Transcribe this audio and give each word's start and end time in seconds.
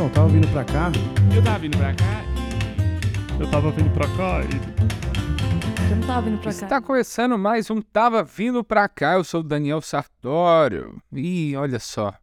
Não, 0.00 0.08
tava 0.08 0.28
vindo 0.28 0.48
pra 0.48 0.64
cá. 0.64 0.90
Eu 1.36 1.44
tava 1.44 1.58
vindo 1.58 1.76
pra 1.76 1.92
cá. 1.92 2.24
Eu 3.38 3.50
tava 3.50 3.70
vindo 3.70 3.90
pra 3.90 4.06
cá 4.16 4.40
e 4.40 5.90
Eu 5.90 5.96
não 5.98 6.06
tava 6.06 6.22
vindo 6.22 6.40
pra 6.40 6.54
cá. 6.54 6.64
Está 6.64 6.80
começando 6.80 7.36
mais 7.38 7.70
um 7.70 7.82
Tava 7.82 8.24
Vindo 8.24 8.64
Pra 8.64 8.88
Cá. 8.88 9.16
Eu 9.16 9.24
sou 9.24 9.40
o 9.40 9.44
Daniel 9.44 9.82
Sartório. 9.82 10.98
E 11.12 11.54
olha 11.54 11.78
só, 11.78 12.14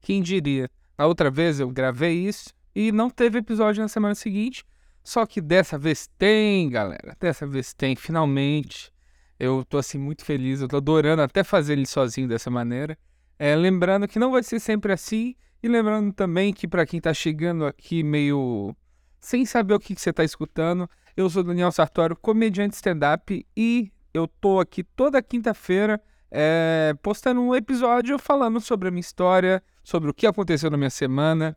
quem 0.00 0.22
diria? 0.22 0.70
Na 0.96 1.04
outra 1.04 1.30
vez 1.30 1.60
eu 1.60 1.68
gravei 1.68 2.14
isso 2.14 2.48
e 2.74 2.90
não 2.90 3.10
teve 3.10 3.40
episódio 3.40 3.82
na 3.82 3.88
semana 3.88 4.14
seguinte. 4.14 4.64
Só 5.04 5.26
que 5.26 5.42
dessa 5.42 5.76
vez 5.76 6.08
tem, 6.16 6.70
galera. 6.70 7.14
Dessa 7.20 7.46
vez 7.46 7.74
tem, 7.74 7.94
finalmente. 7.94 8.90
Eu 9.38 9.66
tô 9.68 9.76
assim 9.76 9.98
muito 9.98 10.24
feliz. 10.24 10.62
Eu 10.62 10.68
tô 10.68 10.78
adorando 10.78 11.20
até 11.20 11.44
fazer 11.44 11.74
ele 11.74 11.84
sozinho 11.84 12.26
dessa 12.26 12.48
maneira. 12.48 12.96
É, 13.38 13.54
lembrando 13.54 14.08
que 14.08 14.18
não 14.18 14.30
vai 14.30 14.42
ser 14.42 14.60
sempre 14.60 14.94
assim. 14.94 15.36
E 15.62 15.68
lembrando 15.68 16.12
também 16.12 16.52
que 16.52 16.68
para 16.68 16.86
quem 16.86 17.00
tá 17.00 17.12
chegando 17.12 17.66
aqui 17.66 18.02
meio 18.02 18.74
sem 19.20 19.44
saber 19.44 19.74
o 19.74 19.80
que, 19.80 19.94
que 19.94 20.00
você 20.00 20.12
tá 20.12 20.22
escutando, 20.22 20.88
eu 21.16 21.28
sou 21.28 21.42
Daniel 21.42 21.72
Sartório, 21.72 22.16
comediante 22.16 22.76
stand-up, 22.76 23.44
e 23.56 23.90
eu 24.14 24.28
tô 24.28 24.60
aqui 24.60 24.84
toda 24.84 25.20
quinta-feira 25.20 26.00
é, 26.30 26.94
postando 27.02 27.40
um 27.40 27.54
episódio 27.54 28.18
falando 28.18 28.60
sobre 28.60 28.88
a 28.88 28.90
minha 28.90 29.00
história, 29.00 29.62
sobre 29.82 30.10
o 30.10 30.14
que 30.14 30.26
aconteceu 30.26 30.70
na 30.70 30.76
minha 30.76 30.90
semana, 30.90 31.56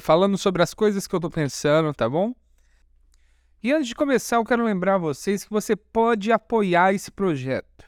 falando 0.00 0.38
sobre 0.38 0.62
as 0.62 0.72
coisas 0.72 1.06
que 1.06 1.14
eu 1.14 1.20
tô 1.20 1.30
pensando, 1.30 1.92
tá 1.92 2.08
bom? 2.08 2.34
E 3.62 3.72
antes 3.72 3.88
de 3.88 3.94
começar, 3.94 4.36
eu 4.36 4.44
quero 4.44 4.62
lembrar 4.62 4.98
vocês 4.98 5.42
que 5.42 5.50
você 5.50 5.74
pode 5.74 6.30
apoiar 6.30 6.92
esse 6.92 7.10
projeto. 7.10 7.84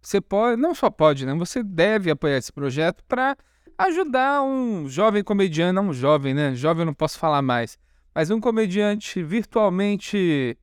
Você 0.00 0.18
pode, 0.20 0.60
não 0.60 0.74
só 0.74 0.88
pode, 0.88 1.26
né? 1.26 1.34
Você 1.34 1.62
deve 1.62 2.10
apoiar 2.10 2.38
esse 2.38 2.50
projeto 2.50 3.04
para 3.06 3.36
ajudar 3.84 4.42
um 4.42 4.88
jovem 4.88 5.22
comediante, 5.24 5.72
não 5.72 5.88
um 5.88 5.92
jovem, 5.92 6.34
né? 6.34 6.54
Jovem 6.54 6.82
eu 6.82 6.86
não 6.86 6.94
posso 6.94 7.18
falar 7.18 7.40
mais, 7.40 7.78
mas 8.14 8.30
um 8.30 8.40
comediante 8.40 9.22
virtualmente 9.22 10.58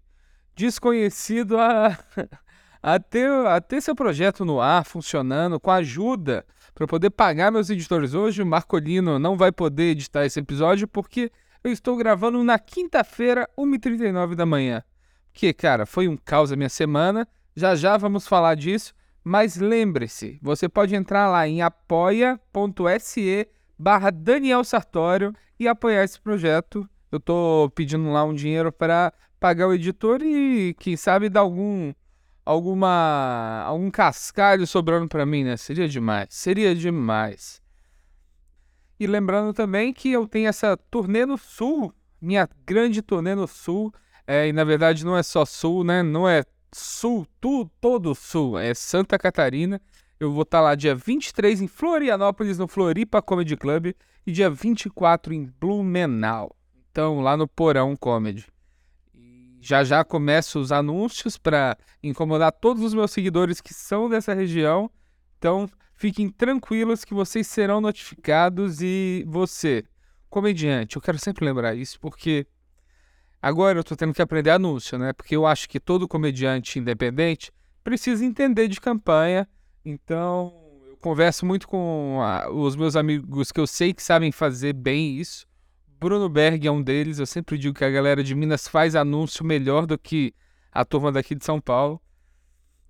desconhecido 0.55 1.57
a, 1.57 1.97
a, 2.81 2.99
ter, 2.99 3.29
a 3.47 3.59
ter 3.59 3.81
seu 3.81 3.95
projeto 3.95 4.45
no 4.45 4.61
ar, 4.61 4.85
funcionando, 4.85 5.59
com 5.59 5.71
ajuda 5.71 6.45
para 6.75 6.85
poder 6.85 7.09
pagar 7.09 7.51
meus 7.51 7.69
editores. 7.69 8.13
Hoje 8.13 8.43
o 8.43 8.45
Marcolino 8.45 9.17
não 9.17 9.35
vai 9.35 9.51
poder 9.51 9.91
editar 9.91 10.25
esse 10.25 10.39
episódio 10.39 10.87
porque 10.87 11.31
eu 11.63 11.71
estou 11.71 11.97
gravando 11.97 12.43
na 12.43 12.59
quinta-feira, 12.59 13.49
1h39 13.57 14.35
da 14.35 14.45
manhã. 14.45 14.83
Porque, 15.33 15.53
cara, 15.53 15.85
foi 15.85 16.07
um 16.07 16.15
caos 16.17 16.51
a 16.51 16.55
minha 16.55 16.69
semana, 16.69 17.27
já 17.55 17.75
já 17.75 17.97
vamos 17.97 18.27
falar 18.27 18.55
disso. 18.55 18.93
Mas 19.27 19.57
lembre-se, 19.57 20.39
você 20.41 20.69
pode 20.69 20.95
entrar 20.95 21.27
lá 21.27 21.45
em 21.45 21.61
apoia.se 21.61 23.45
barra 23.77 24.09
Daniel 24.09 24.63
Sartório 24.63 25.35
e 25.59 25.67
apoiar 25.67 26.05
esse 26.05 26.17
projeto. 26.17 26.89
Eu 27.11 27.19
tô 27.19 27.69
pedindo 27.75 28.09
lá 28.09 28.23
um 28.23 28.33
dinheiro 28.33 28.71
para 28.71 29.11
pagar 29.37 29.67
o 29.67 29.73
editor 29.73 30.21
e 30.23 30.73
quem 30.79 30.95
sabe 30.95 31.27
dar 31.27 31.41
algum 31.41 31.93
alguma 32.45 33.63
algum 33.65 33.91
cascalho 33.91 34.65
sobrando 34.65 35.09
para 35.09 35.25
mim, 35.25 35.43
né? 35.43 35.57
Seria 35.57 35.89
demais, 35.89 36.27
seria 36.29 36.73
demais. 36.73 37.61
E 38.97 39.05
lembrando 39.05 39.53
também 39.53 39.91
que 39.91 40.09
eu 40.09 40.25
tenho 40.25 40.47
essa 40.47 40.77
turnê 40.89 41.25
no 41.25 41.37
Sul, 41.37 41.93
minha 42.21 42.47
grande 42.65 43.01
turnê 43.01 43.35
no 43.35 43.45
Sul, 43.45 43.93
é, 44.25 44.47
e 44.47 44.53
na 44.53 44.63
verdade 44.63 45.03
não 45.05 45.17
é 45.17 45.23
só 45.23 45.43
Sul, 45.43 45.83
né? 45.83 46.01
Não 46.01 46.29
é 46.29 46.45
sul, 46.77 47.27
tu, 47.41 47.69
todo 47.81 48.13
sul, 48.13 48.57
é 48.57 48.73
Santa 48.73 49.17
Catarina. 49.17 49.81
Eu 50.19 50.31
vou 50.31 50.43
estar 50.43 50.61
lá 50.61 50.75
dia 50.75 50.95
23 50.95 51.61
em 51.61 51.67
Florianópolis, 51.67 52.57
no 52.57 52.67
Floripa 52.67 53.21
Comedy 53.21 53.55
Club, 53.55 53.93
e 54.25 54.31
dia 54.31 54.49
24 54.49 55.33
em 55.33 55.45
Blumenau. 55.59 56.55
Então, 56.91 57.19
lá 57.19 57.37
no 57.37 57.47
Porão 57.47 57.95
Comedy. 57.95 58.47
Já 59.59 59.83
já 59.83 60.03
começo 60.03 60.59
os 60.59 60.71
anúncios 60.71 61.37
para 61.37 61.77
incomodar 62.01 62.51
todos 62.51 62.83
os 62.83 62.93
meus 62.93 63.11
seguidores 63.11 63.59
que 63.59 63.73
são 63.73 64.09
dessa 64.09 64.33
região. 64.33 64.89
Então, 65.37 65.69
fiquem 65.95 66.29
tranquilos 66.29 67.03
que 67.03 67.13
vocês 67.13 67.47
serão 67.47 67.81
notificados 67.81 68.81
e 68.81 69.25
você, 69.27 69.83
comediante, 70.29 70.95
eu 70.95 71.01
quero 71.01 71.19
sempre 71.19 71.45
lembrar 71.45 71.75
isso 71.75 71.99
porque 71.99 72.47
Agora 73.41 73.79
eu 73.79 73.83
tô 73.83 73.95
tendo 73.95 74.13
que 74.13 74.21
aprender 74.21 74.49
anúncio, 74.49 74.97
né? 74.97 75.13
Porque 75.13 75.35
eu 75.35 75.45
acho 75.45 75.69
que 75.69 75.79
todo 75.79 76.07
comediante 76.07 76.79
independente 76.79 77.51
precisa 77.83 78.25
entender 78.25 78.67
de 78.67 78.81
campanha. 78.81 79.47
Então, 79.85 80.53
eu 80.87 80.97
converso 80.97 81.45
muito 81.45 81.67
com 81.67 82.19
a, 82.21 82.49
os 82.49 82.75
meus 82.75 82.95
amigos 82.95 83.51
que 83.51 83.59
eu 83.59 83.67
sei 83.67 83.93
que 83.93 84.01
sabem 84.01 84.31
fazer 84.31 84.73
bem 84.73 85.17
isso. 85.17 85.45
Bruno 85.99 86.27
Berg 86.27 86.67
é 86.67 86.71
um 86.71 86.81
deles. 86.81 87.19
Eu 87.19 87.25
sempre 87.25 87.57
digo 87.57 87.75
que 87.75 87.85
a 87.85 87.89
galera 87.89 88.23
de 88.23 88.33
Minas 88.33 88.67
faz 88.67 88.95
anúncio 88.95 89.45
melhor 89.45 89.85
do 89.85 89.97
que 89.97 90.33
a 90.71 90.83
turma 90.83 91.11
daqui 91.11 91.35
de 91.35 91.45
São 91.45 91.61
Paulo. 91.61 92.01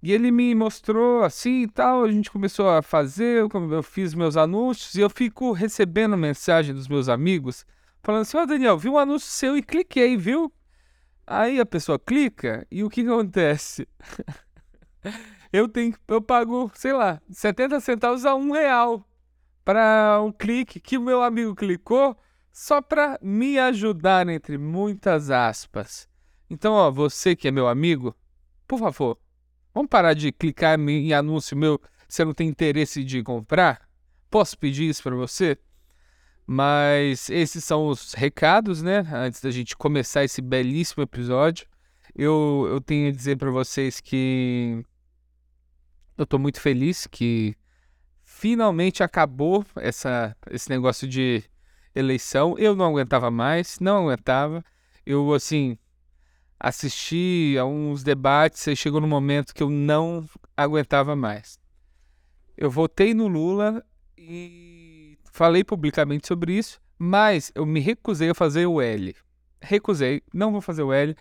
E 0.02 0.14
ele 0.14 0.32
me 0.32 0.56
mostrou 0.56 1.24
assim 1.24 1.64
e 1.64 1.68
tal. 1.68 2.04
A 2.04 2.12
gente 2.12 2.32
começou 2.32 2.70
a 2.70 2.82
fazer, 2.82 3.46
eu 3.72 3.84
fiz 3.84 4.14
meus 4.14 4.38
anúncios 4.38 4.96
e 4.96 5.02
eu 5.02 5.10
fico 5.10 5.52
recebendo 5.52 6.16
mensagem 6.18 6.74
dos 6.74 6.88
meus 6.88 7.10
amigos 7.10 7.66
falando 8.08 8.22
assim: 8.22 8.38
Ó, 8.38 8.44
oh, 8.44 8.46
Daniel, 8.46 8.78
vi 8.78 8.88
um 8.88 8.98
anúncio 8.98 9.30
seu 9.30 9.58
e 9.58 9.62
cliquei, 9.62 10.16
viu? 10.16 10.50
Aí 11.26 11.60
a 11.60 11.66
pessoa 11.66 12.00
clica 12.00 12.66
e 12.72 12.82
o 12.82 12.90
que, 12.90 13.02
acontece? 13.02 13.86
eu 15.52 15.68
tenho, 15.68 15.94
eu 16.08 16.22
pago, 16.22 16.72
sei 16.74 16.94
lá, 16.94 17.22
70 17.30 17.82
centavos 17.82 18.26
a 18.26 18.34
um 18.34 18.52
real 18.52 19.06
para 19.66 20.22
um 20.24 20.32
clique 20.32 20.80
que 20.80 20.98
o 20.98 21.02
meu 21.02 21.22
amigo 21.22 21.54
clicou 21.54 22.18
só 22.50 22.82
para 22.82 23.20
me 23.22 23.60
ajudar, 23.60 24.30
entre 24.30 24.58
muitas 24.58 25.30
aspas. 25.30 26.08
Então, 26.50 26.72
ó, 26.74 26.90
você 26.90 27.36
que 27.36 27.50
é 27.50 27.52
meu 27.52 27.68
amigo, 27.68 28.16
por 28.66 28.80
favor, 28.80 29.20
vamos 29.74 29.90
parar 29.90 30.14
de 30.14 30.32
clicar 30.32 30.80
em 30.80 31.14
anúncio 31.14 31.58
meu 31.58 31.78
se 32.08 32.24
não 32.24 32.34
tem 32.34 32.48
interesse 32.48 33.04
de 33.04 33.22
comprar? 33.22 33.86
Posso 34.32 34.58
pedir 34.58 34.88
isso 34.88 35.04
para 35.04 35.16
você? 35.16 35.58
Mas 36.50 37.30
esses 37.30 37.62
são 37.66 37.90
os 37.90 38.14
recados, 38.14 38.82
né? 38.82 39.00
Antes 39.12 39.42
da 39.42 39.52
gente 39.52 39.76
começar 39.76 40.24
esse 40.24 40.42
belíssimo 40.42 41.04
episódio, 41.04 41.68
eu, 42.16 42.66
eu 42.70 42.80
tenho 42.80 43.10
a 43.10 43.12
dizer 43.12 43.38
para 43.38 43.52
vocês 43.52 44.00
que 44.00 44.82
eu 46.18 46.26
tô 46.26 46.40
muito 46.40 46.62
feliz 46.62 47.06
que 47.06 47.54
finalmente 48.24 49.04
acabou 49.04 49.66
essa, 49.76 50.36
esse 50.50 50.70
negócio 50.70 51.06
de 51.06 51.44
eleição. 51.94 52.58
Eu 52.58 52.76
não 52.76 52.86
aguentava 52.86 53.30
mais, 53.30 53.78
não 53.82 54.08
aguentava. 54.08 54.64
Eu, 55.06 55.34
assim, 55.34 55.78
assisti 56.58 57.58
a 57.60 57.66
uns 57.66 58.04
debates 58.04 58.66
e 58.68 58.76
chegou 58.76 59.02
no 59.02 59.08
momento 59.08 59.54
que 59.54 59.62
eu 59.62 59.70
não 59.70 60.26
aguentava 60.56 61.14
mais. 61.14 61.60
Eu 62.56 62.72
votei 62.72 63.14
no 63.14 63.28
Lula 63.28 63.86
e 64.18 64.77
Falei 65.38 65.64
publicamente 65.64 66.28
sobre 66.28 66.58
isso, 66.58 66.82
mas 66.98 67.52
eu 67.54 67.64
me 67.64 67.80
recusei 67.80 68.28
a 68.28 68.34
fazer 68.34 68.66
o 68.66 68.82
L. 68.82 69.16
Recusei, 69.62 70.24
não 70.34 70.52
vou 70.52 70.62
fazer 70.62 70.82
o 70.82 70.92
L. 70.92 71.16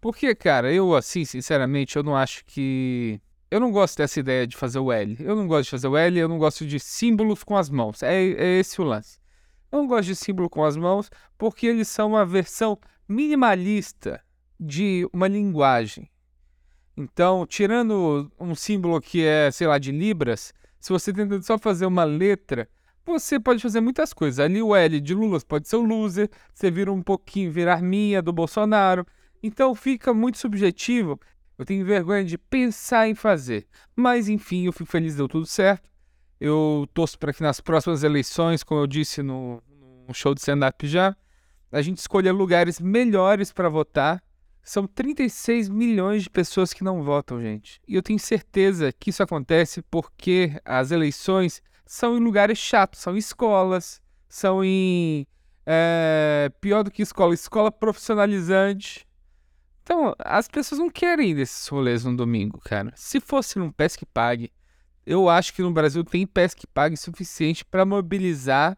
Porque, 0.00 0.32
cara, 0.36 0.72
eu 0.72 0.94
assim, 0.94 1.24
sinceramente, 1.24 1.96
eu 1.96 2.04
não 2.04 2.14
acho 2.14 2.44
que. 2.46 3.20
Eu 3.50 3.58
não 3.58 3.72
gosto 3.72 3.98
dessa 3.98 4.20
ideia 4.20 4.46
de 4.46 4.56
fazer 4.56 4.78
o 4.78 4.92
L. 4.92 5.16
Eu 5.18 5.34
não 5.34 5.48
gosto 5.48 5.64
de 5.64 5.70
fazer 5.72 5.88
o 5.88 5.96
L, 5.96 6.16
eu 6.16 6.28
não 6.28 6.38
gosto 6.38 6.64
de 6.64 6.78
símbolos 6.78 7.42
com 7.42 7.56
as 7.56 7.68
mãos. 7.68 8.04
É, 8.04 8.14
é 8.14 8.60
esse 8.60 8.80
o 8.80 8.84
lance. 8.84 9.18
Eu 9.72 9.80
não 9.80 9.88
gosto 9.88 10.06
de 10.06 10.14
símbolo 10.14 10.48
com 10.48 10.64
as 10.64 10.76
mãos 10.76 11.10
porque 11.36 11.66
eles 11.66 11.88
são 11.88 12.10
uma 12.10 12.24
versão 12.24 12.78
minimalista 13.08 14.22
de 14.60 15.08
uma 15.12 15.26
linguagem. 15.26 16.08
Então, 16.96 17.44
tirando 17.44 18.30
um 18.38 18.54
símbolo 18.54 19.00
que 19.00 19.24
é, 19.24 19.50
sei 19.50 19.66
lá, 19.66 19.76
de 19.76 19.90
Libras, 19.90 20.54
se 20.78 20.92
você 20.92 21.12
tenta 21.12 21.42
só 21.42 21.58
fazer 21.58 21.84
uma 21.86 22.04
letra, 22.04 22.68
você 23.06 23.38
pode 23.38 23.62
fazer 23.62 23.80
muitas 23.80 24.12
coisas. 24.12 24.40
Ali 24.40 24.60
o 24.60 24.74
L 24.74 25.00
de 25.00 25.14
Lula 25.14 25.40
pode 25.40 25.68
ser 25.68 25.76
o 25.76 25.82
loser, 25.82 26.28
você 26.52 26.70
vira 26.70 26.92
um 26.92 27.02
pouquinho, 27.02 27.50
virar 27.50 27.80
minha 27.80 28.20
do 28.20 28.32
Bolsonaro. 28.32 29.06
Então 29.42 29.74
fica 29.74 30.12
muito 30.12 30.38
subjetivo. 30.38 31.18
Eu 31.58 31.64
tenho 31.64 31.86
vergonha 31.86 32.24
de 32.24 32.36
pensar 32.36 33.08
em 33.08 33.14
fazer. 33.14 33.66
Mas 33.94 34.28
enfim, 34.28 34.66
eu 34.66 34.72
fico 34.72 34.90
feliz, 34.90 35.16
deu 35.16 35.28
tudo 35.28 35.46
certo. 35.46 35.88
Eu 36.38 36.86
torço 36.92 37.18
para 37.18 37.32
que 37.32 37.42
nas 37.42 37.60
próximas 37.60 38.02
eleições, 38.02 38.62
como 38.62 38.80
eu 38.80 38.86
disse 38.86 39.22
no, 39.22 39.62
no 40.06 40.12
show 40.12 40.34
de 40.34 40.40
stand-up 40.40 40.86
já, 40.86 41.16
a 41.72 41.80
gente 41.80 41.98
escolha 41.98 42.32
lugares 42.32 42.78
melhores 42.78 43.52
para 43.52 43.68
votar. 43.68 44.22
São 44.62 44.86
36 44.86 45.68
milhões 45.68 46.24
de 46.24 46.30
pessoas 46.30 46.72
que 46.72 46.82
não 46.82 47.02
votam, 47.02 47.40
gente. 47.40 47.80
E 47.86 47.94
eu 47.94 48.02
tenho 48.02 48.18
certeza 48.18 48.92
que 48.92 49.10
isso 49.10 49.22
acontece 49.22 49.80
porque 49.82 50.60
as 50.64 50.90
eleições 50.90 51.62
são 51.86 52.16
em 52.16 52.20
lugares 52.20 52.58
chatos, 52.58 53.00
são 53.00 53.14
em 53.14 53.18
escolas, 53.18 54.02
são 54.28 54.64
em. 54.64 55.26
É, 55.64 56.50
pior 56.60 56.82
do 56.82 56.90
que 56.90 57.02
escola, 57.02 57.32
escola 57.32 57.72
profissionalizante. 57.72 59.06
Então, 59.82 60.14
as 60.18 60.48
pessoas 60.48 60.80
não 60.80 60.90
querem 60.90 61.30
ir 61.30 61.34
desses 61.36 61.66
rolês 61.68 62.04
no 62.04 62.16
domingo, 62.16 62.60
cara. 62.60 62.92
Se 62.96 63.20
fosse 63.20 63.58
num 63.58 63.70
Pesque 63.70 64.04
Pague, 64.04 64.52
eu 65.04 65.28
acho 65.28 65.52
que 65.54 65.62
no 65.62 65.70
Brasil 65.70 66.02
tem 66.04 66.26
Pesque 66.26 66.66
Pague 66.66 66.96
suficiente 66.96 67.64
para 67.64 67.84
mobilizar 67.84 68.76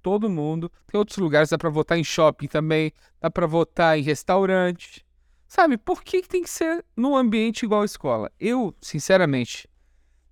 todo 0.00 0.30
mundo. 0.30 0.70
Tem 0.86 0.96
outros 0.96 1.18
lugares, 1.18 1.50
dá 1.50 1.58
pra 1.58 1.68
votar 1.68 1.98
em 1.98 2.04
shopping 2.04 2.46
também, 2.46 2.92
dá 3.20 3.28
pra 3.28 3.46
votar 3.46 3.98
em 3.98 4.02
restaurante. 4.02 5.04
Sabe, 5.48 5.76
por 5.76 6.02
que 6.02 6.22
tem 6.22 6.42
que 6.42 6.50
ser 6.50 6.84
num 6.96 7.16
ambiente 7.16 7.64
igual 7.64 7.84
escola? 7.84 8.30
Eu, 8.38 8.72
sinceramente, 8.80 9.68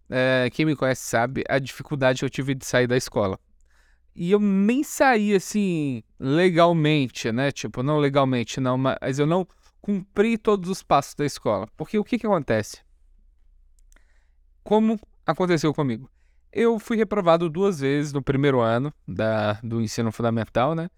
é, 0.08 0.48
quem 0.52 0.66
me 0.66 0.76
conhece 0.76 1.02
sabe 1.02 1.44
a 1.48 1.58
dificuldade 1.58 2.20
que 2.20 2.24
eu 2.24 2.30
tive 2.30 2.54
de 2.54 2.64
sair 2.64 2.86
da 2.86 2.96
escola. 2.96 3.38
E 4.14 4.30
eu 4.30 4.38
nem 4.38 4.84
saí 4.84 5.34
assim 5.34 6.02
legalmente, 6.20 7.32
né? 7.32 7.50
Tipo, 7.50 7.82
não 7.82 7.98
legalmente, 7.98 8.60
não, 8.60 8.78
mas 8.78 9.18
eu 9.18 9.26
não 9.26 9.46
cumpri 9.80 10.38
todos 10.38 10.70
os 10.70 10.82
passos 10.82 11.14
da 11.14 11.24
escola. 11.24 11.68
Porque 11.76 11.98
o 11.98 12.04
que 12.04 12.18
que 12.18 12.26
acontece? 12.26 12.78
Como 14.62 14.98
aconteceu 15.26 15.74
comigo? 15.74 16.08
Eu 16.52 16.78
fui 16.78 16.96
reprovado 16.96 17.50
duas 17.50 17.80
vezes 17.80 18.12
no 18.12 18.22
primeiro 18.22 18.60
ano 18.60 18.94
da, 19.06 19.54
do 19.54 19.80
ensino 19.80 20.12
fundamental, 20.12 20.74
né? 20.74 20.88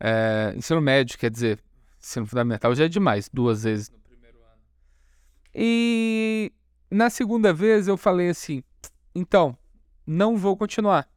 É, 0.00 0.52
ensino 0.56 0.80
médio, 0.80 1.16
quer 1.16 1.30
dizer, 1.30 1.62
ensino 1.98 2.26
fundamental 2.26 2.74
já 2.74 2.84
é 2.84 2.88
demais, 2.88 3.30
duas 3.32 3.62
vezes 3.62 3.88
no 3.88 3.98
primeiro 4.00 4.38
ano. 4.38 4.60
E 5.54 6.52
na 6.90 7.10
segunda 7.10 7.52
vez 7.52 7.88
eu 7.88 7.96
falei 7.96 8.28
assim: 8.28 8.62
então, 9.14 9.56
não 10.06 10.36
vou 10.36 10.56
continuar. 10.56 11.08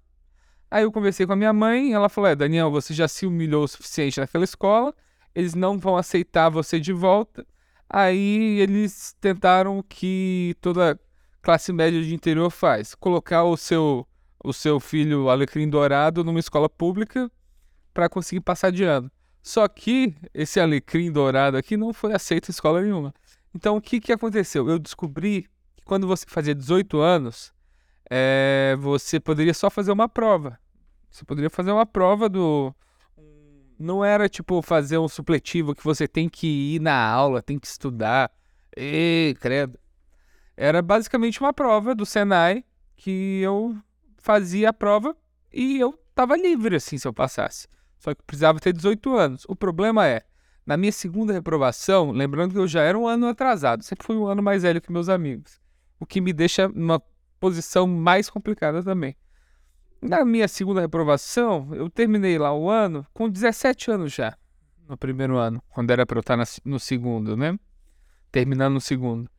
Aí 0.72 0.84
eu 0.84 0.92
conversei 0.92 1.26
com 1.26 1.34
a 1.34 1.36
minha 1.36 1.54
mãe, 1.54 1.94
ela 1.94 2.10
falou: 2.10 2.30
é, 2.30 2.36
Daniel, 2.36 2.72
você 2.72 2.94
já 2.94 3.08
se 3.08 3.26
humilhou 3.26 3.64
o 3.64 3.68
suficiente 3.68 4.20
naquela 4.20 4.44
escola, 4.44 4.94
eles 5.34 5.54
não 5.56 5.78
vão 5.78 5.98
aceitar 5.98 6.50
você 6.50 6.80
de 6.80 6.94
volta. 6.94 7.46
Aí 7.90 8.60
eles 8.60 9.16
tentaram 9.20 9.84
que 9.88 10.56
toda 10.62 11.00
classe 11.42 11.74
média 11.74 12.02
de 12.02 12.14
interior 12.14 12.50
faz: 12.50 12.96
colocar 12.96 13.44
o 13.44 13.58
seu, 13.58 14.08
o 14.44 14.54
seu 14.54 14.80
filho 14.80 15.30
alecrim 15.30 15.68
dourado 15.68 16.24
numa 16.24 16.40
escola 16.40 16.70
pública 16.70 17.32
para 17.94 18.08
conseguir 18.10 18.42
passar 18.42 18.72
de 18.72 18.84
ano. 18.84 19.12
Só 19.42 19.68
que 19.68 20.14
esse 20.34 20.60
alecrim 20.60 21.12
dourado 21.12 21.58
aqui 21.58 21.76
não 21.76 21.94
foi 21.94 22.14
aceito 22.14 22.50
em 22.50 22.52
escola 22.52 22.82
nenhuma. 22.82 23.14
Então 23.54 23.78
o 23.78 23.82
que, 23.82 24.00
que 24.00 24.12
aconteceu? 24.14 24.70
Eu 24.70 24.78
descobri 24.78 25.48
que 25.80 25.86
quando 25.86 26.06
você 26.06 26.26
fazia 26.28 26.54
18 26.54 27.00
anos, 27.00 27.54
é, 28.10 28.76
você 28.80 29.20
poderia 29.20 29.54
só 29.54 29.70
fazer 29.70 29.92
uma 29.92 30.10
prova. 30.10 30.60
Você 31.10 31.26
poderia 31.26 31.50
fazer 31.50 31.72
uma 31.72 31.86
prova 31.86 32.30
do. 32.30 32.74
Não 33.80 34.04
era 34.04 34.28
tipo 34.28 34.62
fazer 34.62 34.98
um 34.98 35.08
supletivo 35.08 35.74
que 35.74 35.84
você 35.84 36.08
tem 36.08 36.28
que 36.28 36.76
ir 36.76 36.82
na 36.82 36.94
aula, 36.94 37.42
tem 37.42 37.58
que 37.58 37.68
estudar. 37.68 38.32
E 38.76 39.36
credo. 39.40 39.80
Era 40.56 40.82
basicamente 40.82 41.40
uma 41.40 41.54
prova 41.54 41.96
do 41.96 42.06
Senai 42.06 42.66
que 42.96 43.40
eu 43.42 43.78
fazia 44.18 44.70
a 44.70 44.74
prova 44.74 45.16
e 45.54 45.80
eu 45.80 45.98
tava 46.14 46.36
livre 46.36 46.76
assim 46.76 46.98
se 46.98 47.08
eu 47.08 47.14
passasse. 47.14 47.68
Só 47.98 48.14
que 48.14 48.22
precisava 48.24 48.60
ter 48.60 48.74
18 48.74 49.16
anos. 49.16 49.46
O 49.48 49.56
problema 49.56 50.06
é, 50.06 50.24
na 50.66 50.76
minha 50.76 50.92
segunda 50.92 51.34
reprovação, 51.34 52.12
lembrando 52.12 52.52
que 52.54 52.60
eu 52.60 52.68
já 52.68 52.82
era 52.82 52.98
um 52.98 53.08
ano 53.08 53.28
atrasado, 53.28 53.84
sempre 53.84 54.06
fui 54.06 54.18
um 54.18 54.28
ano 54.28 54.44
mais 54.44 54.64
velho 54.64 54.82
que 54.82 54.92
meus 54.92 55.10
amigos, 55.10 55.60
o 56.00 56.06
que 56.06 56.22
me 56.22 56.34
deixa 56.34 56.68
numa 56.70 57.02
posição 57.40 57.88
mais 57.88 58.30
complicada 58.30 58.84
também. 58.84 59.16
Na 60.02 60.24
minha 60.24 60.48
segunda 60.48 60.82
reprovação, 60.82 61.70
eu 61.74 61.90
terminei 61.90 62.38
lá 62.38 62.54
o 62.54 62.70
ano 62.70 63.06
com 63.14 63.30
17 63.30 63.92
anos 63.92 64.14
já, 64.14 64.38
no 64.88 64.98
primeiro 64.98 65.38
ano, 65.38 65.62
quando 65.70 65.92
era 65.92 66.06
para 66.06 66.18
eu 66.18 66.22
estar 66.22 66.38
no 66.64 66.80
segundo, 66.80 67.36
né? 67.36 67.60
Terminando 68.32 68.76
no 68.76 68.82
segundo. 68.82 69.30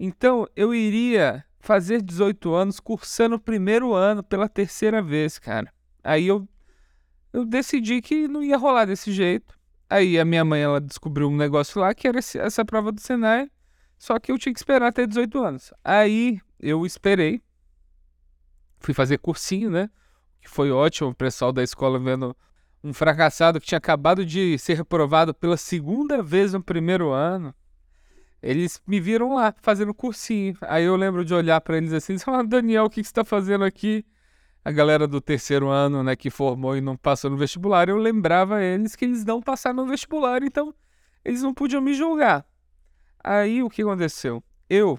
Então, 0.00 0.46
eu 0.56 0.74
iria 0.74 1.44
fazer 1.60 2.00
18 2.00 2.54
anos 2.54 2.80
cursando 2.80 3.36
o 3.36 3.40
primeiro 3.40 3.92
ano 3.92 4.22
pela 4.22 4.48
terceira 4.48 5.02
vez, 5.02 5.38
cara. 5.38 5.72
Aí 6.02 6.26
eu 6.26 6.48
eu 7.32 7.44
decidi 7.44 8.00
que 8.00 8.26
não 8.26 8.42
ia 8.42 8.56
rolar 8.56 8.86
desse 8.86 9.12
jeito. 9.12 9.58
Aí 9.90 10.18
a 10.18 10.24
minha 10.24 10.44
mãe 10.44 10.62
ela 10.62 10.80
descobriu 10.80 11.28
um 11.28 11.36
negócio 11.36 11.80
lá 11.80 11.94
que 11.94 12.08
era 12.08 12.18
essa 12.18 12.64
prova 12.64 12.90
do 12.92 13.00
Senai, 13.00 13.50
só 13.98 14.18
que 14.18 14.30
eu 14.30 14.38
tinha 14.38 14.52
que 14.52 14.60
esperar 14.60 14.88
até 14.88 15.06
18 15.06 15.42
anos. 15.42 15.72
Aí 15.84 16.40
eu 16.60 16.86
esperei, 16.86 17.42
fui 18.78 18.94
fazer 18.94 19.18
cursinho, 19.18 19.70
né? 19.70 19.90
Que 20.40 20.48
foi 20.48 20.70
ótimo, 20.70 21.10
o 21.10 21.14
pessoal 21.14 21.52
da 21.52 21.62
escola 21.62 21.98
vendo 21.98 22.36
um 22.82 22.92
fracassado 22.92 23.60
que 23.60 23.66
tinha 23.66 23.78
acabado 23.78 24.24
de 24.24 24.56
ser 24.58 24.74
reprovado 24.74 25.34
pela 25.34 25.56
segunda 25.56 26.22
vez 26.22 26.52
no 26.52 26.62
primeiro 26.62 27.10
ano. 27.10 27.54
Eles 28.40 28.80
me 28.86 29.00
viram 29.00 29.34
lá 29.34 29.52
fazendo 29.60 29.92
cursinho. 29.92 30.56
Aí 30.62 30.84
eu 30.84 30.94
lembro 30.94 31.24
de 31.24 31.34
olhar 31.34 31.60
para 31.60 31.76
eles 31.76 31.92
assim, 31.92 32.14
e 32.14 32.46
Daniel, 32.46 32.84
o 32.84 32.90
que, 32.90 33.00
que 33.00 33.06
você 33.06 33.10
está 33.10 33.24
fazendo 33.24 33.64
aqui? 33.64 34.06
a 34.68 34.70
galera 34.70 35.06
do 35.06 35.18
terceiro 35.18 35.68
ano, 35.68 36.02
né, 36.02 36.14
que 36.14 36.28
formou 36.28 36.76
e 36.76 36.80
não 36.82 36.94
passou 36.94 37.30
no 37.30 37.38
vestibular, 37.38 37.88
eu 37.88 37.96
lembrava 37.96 38.62
eles 38.62 38.94
que 38.94 39.06
eles 39.06 39.24
não 39.24 39.40
passaram 39.40 39.76
no 39.76 39.86
vestibular, 39.86 40.42
então 40.42 40.74
eles 41.24 41.42
não 41.42 41.54
podiam 41.54 41.80
me 41.80 41.94
julgar. 41.94 42.44
Aí 43.22 43.62
o 43.62 43.70
que 43.70 43.82
aconteceu? 43.82 44.42
Eu 44.68 44.98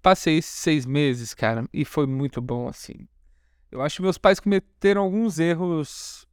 passei 0.00 0.38
esses 0.38 0.52
seis 0.52 0.86
meses, 0.86 1.34
cara, 1.34 1.64
e 1.72 1.84
foi 1.84 2.06
muito 2.06 2.40
bom 2.40 2.68
assim. 2.68 3.08
Eu 3.70 3.80
acho 3.80 3.96
que 3.96 4.02
meus 4.02 4.18
pais 4.18 4.38
cometeram 4.38 5.02
alguns 5.02 5.38
erros 5.38 6.26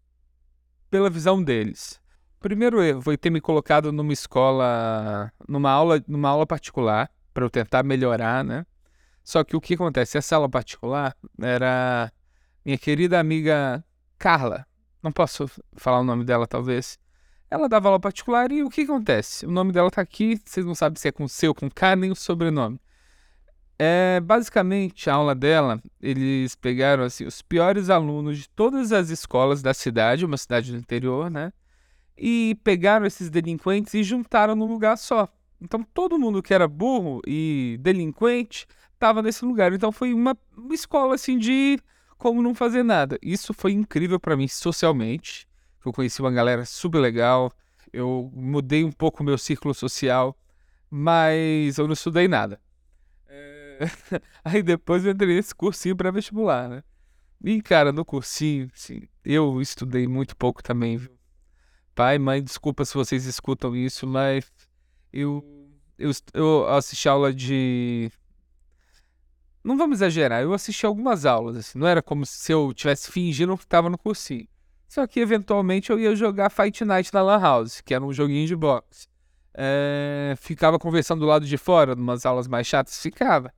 pela 0.90 1.10
visão 1.10 1.42
deles. 1.42 2.02
Primeiro 2.40 2.82
erro 2.82 3.02
foi 3.02 3.18
ter 3.18 3.30
me 3.30 3.42
colocado 3.42 3.92
numa 3.92 4.14
escola, 4.14 5.32
numa 5.48 5.70
aula, 5.70 6.04
numa 6.08 6.30
aula 6.30 6.46
particular, 6.46 7.10
para 7.34 7.46
eu 7.46 7.50
tentar 7.50 7.84
melhorar, 7.84 8.44
né? 8.44 8.66
Só 9.24 9.44
que 9.44 9.56
o 9.56 9.62
que 9.62 9.76
acontece? 9.76 10.18
Essa 10.18 10.36
aula 10.36 10.50
particular 10.50 11.16
era 11.40 12.12
minha 12.66 12.78
querida 12.78 13.20
amiga 13.20 13.84
Carla. 14.18 14.66
Não 15.02 15.12
posso 15.12 15.50
falar 15.74 16.00
o 16.00 16.04
nome 16.04 16.26
dela, 16.26 16.48
talvez. 16.48 16.98
Ela 17.50 17.68
dava 17.68 17.88
aula 17.88 18.00
particular 18.00 18.52
e 18.52 18.64
o 18.64 18.70
que 18.70 18.82
acontece? 18.82 19.46
O 19.46 19.52
nome 19.52 19.72
dela 19.72 19.90
tá 19.90 20.02
aqui, 20.02 20.40
vocês 20.46 20.66
não 20.66 20.76
sabem 20.76 21.00
se 21.00 21.08
é 21.08 21.12
com 21.12 21.28
C 21.28 21.48
ou 21.48 21.56
com 21.56 21.70
K, 21.70 21.96
nem 21.96 22.12
o 22.12 22.16
sobrenome. 22.16 22.80
É, 23.78 24.20
basicamente, 24.20 25.10
a 25.10 25.16
aula 25.16 25.34
dela, 25.34 25.82
eles 26.02 26.54
pegaram 26.56 27.04
assim, 27.04 27.26
os 27.26 27.42
piores 27.42 27.90
alunos 27.90 28.40
de 28.40 28.50
todas 28.50 28.92
as 28.92 29.10
escolas 29.10 29.62
da 29.62 29.74
cidade, 29.74 30.26
uma 30.26 30.38
cidade 30.38 30.72
do 30.72 30.78
interior, 30.78 31.32
né? 31.32 31.52
E 32.18 32.60
pegaram 32.64 33.06
esses 33.06 33.30
delinquentes 33.30 33.94
e 33.94 34.04
juntaram 34.04 34.56
num 34.56 34.66
lugar 34.66 34.98
só. 34.98 35.28
Então, 35.62 35.82
todo 35.94 36.20
mundo 36.20 36.44
que 36.44 36.54
era 36.54 36.68
burro 36.68 37.22
e 37.26 37.78
delinquente 37.82 38.68
estava 39.00 39.22
nesse 39.22 39.46
lugar. 39.46 39.72
Então 39.74 39.92
foi 39.92 40.14
uma, 40.14 40.38
uma 40.56 40.76
escola 40.76 41.16
assim 41.16 41.38
de 41.38 41.80
como 42.18 42.42
não 42.42 42.54
fazer 42.54 42.84
nada. 42.84 43.18
Isso 43.24 43.54
foi 43.54 43.72
incrível 43.72 44.20
para 44.20 44.36
mim 44.36 44.48
socialmente. 44.48 45.48
Eu 45.86 45.94
conheci 45.94 46.22
uma 46.22 46.32
galera 46.32 46.66
super 46.66 47.00
legal. 47.00 47.52
Eu 47.92 48.32
mudei 48.34 48.84
um 48.84 48.92
pouco 48.92 49.22
o 49.22 49.26
meu 49.26 49.38
círculo 49.38 49.74
social, 49.74 50.38
mas 50.90 51.78
eu 51.78 51.88
não 51.88 51.94
estudei 51.94 52.28
nada. 52.28 52.60
É... 53.28 53.80
Aí 54.44 54.62
depois 54.62 55.06
eu 55.06 55.12
entrei 55.12 55.36
nesse 55.36 55.56
cursinho 55.56 55.96
para 55.96 56.12
vestibular, 56.12 56.70
né? 56.70 56.84
E, 57.44 57.62
cara, 57.62 57.92
no 57.92 58.04
cursinho, 58.04 58.70
assim, 58.76 59.04
eu 59.24 59.62
estudei 59.62 60.08
muito 60.08 60.36
pouco 60.36 60.62
também, 60.62 60.98
viu? 60.98 61.18
Pai, 61.96 62.18
mãe, 62.20 62.44
desculpa 62.44 62.84
se 62.84 62.94
vocês 62.94 63.26
escutam 63.26 63.76
isso, 63.76 64.06
mas 64.06 64.52
eu, 65.12 65.44
eu, 65.98 66.12
eu 66.34 66.68
assisti 66.68 67.08
aula 67.08 67.34
de 67.34 68.12
não 69.64 69.78
vamos 69.78 69.98
exagerar, 69.98 70.42
eu 70.42 70.54
assisti 70.54 70.86
algumas 70.86 71.26
aulas, 71.26 71.56
assim, 71.56 71.78
não 71.78 71.88
era 71.88 72.02
como 72.02 72.26
se 72.26 72.52
eu 72.52 72.74
tivesse 72.74 73.12
fingindo 73.12 73.58
que 73.58 73.64
estava 73.64 73.90
no 73.90 73.98
cursinho. 73.98 74.48
Só 74.90 75.06
que 75.06 75.20
eventualmente 75.20 75.92
eu 75.92 76.00
ia 76.00 76.16
jogar 76.16 76.50
Fight 76.50 76.84
Night 76.84 77.14
na 77.14 77.22
Lan 77.22 77.40
House, 77.40 77.80
que 77.80 77.94
era 77.94 78.04
um 78.04 78.12
joguinho 78.12 78.48
de 78.48 78.56
boxe. 78.56 79.08
É, 79.54 80.34
ficava 80.38 80.80
conversando 80.80 81.20
do 81.20 81.28
lado 81.28 81.46
de 81.46 81.58
fora, 81.58 81.96
numas 81.96 82.26
aulas 82.26 82.48
mais 82.48 82.66
chatas, 82.66 83.00
ficava. 83.00 83.54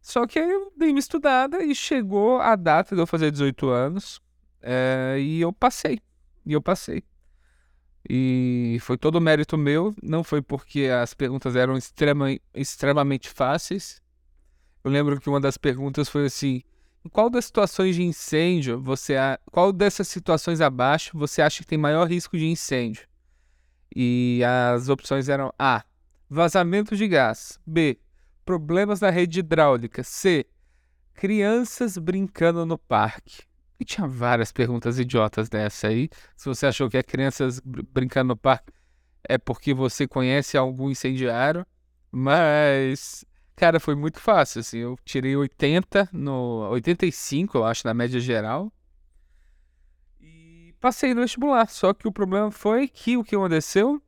Só 0.00 0.24
que 0.24 0.38
aí 0.38 0.48
eu 0.48 0.72
dei 0.76 0.90
uma 0.90 1.00
estudada 1.00 1.62
e 1.64 1.74
chegou 1.74 2.40
a 2.40 2.54
data 2.54 2.94
de 2.94 3.00
eu 3.00 3.06
fazer 3.06 3.32
18 3.32 3.68
anos 3.68 4.20
é, 4.62 5.16
e 5.18 5.40
eu 5.40 5.52
passei. 5.52 5.98
E 6.46 6.52
eu 6.52 6.62
passei. 6.62 7.02
E 8.08 8.78
foi 8.80 8.96
todo 8.96 9.20
mérito 9.20 9.58
meu, 9.58 9.92
não 10.00 10.22
foi 10.22 10.40
porque 10.40 10.84
as 10.84 11.12
perguntas 11.12 11.56
eram 11.56 11.76
extrema, 11.76 12.28
extremamente 12.54 13.28
fáceis, 13.28 14.00
eu 14.84 14.90
lembro 14.90 15.20
que 15.20 15.28
uma 15.28 15.40
das 15.40 15.58
perguntas 15.58 16.08
foi 16.08 16.26
assim: 16.26 16.62
qual 17.12 17.30
das 17.30 17.46
situações 17.46 17.94
de 17.94 18.02
incêndio 18.02 18.80
você 18.80 19.16
a... 19.16 19.38
qual 19.50 19.72
dessas 19.72 20.08
situações 20.08 20.60
abaixo 20.60 21.16
você 21.16 21.40
acha 21.40 21.60
que 21.60 21.66
tem 21.66 21.78
maior 21.78 22.08
risco 22.08 22.36
de 22.36 22.46
incêndio? 22.46 23.06
E 23.94 24.42
as 24.44 24.88
opções 24.88 25.28
eram 25.28 25.52
A, 25.58 25.84
vazamento 26.28 26.96
de 26.96 27.08
gás, 27.08 27.58
B, 27.66 27.98
problemas 28.44 29.00
na 29.00 29.10
rede 29.10 29.40
hidráulica, 29.40 30.02
C, 30.02 30.46
crianças 31.14 31.98
brincando 31.98 32.64
no 32.64 32.78
parque. 32.78 33.42
E 33.80 33.84
tinha 33.84 34.06
várias 34.06 34.50
perguntas 34.50 34.98
idiotas 34.98 35.48
dessa 35.48 35.88
aí. 35.88 36.08
Se 36.36 36.46
você 36.46 36.66
achou 36.66 36.90
que 36.90 36.96
é 36.96 37.02
crianças 37.02 37.60
brincando 37.60 38.28
no 38.28 38.36
parque, 38.36 38.72
é 39.22 39.38
porque 39.38 39.72
você 39.72 40.06
conhece 40.06 40.56
algum 40.56 40.90
incendiário, 40.90 41.64
mas 42.10 43.24
Cara, 43.58 43.80
foi 43.80 43.96
muito 43.96 44.20
fácil, 44.20 44.60
assim. 44.60 44.78
Eu 44.78 44.96
tirei 45.04 45.34
80 45.34 46.10
no 46.12 46.68
85, 46.70 47.58
eu 47.58 47.64
acho, 47.64 47.84
na 47.84 47.92
média 47.92 48.20
geral. 48.20 48.72
E 50.20 50.72
passei 50.78 51.12
no 51.12 51.22
vestibular. 51.22 51.68
Só 51.68 51.92
que 51.92 52.06
o 52.06 52.12
problema 52.12 52.52
foi 52.52 52.86
que 52.86 53.16
o 53.16 53.24
que 53.24 53.34
aconteceu? 53.34 54.00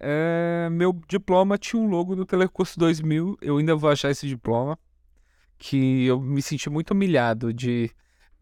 É, 0.00 0.70
meu 0.72 0.90
diploma 1.06 1.58
tinha 1.58 1.82
um 1.82 1.86
logo 1.86 2.16
do 2.16 2.24
Telecurso 2.24 2.78
2000. 2.78 3.36
Eu 3.42 3.58
ainda 3.58 3.76
vou 3.76 3.90
achar 3.90 4.10
esse 4.10 4.26
diploma. 4.26 4.78
Que 5.58 6.06
eu 6.06 6.18
me 6.18 6.40
senti 6.40 6.70
muito 6.70 6.92
humilhado 6.92 7.52
de. 7.52 7.90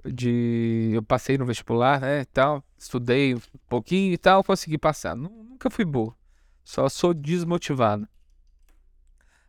de 0.04 0.92
eu 0.95 1.02
passei 1.02 1.37
no 1.37 1.45
vestibular, 1.45 2.00
né? 2.00 2.21
E 2.21 2.25
tal. 2.26 2.62
Estudei 2.78 3.35
um 3.35 3.40
pouquinho 3.69 4.12
e 4.12 4.16
tal. 4.16 4.45
Consegui 4.45 4.78
passar. 4.78 5.16
Nunca 5.16 5.69
fui 5.69 5.85
burro. 5.85 6.16
Só 6.62 6.88
sou 6.88 7.12
desmotivado. 7.12 8.07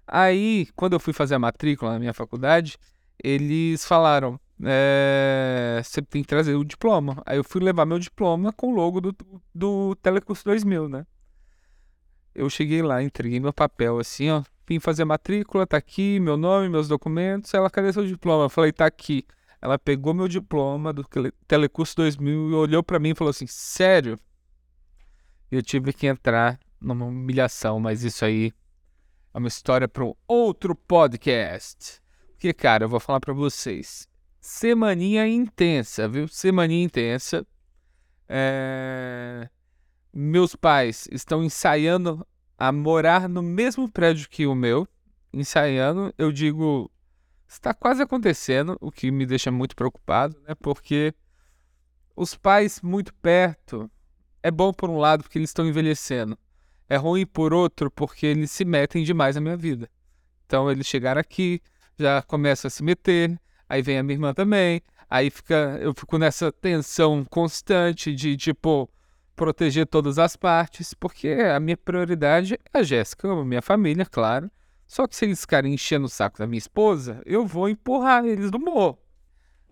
Aí, 0.08 0.68
quando 0.76 0.94
eu 0.94 1.00
fui 1.00 1.14
fazer 1.14 1.36
a 1.36 1.40
matrícula 1.40 1.94
na 1.94 2.00
minha 2.00 2.14
faculdade, 2.14 2.78
eles 3.24 3.86
falaram: 3.86 4.40
é, 4.64 5.82
você 5.84 6.02
tem 6.02 6.22
que 6.22 6.28
trazer 6.28 6.56
o 6.56 6.64
diploma. 6.64 7.22
Aí 7.26 7.38
eu 7.38 7.44
fui 7.44 7.62
levar 7.62 7.86
meu 7.86 8.00
diploma 8.00 8.52
com 8.54 8.68
o 8.72 8.76
logo 8.76 9.02
do, 9.02 9.16
do 9.54 9.96
Telecurso 9.96 10.44
2000, 10.46 10.90
né? 10.90 11.06
Eu 12.36 12.50
cheguei 12.50 12.82
lá, 12.82 13.02
entreguei 13.02 13.40
meu 13.40 13.54
papel 13.54 14.00
assim, 14.00 14.30
ó. 14.30 14.44
Vim 14.68 14.80
fazer 14.80 15.04
a 15.04 15.06
matrícula, 15.06 15.68
tá 15.68 15.78
aqui, 15.78 16.20
meu 16.20 16.38
nome, 16.38 16.70
meus 16.70 16.88
documentos. 16.88 17.54
Ela, 17.54 17.70
cadê 17.70 17.92
seu 17.92 18.06
diploma? 18.06 18.46
Eu 18.46 18.50
falei, 18.50 18.72
tá 18.72 18.86
aqui. 18.86 19.26
Ela 19.62 19.78
pegou 19.78 20.14
meu 20.14 20.28
diploma 20.28 20.92
do 20.92 21.06
Telecurso 21.48 21.96
2000 21.98 22.52
e 22.52 22.54
olhou 22.54 22.84
para 22.84 23.00
mim 23.00 23.10
e 23.12 23.16
falou 23.16 23.30
assim: 23.30 23.48
Sério? 23.48 24.18
Eu 25.52 25.62
tive 25.62 25.94
que 25.94 26.08
entrar 26.08 26.60
numa 26.82 27.06
humilhação, 27.06 27.80
mas 27.80 28.04
isso 28.04 28.26
aí 28.26 28.52
é 29.34 29.38
uma 29.38 29.48
história 29.48 29.88
para 29.88 30.06
um 30.06 30.14
outro 30.28 30.76
podcast. 30.76 32.00
Porque, 32.34 32.54
cara, 32.54 32.86
eu 32.86 32.90
vou 32.90 33.00
falar 33.00 33.20
para 33.20 33.34
vocês. 33.34 34.08
Semaninha 34.40 35.28
intensa, 35.28 36.08
viu? 36.08 36.28
Semaninha 36.28 36.84
intensa. 36.84 37.46
É... 38.30 39.50
Meus 40.14 40.56
pais 40.56 41.08
estão 41.12 41.44
ensaiando 41.44 42.26
a 42.58 42.72
morar 42.72 43.28
no 43.28 43.42
mesmo 43.42 43.92
prédio 43.92 44.30
que 44.30 44.46
o 44.46 44.54
meu. 44.54 44.88
Ensaiando, 45.34 46.14
eu 46.16 46.32
digo, 46.32 46.92
está 47.48 47.74
quase 47.74 48.04
acontecendo, 48.04 48.78
o 48.80 48.92
que 48.92 49.10
me 49.10 49.26
deixa 49.26 49.52
muito 49.52 49.76
preocupado, 49.76 50.40
né? 50.48 50.54
Porque 50.54 51.12
os 52.16 52.36
pais 52.36 52.80
muito 52.82 53.12
perto 53.16 53.90
é 54.44 54.52
bom 54.52 54.72
por 54.72 54.92
um 54.92 54.98
lado 54.98 55.24
porque 55.24 55.40
eles 55.40 55.50
estão 55.50 55.66
envelhecendo 55.66 56.38
é 56.94 56.98
ruim 56.98 57.26
por 57.26 57.54
outro 57.54 57.90
porque 57.90 58.28
eles 58.28 58.52
se 58.52 58.64
metem 58.64 59.04
demais 59.04 59.36
na 59.36 59.42
minha 59.42 59.58
vida. 59.58 59.90
Então 60.46 60.70
eles 60.70 60.86
chegaram 60.86 61.20
aqui, 61.20 61.60
já 61.98 62.22
começam 62.22 62.68
a 62.68 62.72
se 62.72 62.84
meter, 62.84 63.40
aí 63.68 63.82
vem 63.82 63.98
a 63.98 64.04
minha 64.04 64.16
irmã 64.16 64.34
também, 64.34 64.82
aí 65.10 65.30
fica, 65.30 65.78
eu 65.82 65.94
fico 65.94 66.18
nessa 66.18 66.52
tensão 66.52 67.26
constante 67.26 68.14
de 68.14 68.38
tipo 68.38 68.90
proteger 69.36 69.88
todas 69.88 70.20
as 70.20 70.36
partes, 70.36 70.94
porque 70.94 71.30
a 71.30 71.60
minha 71.60 71.76
prioridade 71.76 72.60
é 72.72 72.80
a 72.80 72.84
Jéssica, 72.84 73.28
a 73.32 73.44
minha 73.44 73.62
família, 73.62 74.06
claro. 74.06 74.52
Só 74.86 75.08
que 75.08 75.16
se 75.16 75.26
eles 75.26 75.42
ficarem 75.42 75.74
enchendo 75.74 76.06
o 76.06 76.10
saco 76.10 76.38
da 76.38 76.46
minha 76.46 76.60
esposa, 76.60 77.20
eu 77.26 77.48
vou 77.48 77.68
empurrar 77.68 78.24
eles 78.26 78.52
no 78.52 78.60
morro. 78.60 79.00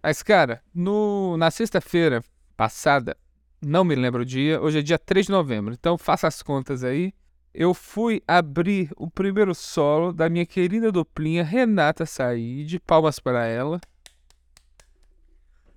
Mas, 0.01 0.23
cara, 0.23 0.63
no, 0.73 1.37
na 1.37 1.51
sexta-feira 1.51 2.23
passada, 2.57 3.15
não 3.61 3.83
me 3.83 3.93
lembro 3.93 4.23
o 4.23 4.25
dia, 4.25 4.59
hoje 4.59 4.79
é 4.79 4.81
dia 4.81 4.97
3 4.97 5.27
de 5.27 5.31
novembro, 5.31 5.73
então 5.73 5.97
faça 5.97 6.27
as 6.27 6.41
contas 6.41 6.83
aí. 6.83 7.13
Eu 7.53 7.73
fui 7.73 8.23
abrir 8.27 8.89
o 8.97 9.09
primeiro 9.09 9.53
solo 9.53 10.11
da 10.11 10.29
minha 10.29 10.45
querida 10.45 10.91
duplinha 10.91 11.43
Renata 11.43 12.05
Said, 12.05 12.79
palmas 12.79 13.19
para 13.19 13.45
ela. 13.45 13.79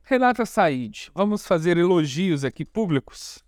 Renata 0.02 0.46
Said, 0.46 1.10
vamos 1.14 1.46
fazer 1.46 1.76
elogios 1.76 2.44
aqui 2.44 2.64
públicos, 2.64 3.42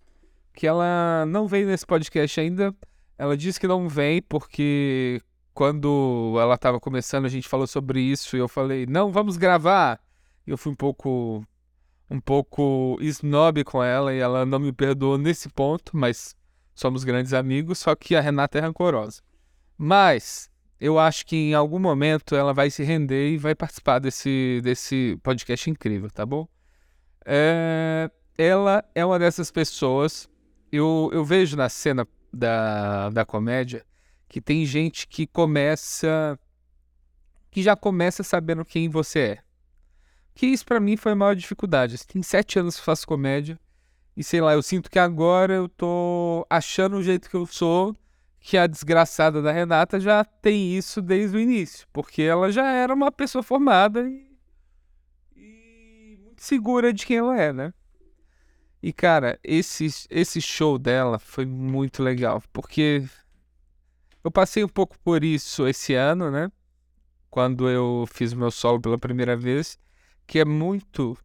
que 0.53 0.67
ela 0.67 1.25
não 1.27 1.47
veio 1.47 1.67
nesse 1.67 1.87
podcast 1.87 2.41
ainda. 2.41 2.75
Ela 3.17 3.37
disse 3.37 3.61
que 3.61 3.69
não 3.69 3.89
vem 3.89 4.21
porque 4.21 5.23
quando 5.55 6.37
ela 6.39 6.57
estava 6.57 6.79
começando 6.79 7.25
a 7.25 7.31
gente 7.31 7.49
falou 7.49 7.67
sobre 7.67 8.01
isso 8.01 8.37
e 8.37 8.41
eu 8.41 8.49
falei, 8.49 8.85
não, 8.87 9.11
vamos 9.11 9.37
gravar. 9.39 9.99
Eu 10.47 10.59
fui 10.59 10.73
um 10.73 10.77
pouco 10.77 11.43
um 12.11 12.21
pouco 12.21 12.99
snob 13.01 13.65
com 13.65 13.83
ela 13.83 14.15
e 14.15 14.19
ela 14.19 14.47
não 14.47 14.59
me 14.59 14.73
perdoou 14.73 15.19
nesse 15.19 15.49
ponto, 15.49 15.97
mas 15.97 16.35
somos 16.75 17.05
grandes 17.05 17.33
amigos, 17.33 17.79
só 17.79 17.95
que 17.95 18.15
a 18.15 18.21
Renata 18.21 18.59
é 18.59 18.61
rancorosa. 18.61 19.23
Mas 19.77 20.51
eu 20.81 20.99
acho 20.99 21.27
que 21.27 21.37
em 21.37 21.55
algum 21.55 21.79
momento 21.79 22.35
ela 22.35 22.53
vai 22.53 22.71
se 22.71 22.83
render 22.83 23.31
e 23.31 23.39
vai 23.39 23.55
participar 23.55 23.99
desse, 23.99 24.61
desse 24.63 25.19
podcast 25.23 25.69
incrível, 25.71 26.11
tá 26.11 26.25
bom? 26.25 26.47
É, 27.25 28.11
ela 28.39 28.85
é 28.95 29.05
uma 29.05 29.19
dessas 29.19 29.51
pessoas. 29.51 30.29
Eu, 30.71 31.11
eu 31.13 31.25
vejo 31.25 31.57
na 31.57 31.69
cena 31.69 32.07
da, 32.33 33.11
da 33.11 33.25
comédia 33.25 33.85
que 34.29 34.41
tem 34.41 34.65
gente 34.67 35.09
que 35.09 35.27
começa. 35.27 36.39
que 37.51 37.63
já 37.63 37.75
começa 37.75 38.23
sabendo 38.23 38.65
quem 38.65 38.89
você 38.89 39.19
é. 39.21 39.46
Que 40.37 40.45
isso 40.45 40.67
para 40.67 40.79
mim 40.79 40.99
foi 40.99 41.13
a 41.13 41.17
maior 41.17 41.35
dificuldade. 41.35 41.97
Tem 42.07 42.23
sete 42.23 42.59
anos 42.59 42.79
que 42.79 42.85
faço 42.85 43.07
comédia. 43.07 43.59
E 44.15 44.23
sei 44.23 44.43
lá, 44.43 44.53
eu 44.53 44.63
sinto 44.63 44.91
que 44.91 44.99
agora 44.99 45.55
eu 45.55 45.67
tô 45.67 46.47
achando 46.51 46.99
o 46.99 47.03
jeito 47.03 47.31
que 47.31 47.35
eu 47.35 47.47
sou, 47.47 47.97
que 48.39 48.59
a 48.59 48.67
desgraçada 48.67 49.41
da 49.41 49.51
Renata 49.51 49.99
já 49.99 50.23
tem 50.23 50.77
isso 50.77 51.01
desde 51.01 51.39
o 51.39 51.41
início. 51.41 51.89
Porque 51.91 52.21
ela 52.21 52.53
já 52.53 52.71
era 52.71 52.93
uma 52.93 53.11
pessoa 53.11 53.43
formada 53.43 54.07
e, 54.07 54.31
e 55.35 56.19
muito 56.23 56.43
segura 56.43 56.93
de 56.93 57.07
quem 57.07 57.17
ela 57.17 57.41
é, 57.41 57.51
né? 57.51 57.73
E 58.83 58.93
cara, 58.93 59.41
esse, 59.43 59.87
esse 60.11 60.43
show 60.43 60.79
dela 60.79 61.19
foi 61.19 61.47
muito 61.47 62.03
legal. 62.03 62.43
Porque 62.53 63.09
eu 64.23 64.31
passei 64.31 64.63
um 64.63 64.69
pouco 64.69 64.99
por 64.99 65.25
isso 65.25 65.67
esse 65.67 65.95
ano, 65.95 66.31
né? 66.31 66.53
Quando 67.31 67.71
eu 67.71 68.05
fiz 68.13 68.35
meu 68.35 68.51
solo 68.51 68.79
pela 68.79 68.99
primeira 68.99 69.35
vez 69.35 69.79
que 70.27 70.39
é 70.39 70.45
muito 70.45 71.17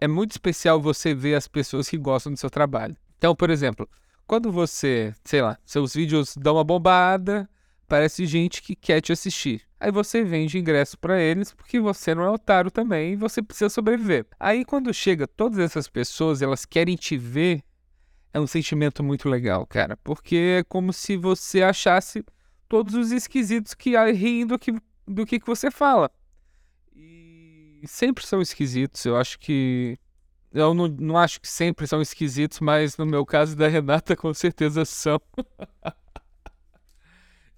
é 0.00 0.06
muito 0.06 0.32
especial 0.32 0.80
você 0.80 1.14
ver 1.14 1.34
as 1.34 1.48
pessoas 1.48 1.88
que 1.88 1.98
gostam 1.98 2.32
do 2.32 2.38
seu 2.38 2.48
trabalho. 2.48 2.96
Então, 3.16 3.34
por 3.34 3.50
exemplo, 3.50 3.88
quando 4.26 4.52
você, 4.52 5.12
sei 5.24 5.42
lá, 5.42 5.58
seus 5.64 5.92
vídeos 5.92 6.36
dão 6.36 6.54
uma 6.54 6.62
bombada, 6.62 7.50
parece 7.88 8.24
gente 8.26 8.62
que 8.62 8.76
quer 8.76 9.00
te 9.00 9.12
assistir. 9.12 9.62
Aí 9.80 9.90
você 9.90 10.22
vende 10.22 10.58
ingresso 10.58 10.96
para 10.98 11.20
eles 11.20 11.52
porque 11.52 11.80
você 11.80 12.14
não 12.14 12.22
é 12.22 12.30
otário 12.30 12.70
também 12.70 13.12
e 13.12 13.16
você 13.16 13.42
precisa 13.42 13.68
sobreviver. 13.68 14.26
Aí 14.38 14.64
quando 14.64 14.92
chega 14.94 15.26
todas 15.26 15.58
essas 15.58 15.88
pessoas, 15.88 16.42
elas 16.42 16.64
querem 16.64 16.94
te 16.94 17.16
ver, 17.16 17.62
é 18.32 18.38
um 18.38 18.46
sentimento 18.46 19.02
muito 19.02 19.28
legal, 19.28 19.66
cara, 19.66 19.96
porque 20.04 20.58
é 20.60 20.64
como 20.64 20.92
se 20.92 21.16
você 21.16 21.62
achasse 21.62 22.24
todos 22.68 22.94
os 22.94 23.10
esquisitos 23.10 23.74
que 23.74 23.96
riem 24.12 24.46
do 24.46 24.58
que, 24.58 24.72
do 25.06 25.24
que, 25.26 25.40
que 25.40 25.46
você 25.46 25.70
fala 25.70 26.10
sempre 27.86 28.26
são 28.26 28.40
esquisitos. 28.40 29.04
Eu 29.04 29.16
acho 29.16 29.38
que. 29.38 29.98
Eu 30.52 30.72
não, 30.72 30.88
não 30.88 31.18
acho 31.18 31.40
que 31.40 31.48
sempre 31.48 31.86
são 31.86 32.00
esquisitos, 32.00 32.60
mas 32.60 32.96
no 32.96 33.04
meu 33.04 33.24
caso 33.26 33.54
da 33.54 33.68
Renata, 33.68 34.16
com 34.16 34.32
certeza 34.32 34.84
são. 34.84 35.20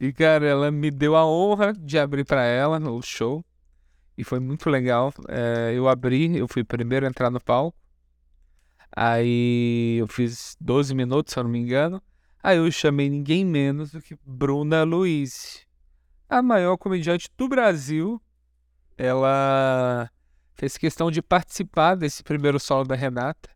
e, 0.00 0.12
cara, 0.12 0.46
ela 0.46 0.70
me 0.70 0.90
deu 0.90 1.14
a 1.14 1.24
honra 1.24 1.72
de 1.72 1.98
abrir 1.98 2.24
para 2.24 2.44
ela 2.44 2.80
no 2.80 3.00
show. 3.00 3.44
E 4.18 4.24
foi 4.24 4.40
muito 4.40 4.68
legal. 4.68 5.12
É, 5.28 5.72
eu 5.74 5.88
abri, 5.88 6.36
eu 6.36 6.48
fui 6.48 6.64
primeiro 6.64 7.06
a 7.06 7.08
entrar 7.08 7.30
no 7.30 7.40
palco. 7.40 7.78
Aí 8.94 9.98
eu 9.98 10.08
fiz 10.08 10.56
12 10.60 10.94
minutos, 10.94 11.32
se 11.32 11.38
eu 11.38 11.44
não 11.44 11.50
me 11.50 11.60
engano. 11.60 12.02
Aí 12.42 12.56
eu 12.56 12.70
chamei 12.72 13.08
ninguém 13.08 13.44
menos 13.44 13.92
do 13.92 14.02
que 14.02 14.16
Bruna 14.24 14.82
Luiz, 14.82 15.64
a 16.28 16.42
maior 16.42 16.76
comediante 16.76 17.28
do 17.36 17.48
Brasil 17.48 18.20
ela 19.00 20.10
fez 20.54 20.76
questão 20.76 21.10
de 21.10 21.22
participar 21.22 21.94
desse 21.94 22.22
primeiro 22.22 22.60
solo 22.60 22.84
da 22.84 22.94
Renata. 22.94 23.48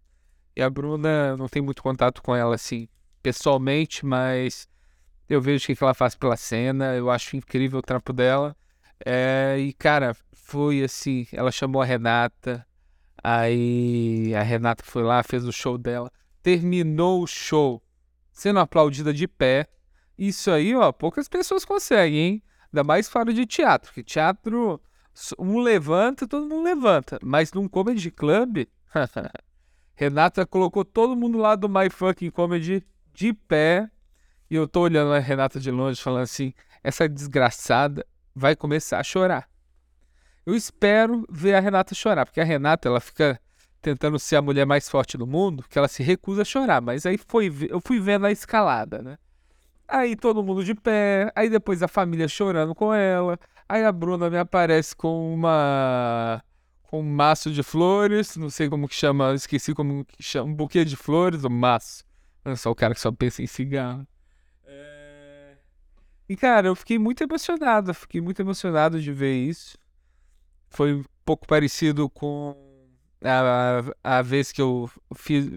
E 0.56 0.62
a 0.62 0.70
Bruna, 0.70 1.36
não 1.36 1.48
tem 1.48 1.60
muito 1.60 1.82
contato 1.82 2.22
com 2.22 2.34
ela 2.34 2.54
assim 2.54 2.88
pessoalmente, 3.22 4.06
mas 4.06 4.66
eu 5.28 5.42
vejo 5.42 5.64
o 5.70 5.76
que 5.76 5.84
ela 5.84 5.92
faz 5.92 6.14
pela 6.14 6.36
cena, 6.36 6.94
eu 6.94 7.10
acho 7.10 7.36
incrível 7.36 7.80
o 7.80 7.82
trampo 7.82 8.10
dela. 8.10 8.56
É, 9.04 9.56
e 9.58 9.74
cara, 9.74 10.16
foi 10.32 10.82
assim, 10.82 11.26
ela 11.30 11.52
chamou 11.52 11.82
a 11.82 11.84
Renata, 11.84 12.66
aí 13.22 14.34
a 14.34 14.42
Renata 14.42 14.82
foi 14.82 15.02
lá, 15.02 15.22
fez 15.22 15.44
o 15.44 15.52
show 15.52 15.76
dela, 15.76 16.10
terminou 16.42 17.22
o 17.22 17.26
show 17.26 17.82
sendo 18.32 18.60
aplaudida 18.60 19.12
de 19.12 19.28
pé. 19.28 19.66
Isso 20.16 20.50
aí, 20.50 20.74
ó, 20.74 20.90
poucas 20.90 21.28
pessoas 21.28 21.66
conseguem, 21.66 22.18
hein? 22.18 22.42
Ainda 22.72 22.82
mais 22.82 23.10
fora 23.10 23.30
de 23.30 23.44
teatro, 23.44 23.88
porque 23.88 24.02
teatro 24.02 24.80
um 25.38 25.60
levanta, 25.60 26.26
todo 26.26 26.46
mundo 26.46 26.64
levanta. 26.64 27.18
Mas 27.22 27.52
num 27.52 27.68
comedy 27.68 28.10
club, 28.10 28.66
Renata 29.94 30.44
colocou 30.44 30.84
todo 30.84 31.16
mundo 31.16 31.38
lá 31.38 31.54
do 31.54 31.68
My 31.68 31.88
Fucking 31.90 32.30
Comedy 32.30 32.84
de 33.12 33.32
pé. 33.32 33.88
E 34.50 34.56
eu 34.56 34.68
tô 34.68 34.80
olhando 34.80 35.12
a 35.12 35.18
Renata 35.18 35.58
de 35.58 35.70
longe, 35.70 36.00
falando 36.00 36.22
assim: 36.22 36.52
essa 36.82 37.08
desgraçada 37.08 38.04
vai 38.34 38.56
começar 38.56 38.98
a 38.98 39.04
chorar. 39.04 39.48
Eu 40.44 40.54
espero 40.54 41.26
ver 41.30 41.54
a 41.54 41.60
Renata 41.60 41.94
chorar, 41.94 42.26
porque 42.26 42.40
a 42.40 42.44
Renata, 42.44 42.88
ela 42.88 43.00
fica 43.00 43.40
tentando 43.80 44.18
ser 44.18 44.36
a 44.36 44.42
mulher 44.42 44.66
mais 44.66 44.88
forte 44.88 45.16
do 45.16 45.26
mundo, 45.26 45.64
que 45.68 45.78
ela 45.78 45.88
se 45.88 46.02
recusa 46.02 46.42
a 46.42 46.44
chorar. 46.44 46.80
Mas 46.80 47.06
aí 47.06 47.18
foi, 47.18 47.52
eu 47.70 47.80
fui 47.80 48.00
vendo 48.00 48.26
a 48.26 48.32
escalada, 48.32 49.00
né? 49.00 49.18
Aí 49.86 50.16
todo 50.16 50.42
mundo 50.42 50.64
de 50.64 50.74
pé, 50.74 51.30
aí 51.34 51.48
depois 51.48 51.82
a 51.82 51.88
família 51.88 52.26
chorando 52.26 52.74
com 52.74 52.92
ela. 52.92 53.38
Aí 53.68 53.84
a 53.84 53.92
Bruna 53.92 54.28
me 54.28 54.38
aparece 54.38 54.94
com 54.94 55.32
uma 55.34 56.42
com 56.82 57.00
um 57.00 57.02
maço 57.02 57.50
de 57.50 57.62
flores, 57.62 58.36
não 58.36 58.48
sei 58.50 58.68
como 58.68 58.86
que 58.86 58.94
chama, 58.94 59.34
esqueci 59.34 59.74
como 59.74 60.04
que 60.04 60.22
chama, 60.22 60.50
um 60.50 60.54
buquê 60.54 60.84
de 60.84 60.94
flores, 60.94 61.44
um 61.44 61.50
maço. 61.50 62.04
Olha 62.44 62.56
só 62.56 62.70
o 62.70 62.74
cara 62.74 62.94
que 62.94 63.00
só 63.00 63.10
pensa 63.10 63.42
em 63.42 63.46
cigarro. 63.46 64.06
É... 64.64 65.56
E 66.28 66.36
cara, 66.36 66.68
eu 66.68 66.76
fiquei 66.76 66.98
muito 66.98 67.24
emocionado, 67.24 67.92
fiquei 67.94 68.20
muito 68.20 68.40
emocionado 68.40 69.00
de 69.00 69.12
ver 69.12 69.34
isso. 69.34 69.76
Foi 70.70 70.94
um 70.94 71.04
pouco 71.24 71.46
parecido 71.46 72.08
com 72.10 72.54
a, 73.22 73.82
a 74.18 74.22
vez 74.22 74.52
que 74.52 74.60
eu 74.60 74.88
fiz, 75.16 75.50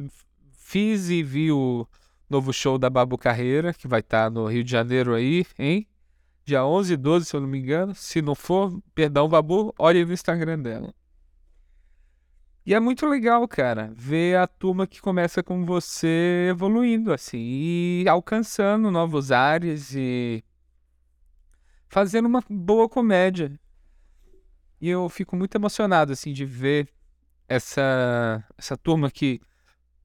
fiz 0.53 1.09
e 1.09 1.21
vi 1.21 1.51
o 1.51 1.85
novo 2.29 2.51
show 2.53 2.77
da 2.77 2.89
Babu 2.89 3.17
Carreira, 3.17 3.73
que 3.73 3.87
vai 3.87 3.99
estar 3.99 4.25
tá 4.25 4.29
no 4.29 4.47
Rio 4.47 4.63
de 4.63 4.71
Janeiro 4.71 5.13
aí, 5.13 5.45
hein? 5.59 5.87
Dia 6.47 6.65
11 6.65 6.93
e 6.93 6.95
12, 6.95 7.25
se 7.25 7.35
eu 7.35 7.41
não 7.41 7.47
me 7.49 7.59
engano. 7.59 7.93
Se 7.93 8.21
não 8.21 8.33
for, 8.33 8.81
perdão, 8.95 9.27
Babu, 9.27 9.75
olhe 9.77 10.05
no 10.05 10.13
Instagram 10.13 10.57
dela. 10.57 10.93
E 12.65 12.73
é 12.73 12.79
muito 12.79 13.05
legal, 13.05 13.45
cara, 13.49 13.91
ver 13.93 14.37
a 14.37 14.47
turma 14.47 14.87
que 14.87 15.01
começa 15.01 15.43
com 15.43 15.65
você 15.65 16.47
evoluindo, 16.49 17.11
assim, 17.11 17.37
e 17.37 18.05
alcançando 18.07 18.89
novos 18.89 19.29
ares 19.29 19.93
e 19.93 20.41
fazendo 21.89 22.27
uma 22.27 22.41
boa 22.49 22.87
comédia. 22.87 23.59
E 24.79 24.87
eu 24.87 25.09
fico 25.09 25.35
muito 25.35 25.53
emocionado, 25.55 26.13
assim, 26.13 26.31
de 26.31 26.45
ver 26.45 26.87
essa, 27.45 28.41
essa 28.57 28.77
turma 28.77 29.11
que 29.11 29.41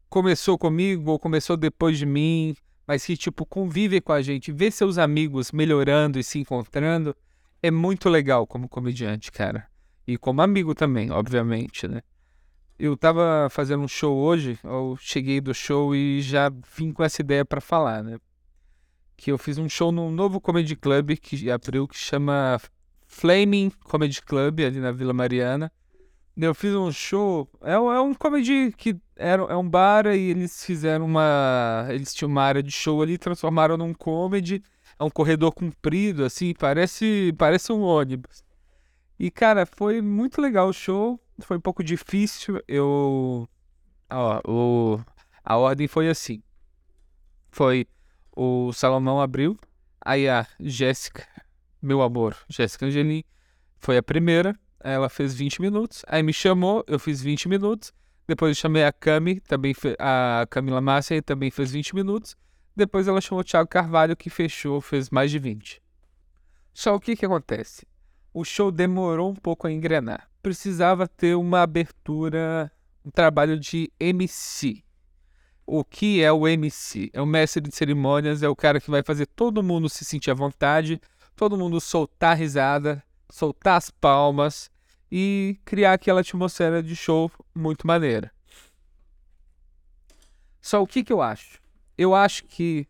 começou 0.08 0.58
comigo 0.58 1.12
ou 1.12 1.20
começou 1.20 1.56
depois 1.56 1.96
de 1.98 2.06
mim, 2.06 2.56
mas 2.92 3.06
que, 3.06 3.16
tipo, 3.16 3.46
convive 3.46 4.02
com 4.02 4.12
a 4.12 4.20
gente, 4.20 4.52
ver 4.52 4.70
seus 4.70 4.98
amigos 4.98 5.50
melhorando 5.50 6.18
e 6.18 6.22
se 6.22 6.38
encontrando, 6.38 7.16
é 7.62 7.70
muito 7.70 8.10
legal 8.10 8.46
como 8.46 8.68
comediante, 8.68 9.32
cara. 9.32 9.66
E 10.06 10.18
como 10.18 10.42
amigo 10.42 10.74
também, 10.74 11.10
obviamente, 11.10 11.88
né? 11.88 12.02
Eu 12.78 12.94
tava 12.94 13.48
fazendo 13.50 13.82
um 13.82 13.88
show 13.88 14.14
hoje, 14.14 14.58
eu 14.62 14.94
cheguei 15.00 15.40
do 15.40 15.54
show 15.54 15.96
e 15.96 16.20
já 16.20 16.52
vim 16.76 16.92
com 16.92 17.02
essa 17.02 17.22
ideia 17.22 17.46
para 17.46 17.62
falar, 17.62 18.04
né? 18.04 18.18
Que 19.16 19.32
eu 19.32 19.38
fiz 19.38 19.56
um 19.56 19.70
show 19.70 19.90
num 19.90 20.10
novo 20.10 20.38
comedy 20.38 20.76
club 20.76 21.16
que 21.16 21.50
abriu, 21.50 21.88
que 21.88 21.96
chama 21.96 22.60
Flaming 23.06 23.72
Comedy 23.84 24.20
Club, 24.20 24.60
ali 24.60 24.80
na 24.80 24.92
Vila 24.92 25.14
Mariana. 25.14 25.72
Eu 26.36 26.54
fiz 26.54 26.74
um 26.74 26.92
show. 26.92 27.48
É, 27.62 27.72
é 27.72 28.00
um 28.00 28.12
comedy 28.12 28.70
que 28.76 29.00
era, 29.22 29.42
é 29.44 29.56
um 29.56 29.68
bar 29.68 30.06
e 30.06 30.30
eles 30.30 30.64
fizeram 30.64 31.04
uma. 31.04 31.86
Eles 31.90 32.12
tinham 32.14 32.30
uma 32.30 32.42
área 32.42 32.62
de 32.62 32.72
show 32.72 33.02
ali, 33.02 33.18
transformaram 33.18 33.76
num 33.76 33.94
comedy. 33.94 34.62
É 34.98 35.04
um 35.04 35.10
corredor 35.10 35.52
comprido, 35.52 36.24
assim, 36.24 36.54
parece, 36.54 37.34
parece 37.38 37.72
um 37.72 37.82
ônibus. 37.82 38.44
E, 39.18 39.30
cara, 39.30 39.64
foi 39.66 40.00
muito 40.00 40.40
legal 40.40 40.68
o 40.68 40.72
show. 40.72 41.20
Foi 41.40 41.56
um 41.56 41.60
pouco 41.60 41.82
difícil. 41.82 42.60
Eu. 42.68 43.48
Ó, 44.10 44.40
o... 44.46 45.00
A 45.44 45.56
ordem 45.56 45.88
foi 45.88 46.08
assim. 46.08 46.42
Foi 47.50 47.86
o 48.36 48.72
Salomão 48.72 49.20
abriu. 49.20 49.58
Aí 50.04 50.28
a 50.28 50.46
Jéssica, 50.60 51.26
meu 51.80 52.02
amor, 52.02 52.36
Jéssica 52.48 52.86
Angelim, 52.86 53.24
foi 53.78 53.96
a 53.96 54.02
primeira 54.02 54.58
ela 54.82 55.08
fez 55.08 55.34
20 55.34 55.60
minutos. 55.60 56.04
Aí 56.06 56.22
me 56.22 56.32
chamou, 56.32 56.84
eu 56.86 56.98
fiz 56.98 57.22
20 57.22 57.48
minutos. 57.48 57.92
Depois 58.26 58.50
eu 58.50 58.60
chamei 58.60 58.84
a 58.84 58.92
Cami, 58.92 59.40
também 59.40 59.74
a 59.98 60.46
Camila 60.48 60.80
Márcia, 60.80 61.20
também 61.22 61.50
fez 61.50 61.72
20 61.72 61.94
minutos. 61.94 62.36
Depois 62.74 63.06
ela 63.06 63.20
chamou 63.20 63.40
o 63.40 63.44
Thiago 63.44 63.68
Carvalho, 63.68 64.16
que 64.16 64.30
fechou, 64.30 64.80
fez 64.80 65.10
mais 65.10 65.30
de 65.30 65.38
20. 65.38 65.82
Só 66.72 66.94
o 66.94 67.00
que 67.00 67.14
que 67.14 67.26
acontece? 67.26 67.86
O 68.32 68.44
show 68.44 68.70
demorou 68.70 69.30
um 69.30 69.34
pouco 69.34 69.66
a 69.66 69.72
engrenar. 69.72 70.30
Precisava 70.42 71.06
ter 71.06 71.34
uma 71.34 71.60
abertura, 71.60 72.72
um 73.04 73.10
trabalho 73.10 73.58
de 73.58 73.92
MC. 74.00 74.82
O 75.66 75.84
que 75.84 76.22
é 76.22 76.32
o 76.32 76.48
MC? 76.48 77.10
É 77.12 77.20
o 77.20 77.26
mestre 77.26 77.62
de 77.62 77.74
cerimônias, 77.74 78.42
é 78.42 78.48
o 78.48 78.56
cara 78.56 78.80
que 78.80 78.90
vai 78.90 79.02
fazer 79.02 79.26
todo 79.26 79.62
mundo 79.62 79.88
se 79.88 80.04
sentir 80.04 80.30
à 80.30 80.34
vontade, 80.34 81.00
todo 81.36 81.58
mundo 81.58 81.80
soltar 81.80 82.36
risada, 82.36 83.02
soltar 83.30 83.76
as 83.76 83.90
palmas 83.90 84.71
e 85.14 85.60
criar 85.66 85.92
aquela 85.92 86.22
atmosfera 86.22 86.82
de 86.82 86.96
show 86.96 87.30
muito 87.54 87.86
maneira. 87.86 88.32
Só 90.58 90.82
o 90.82 90.86
que, 90.86 91.04
que 91.04 91.12
eu 91.12 91.20
acho? 91.20 91.60
Eu 91.98 92.14
acho 92.14 92.44
que 92.44 92.88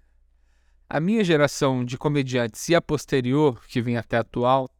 a 0.88 1.00
minha 1.00 1.24
geração 1.24 1.84
de 1.84 1.98
comediantes 1.98 2.68
e 2.68 2.76
a 2.76 2.80
posterior, 2.80 3.60
que 3.66 3.82
vem 3.82 3.96
até 3.96 4.18
a 4.18 4.20
atual, 4.20 4.70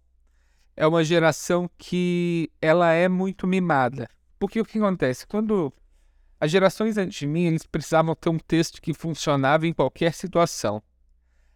é 0.76 0.86
uma 0.86 1.02
geração 1.02 1.68
que 1.76 2.48
ela 2.60 2.92
é 2.92 3.08
muito 3.08 3.44
mimada. 3.44 4.08
Porque 4.38 4.60
o 4.60 4.64
que 4.64 4.78
acontece? 4.78 5.26
Quando 5.26 5.72
as 6.38 6.48
gerações 6.48 6.96
antes 6.96 7.18
de 7.18 7.26
mim, 7.26 7.46
eles 7.46 7.66
precisavam 7.66 8.14
ter 8.14 8.28
um 8.28 8.38
texto 8.38 8.80
que 8.80 8.94
funcionava 8.94 9.66
em 9.66 9.72
qualquer 9.72 10.14
situação. 10.14 10.80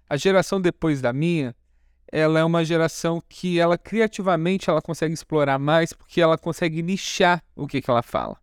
A 0.08 0.16
geração 0.16 0.60
depois 0.60 1.00
da 1.00 1.12
minha, 1.12 1.54
ela 2.10 2.38
é 2.38 2.44
uma 2.44 2.64
geração 2.64 3.22
que 3.28 3.58
ela 3.58 3.76
criativamente 3.76 4.70
ela 4.70 4.80
consegue 4.80 5.14
explorar 5.14 5.58
mais 5.58 5.92
porque 5.92 6.20
ela 6.20 6.38
consegue 6.38 6.82
nichar 6.82 7.42
o 7.54 7.66
que, 7.66 7.80
que 7.80 7.90
ela 7.90 8.02
fala. 8.02 8.36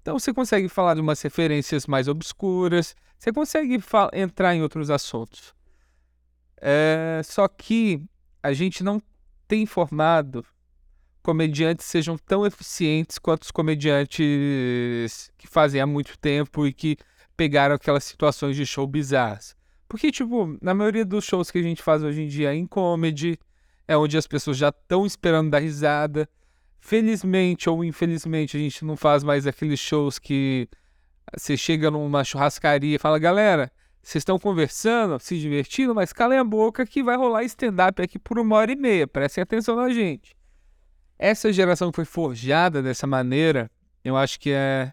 Então 0.00 0.18
você 0.18 0.32
consegue 0.32 0.68
falar 0.68 0.94
de 0.94 1.00
umas 1.00 1.20
referências 1.20 1.86
mais 1.86 2.08
obscuras, 2.08 2.94
você 3.18 3.32
consegue 3.32 3.78
entrar 4.12 4.54
em 4.54 4.62
outros 4.62 4.90
assuntos. 4.90 5.54
É, 6.60 7.20
só 7.24 7.46
que 7.48 8.02
a 8.42 8.52
gente 8.52 8.82
não 8.82 9.02
tem 9.46 9.66
formado 9.66 10.44
comediantes 11.22 11.84
sejam 11.84 12.16
tão 12.16 12.46
eficientes 12.46 13.18
quanto 13.18 13.42
os 13.42 13.50
comediantes 13.50 15.30
que 15.36 15.46
fazem 15.46 15.80
há 15.80 15.86
muito 15.86 16.16
tempo 16.18 16.66
e 16.66 16.72
que 16.72 16.96
pegaram 17.36 17.74
aquelas 17.74 18.04
situações 18.04 18.56
de 18.56 18.64
show 18.64 18.86
bizarras. 18.86 19.57
Porque, 19.88 20.12
tipo, 20.12 20.58
na 20.60 20.74
maioria 20.74 21.04
dos 21.04 21.24
shows 21.24 21.50
que 21.50 21.58
a 21.58 21.62
gente 21.62 21.82
faz 21.82 22.02
hoje 22.02 22.22
em 22.22 22.28
dia 22.28 22.54
em 22.54 22.66
comedy, 22.66 23.38
é 23.86 23.96
onde 23.96 24.18
as 24.18 24.26
pessoas 24.26 24.58
já 24.58 24.68
estão 24.68 25.06
esperando 25.06 25.50
dar 25.50 25.60
risada. 25.60 26.28
Felizmente 26.78 27.68
ou 27.68 27.82
infelizmente, 27.82 28.56
a 28.56 28.60
gente 28.60 28.84
não 28.84 28.96
faz 28.96 29.24
mais 29.24 29.46
aqueles 29.46 29.80
shows 29.80 30.18
que 30.18 30.68
você 31.36 31.56
chega 31.56 31.90
numa 31.90 32.22
churrascaria 32.22 32.96
e 32.96 32.98
fala, 32.98 33.18
galera, 33.18 33.72
vocês 34.02 34.22
estão 34.22 34.38
conversando, 34.38 35.18
se 35.18 35.38
divertindo, 35.38 35.94
mas 35.94 36.12
calem 36.12 36.38
a 36.38 36.44
boca 36.44 36.86
que 36.86 37.02
vai 37.02 37.16
rolar 37.16 37.44
stand-up 37.44 38.00
aqui 38.00 38.18
por 38.18 38.38
uma 38.38 38.56
hora 38.56 38.72
e 38.72 38.76
meia. 38.76 39.06
Prestem 39.06 39.42
atenção 39.42 39.74
na 39.76 39.90
gente. 39.90 40.36
Essa 41.18 41.52
geração 41.52 41.90
que 41.90 41.96
foi 41.96 42.04
forjada 42.04 42.80
dessa 42.80 43.06
maneira, 43.06 43.70
eu 44.04 44.16
acho 44.16 44.38
que 44.38 44.50
é, 44.52 44.92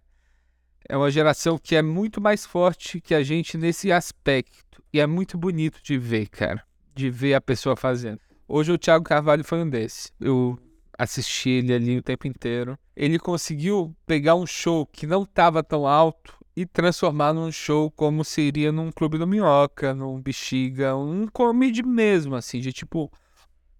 é 0.89 0.97
uma 0.97 1.11
geração 1.11 1.57
que 1.57 1.75
é 1.75 1.81
muito 1.81 2.19
mais 2.19 2.45
forte 2.45 2.99
que 2.99 3.13
a 3.13 3.21
gente 3.21 3.57
nesse 3.57 3.91
aspecto. 3.91 4.64
E 4.95 4.99
é 5.01 5.05
muito 5.05 5.37
bonito 5.37 5.81
de 5.83 5.97
ver, 5.97 6.29
cara. 6.29 6.63
De 6.95 7.09
ver 7.09 7.33
a 7.33 7.41
pessoa 7.41 7.75
fazendo. 7.75 8.17
Hoje 8.47 8.71
o 8.71 8.77
Thiago 8.77 9.03
Carvalho 9.03 9.43
foi 9.43 9.61
um 9.61 9.69
desses. 9.69 10.09
Eu 10.21 10.57
assisti 10.97 11.49
ele 11.49 11.73
ali 11.73 11.97
o 11.97 12.01
tempo 12.01 12.25
inteiro. 12.25 12.79
Ele 12.95 13.19
conseguiu 13.19 13.93
pegar 14.07 14.35
um 14.35 14.47
show 14.47 14.85
que 14.85 15.05
não 15.05 15.23
estava 15.23 15.61
tão 15.61 15.85
alto 15.85 16.37
e 16.55 16.65
transformar 16.65 17.33
num 17.33 17.51
show 17.51 17.91
como 17.91 18.23
seria 18.23 18.71
num 18.71 18.89
Clube 18.89 19.17
do 19.17 19.27
Minhoca, 19.27 19.93
num 19.93 20.21
Bexiga, 20.21 20.95
um 20.95 21.27
comedy 21.27 21.83
mesmo, 21.83 22.33
assim, 22.33 22.61
de 22.61 22.71
tipo, 22.71 23.11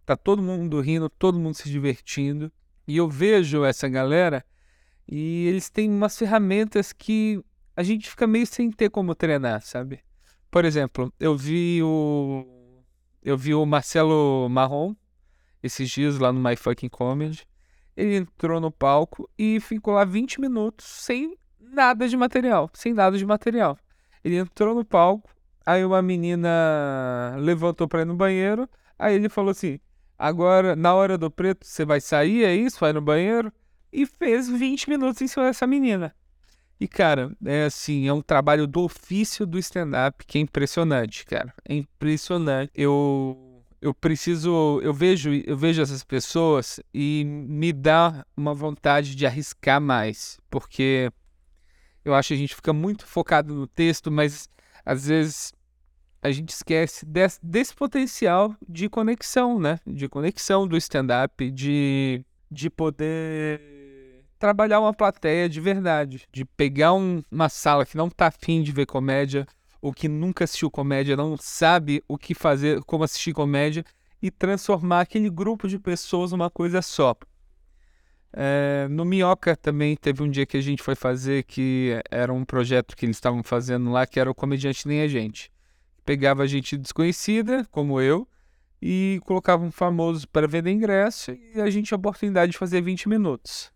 tá 0.06 0.18
todo 0.18 0.42
mundo 0.42 0.82
rindo, 0.82 1.08
todo 1.08 1.40
mundo 1.40 1.56
se 1.56 1.70
divertindo. 1.70 2.52
E 2.86 2.98
eu 2.98 3.08
vejo 3.08 3.64
essa 3.64 3.88
galera 3.88 4.44
e 5.08 5.48
eles 5.48 5.70
têm 5.70 5.90
umas 5.90 6.18
ferramentas 6.18 6.92
que 6.92 7.42
a 7.74 7.84
gente 7.84 8.10
fica 8.10 8.28
meio 8.28 8.46
sem 8.46 8.70
ter 8.70 8.90
como 8.90 9.16
treinar, 9.16 9.62
sabe? 9.62 10.04
Por 10.56 10.64
exemplo, 10.64 11.12
eu 11.20 11.36
vi 11.36 11.84
o. 11.84 12.46
Eu 13.22 13.38
vi 13.38 13.54
o 13.54 13.66
Marcelo 13.66 14.48
Marrom 14.48 14.96
esses 15.62 15.90
dias 15.90 16.18
lá 16.18 16.32
no 16.32 16.42
My 16.42 16.56
Fucking 16.56 16.88
Comedy. 16.88 17.46
Ele 17.94 18.16
entrou 18.16 18.62
no 18.62 18.72
palco 18.72 19.30
e 19.38 19.60
ficou 19.60 19.94
lá 19.94 20.06
20 20.06 20.40
minutos 20.40 20.86
sem 20.86 21.38
nada 21.60 22.08
de 22.08 22.16
material. 22.16 22.70
Sem 22.74 22.94
nada 22.94 23.18
de 23.18 23.26
material. 23.26 23.78
Ele 24.24 24.38
entrou 24.38 24.74
no 24.74 24.86
palco, 24.86 25.30
aí 25.66 25.84
uma 25.84 26.02
menina 26.02 27.36
levantou 27.38 27.86
para 27.86 28.04
ir 28.04 28.06
no 28.06 28.16
banheiro. 28.16 28.66
Aí 28.98 29.14
ele 29.14 29.28
falou 29.28 29.52
assim: 29.52 29.78
Agora, 30.18 30.74
na 30.74 30.94
hora 30.94 31.18
do 31.18 31.30
preto, 31.30 31.68
você 31.68 31.84
vai 31.84 32.00
sair, 32.00 32.46
é 32.46 32.56
isso? 32.56 32.80
Vai 32.80 32.94
no 32.94 33.02
banheiro? 33.02 33.52
E 33.92 34.06
fez 34.06 34.48
20 34.48 34.90
minutos 34.90 35.22
em 35.22 35.28
cima 35.28 35.48
dessa 35.48 35.68
menina. 35.68 36.16
E, 36.80 36.88
cara, 36.88 37.32
é 37.46 37.66
assim, 37.66 38.08
é 38.08 38.14
um 38.14 38.22
trabalho 38.22 38.68
do 38.68 38.82
ofício 38.82 39.46
do 39.46 39.58
stand-up 39.60 40.26
que 40.26 40.38
é 40.38 40.42
impressionante, 40.42 41.26
cara. 41.26 41.54
É 41.68 41.74
impressionante. 41.76 42.72
Eu, 42.76 43.64
eu 43.82 43.94
preciso, 43.94 44.80
eu 44.84 44.94
vejo, 44.94 45.32
eu 45.46 45.56
vejo 45.58 45.82
essas 45.82 46.04
pessoas 46.04 46.80
e 46.94 47.24
me 47.26 47.72
dá 47.72 48.26
uma 48.36 48.54
vontade 48.54 49.16
de 49.16 49.26
arriscar 49.26 49.80
mais, 49.80 50.38
porque 50.50 51.12
Eu 52.06 52.14
acho 52.14 52.30
que 52.30 52.34
a 52.36 52.38
gente 52.38 52.56
fica 52.56 52.72
muito 52.72 53.06
focado 53.08 53.54
no 53.56 53.66
texto, 53.66 54.12
mas 54.12 54.48
às 54.86 55.08
vezes 55.08 55.52
a 56.22 56.32
gente 56.32 56.50
esquece 56.50 57.06
desse, 57.06 57.40
desse 57.44 57.74
potencial 57.74 58.56
de 58.68 58.88
conexão, 58.90 59.60
né? 59.60 59.80
De 59.86 60.08
conexão 60.08 60.68
do 60.68 60.78
stand-up, 60.78 61.50
de, 61.52 62.24
de 62.52 62.70
poder 62.70 63.60
trabalhar 64.38 64.80
uma 64.80 64.94
plateia 64.94 65.50
de 65.50 65.60
verdade, 65.60 66.28
de 66.32 66.46
pegar 66.46 66.94
um, 66.94 67.24
uma 67.32 67.50
sala 67.50 67.86
que 67.86 67.98
não 67.98 68.10
tá 68.10 68.28
afim 68.28 68.62
de 68.62 68.72
ver 68.72 68.86
comédia, 68.86 69.48
ou 69.82 69.94
que 69.94 70.08
nunca 70.08 70.44
assistiu 70.44 70.72
comédia, 70.72 71.16
não 71.16 71.38
sabe 71.38 72.04
o 72.08 72.18
que 72.18 72.34
fazer, 72.34 72.82
como 72.86 73.04
assistir 73.04 73.34
comédia, 73.34 73.84
e 74.22 74.32
transformar 74.32 75.02
aquele 75.02 75.30
grupo 75.30 75.68
de 75.68 75.78
pessoas 75.78 76.32
numa 76.32 76.50
coisa 76.50 76.82
só. 76.82 77.16
É, 78.34 78.88
no 78.90 79.06
Minhoca 79.06 79.56
também 79.56 79.96
teve 79.96 80.22
um 80.22 80.30
dia 80.30 80.46
que 80.46 80.58
a 80.58 80.62
gente 80.62 80.84
foi 80.84 80.96
fazer 80.96 81.44
que 81.44 82.02
era 82.12 82.34
um 82.34 82.44
projeto 82.44 82.96
que 82.96 83.06
eles 83.06 83.16
estavam 83.16 83.44
fazendo 83.44 83.92
lá, 83.92 84.06
que 84.06 84.20
era 84.20 84.30
o 84.30 84.36
Comediante 84.36 84.88
Nem 84.88 85.02
a 85.02 85.08
Gente. 85.08 85.52
Pegava 86.04 86.48
gente 86.48 86.78
desconhecida, 86.78 87.66
como 87.72 88.02
eu, 88.02 88.28
e 88.82 89.20
colocava 89.24 89.64
um 89.64 89.72
famoso 89.72 90.28
para 90.28 90.48
vender 90.48 90.72
ingresso 90.72 91.32
e 91.32 91.62
a 91.62 91.70
gente 91.70 91.88
tinha 91.88 91.96
a 91.96 92.00
oportunidade 92.00 92.52
de 92.52 92.58
fazer 92.58 92.82
20 92.82 93.08
minutos. 93.08 93.72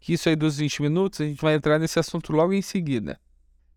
Que 0.00 0.12
isso 0.12 0.28
aí 0.28 0.36
dos 0.36 0.58
20 0.58 0.82
minutos, 0.82 1.20
a 1.20 1.24
gente 1.24 1.40
vai 1.40 1.54
entrar 1.54 1.78
nesse 1.78 1.98
assunto 1.98 2.32
logo 2.32 2.52
em 2.52 2.62
seguida. 2.62 3.20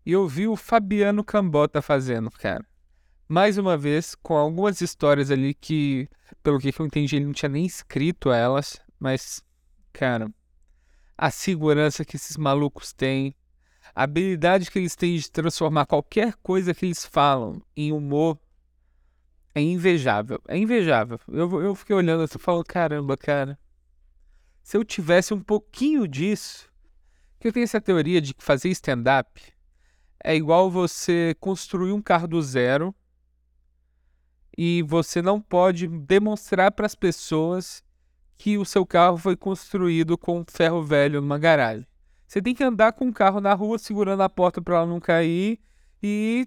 E 0.04 0.12
eu 0.12 0.26
vi 0.26 0.46
o 0.48 0.56
Fabiano 0.56 1.24
Cambota 1.24 1.80
fazendo, 1.82 2.30
cara. 2.30 2.64
Mais 3.28 3.58
uma 3.58 3.76
vez, 3.76 4.14
com 4.14 4.36
algumas 4.36 4.80
histórias 4.80 5.30
ali 5.30 5.54
que, 5.54 6.08
pelo 6.42 6.58
que 6.58 6.72
eu 6.76 6.86
entendi, 6.86 7.16
ele 7.16 7.26
não 7.26 7.32
tinha 7.32 7.48
nem 7.48 7.64
escrito 7.64 8.30
elas, 8.30 8.80
mas 8.98 9.42
Cara, 9.92 10.32
a 11.16 11.30
segurança 11.30 12.04
que 12.04 12.16
esses 12.16 12.36
malucos 12.36 12.92
têm, 12.92 13.34
a 13.94 14.04
habilidade 14.04 14.70
que 14.70 14.78
eles 14.78 14.96
têm 14.96 15.16
de 15.16 15.30
transformar 15.30 15.86
qualquer 15.86 16.34
coisa 16.42 16.72
que 16.72 16.86
eles 16.86 17.04
falam 17.04 17.62
em 17.76 17.92
humor 17.92 18.38
é 19.54 19.60
invejável. 19.60 20.40
É 20.48 20.56
invejável. 20.56 21.20
Eu, 21.28 21.62
eu 21.62 21.74
fiquei 21.74 21.94
olhando 21.94 22.22
assim 22.22 22.38
e 22.38 22.40
falo, 22.40 22.64
caramba, 22.64 23.16
cara. 23.16 23.58
Se 24.62 24.76
eu 24.76 24.84
tivesse 24.84 25.34
um 25.34 25.40
pouquinho 25.40 26.06
disso, 26.06 26.70
que 27.40 27.48
eu 27.48 27.52
tenho 27.52 27.64
essa 27.64 27.80
teoria 27.80 28.20
de 28.20 28.32
que 28.32 28.44
fazer 28.44 28.68
stand-up 28.70 29.40
é 30.22 30.36
igual 30.36 30.70
você 30.70 31.34
construir 31.40 31.92
um 31.92 32.00
carro 32.00 32.28
do 32.28 32.40
zero 32.40 32.94
e 34.56 34.82
você 34.82 35.20
não 35.20 35.40
pode 35.40 35.88
demonstrar 35.88 36.70
para 36.70 36.86
as 36.86 36.94
pessoas 36.94 37.82
que 38.36 38.56
o 38.56 38.64
seu 38.64 38.86
carro 38.86 39.16
foi 39.16 39.36
construído 39.36 40.16
com 40.16 40.44
ferro 40.46 40.82
velho 40.82 41.20
numa 41.20 41.38
garagem. 41.38 41.86
Você 42.26 42.40
tem 42.40 42.54
que 42.54 42.64
andar 42.64 42.92
com 42.92 43.08
o 43.08 43.12
carro 43.12 43.40
na 43.40 43.52
rua 43.54 43.78
segurando 43.78 44.22
a 44.22 44.28
porta 44.28 44.62
para 44.62 44.76
ela 44.76 44.86
não 44.86 45.00
cair 45.00 45.58
e 46.02 46.46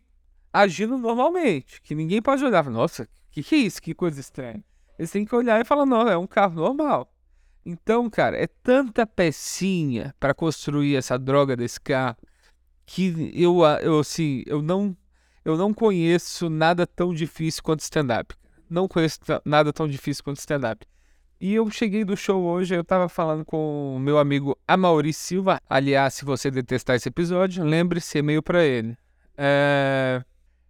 agindo 0.52 0.98
normalmente, 0.98 1.82
que 1.82 1.94
ninguém 1.94 2.22
pode 2.22 2.44
olhar, 2.44 2.64
nossa, 2.70 3.08
que 3.30 3.44
que 3.44 3.56
é 3.56 3.58
isso? 3.60 3.82
Que 3.82 3.94
coisa 3.94 4.20
estranha. 4.20 4.64
Eles 4.98 5.12
têm 5.12 5.26
que 5.26 5.36
olhar 5.36 5.60
e 5.60 5.66
falar, 5.66 5.86
não, 5.86 6.08
é 6.08 6.18
um 6.18 6.26
carro 6.26 6.56
normal. 6.56 7.14
Então, 7.66 8.10
cara, 8.10 8.38
é 8.38 8.48
tanta 8.62 9.08
pecinha 9.08 10.14
para 10.20 10.34
construir 10.34 10.96
essa 10.96 11.18
droga 11.18 11.56
desse 11.56 11.82
carro 11.82 12.16
que 12.86 13.32
eu, 13.34 13.62
eu 13.82 14.00
assim, 14.00 14.44
eu 14.46 14.62
não 14.62 14.96
eu 15.44 15.58
não 15.58 15.74
conheço 15.74 16.50
nada 16.50 16.88
tão 16.88 17.14
difícil 17.14 17.64
quanto 17.64 17.82
stand-up. 17.82 18.36
Não 18.70 18.88
conheço 18.88 19.20
nada 19.44 19.72
tão 19.72 19.88
difícil 19.88 20.24
quanto 20.24 20.40
stand-up. 20.40 20.86
E 21.40 21.54
eu 21.54 21.70
cheguei 21.70 22.04
do 22.04 22.16
show 22.16 22.44
hoje, 22.44 22.74
eu 22.74 22.84
tava 22.84 23.08
falando 23.10 23.46
com 23.46 23.96
o 23.96 24.00
meu 24.00 24.18
amigo 24.18 24.58
Amauri 24.68 25.14
Silva. 25.14 25.60
Aliás, 25.70 26.16
se 26.16 26.26
você 26.26 26.50
detestar 26.50 26.96
esse 26.96 27.10
episódio, 27.10 27.64
lembre-se, 27.64 28.18
e-mail 28.18 28.42
para 28.42 28.64
ele. 28.64 28.98
É... 29.38 30.24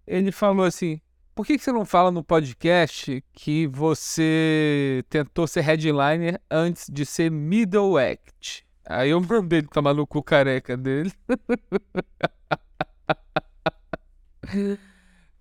Ele 0.06 0.32
falou 0.32 0.66
assim: 0.66 1.00
por 1.36 1.46
que, 1.46 1.58
que 1.58 1.64
você 1.64 1.72
não 1.74 1.84
fala 1.84 2.12
no 2.12 2.24
podcast 2.24 3.22
que 3.34 3.68
você 3.68 5.04
tentou 5.10 5.46
ser 5.46 5.60
headliner 5.62 6.40
antes 6.50 6.88
de 6.90 7.06
ser 7.06 7.30
middle 7.30 7.98
act? 7.98 8.66
Aí 8.88 9.10
eu 9.10 9.20
mandei 9.20 9.60
ele 9.60 9.68
tomar 9.68 9.94
no 9.94 10.08
cu 10.08 10.24
careca 10.24 10.78
dele. 10.78 11.12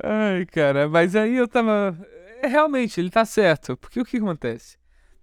Ai, 0.03 0.45
cara, 0.47 0.89
mas 0.89 1.15
aí 1.15 1.37
eu 1.37 1.47
tava. 1.47 1.97
É, 2.43 2.49
realmente, 2.49 3.01
ele 3.01 3.11
tá 3.11 3.25
certo. 3.25 3.77
Porque 3.77 4.01
o 4.01 4.05
que 4.05 4.17
acontece? 4.17 4.77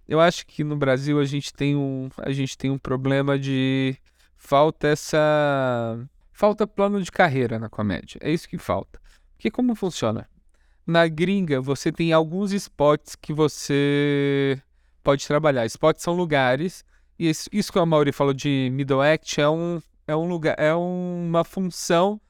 Eu 0.08 0.20
acho 0.20 0.46
que 0.46 0.64
no 0.64 0.76
Brasil 0.76 1.20
a 1.20 1.26
gente 1.26 1.52
tem 1.52 1.76
um, 1.76 2.08
a 2.18 2.32
gente 2.32 2.56
tem 2.56 2.70
um 2.70 2.78
problema 2.78 3.38
de 3.38 3.94
falta 4.36 4.88
essa 4.88 5.98
falta 6.32 6.66
plano 6.66 7.02
de 7.02 7.12
carreira 7.12 7.58
na 7.58 7.68
comédia. 7.68 8.18
É 8.22 8.30
isso 8.30 8.48
que 8.48 8.56
falta. 8.56 8.98
Porque 9.36 9.50
como 9.50 9.74
funciona? 9.74 10.26
Na 10.86 11.06
gringa, 11.06 11.60
você 11.60 11.92
tem 11.92 12.12
alguns 12.12 12.52
spots 12.52 13.14
que 13.14 13.32
você 13.32 14.60
pode 15.02 15.26
trabalhar. 15.26 15.64
Spots 15.66 16.02
são 16.02 16.14
lugares, 16.14 16.84
e 17.18 17.28
isso, 17.28 17.48
isso 17.52 17.72
que 17.72 17.78
a 17.78 17.86
Mauri 17.86 18.12
falou 18.12 18.34
de 18.34 18.68
middle 18.72 19.00
act 19.00 19.40
é 19.40 19.48
um, 19.48 19.80
é 20.06 20.16
um 20.16 20.26
lugar, 20.28 20.56
é 20.58 20.74
uma 20.74 21.44
função 21.44 22.20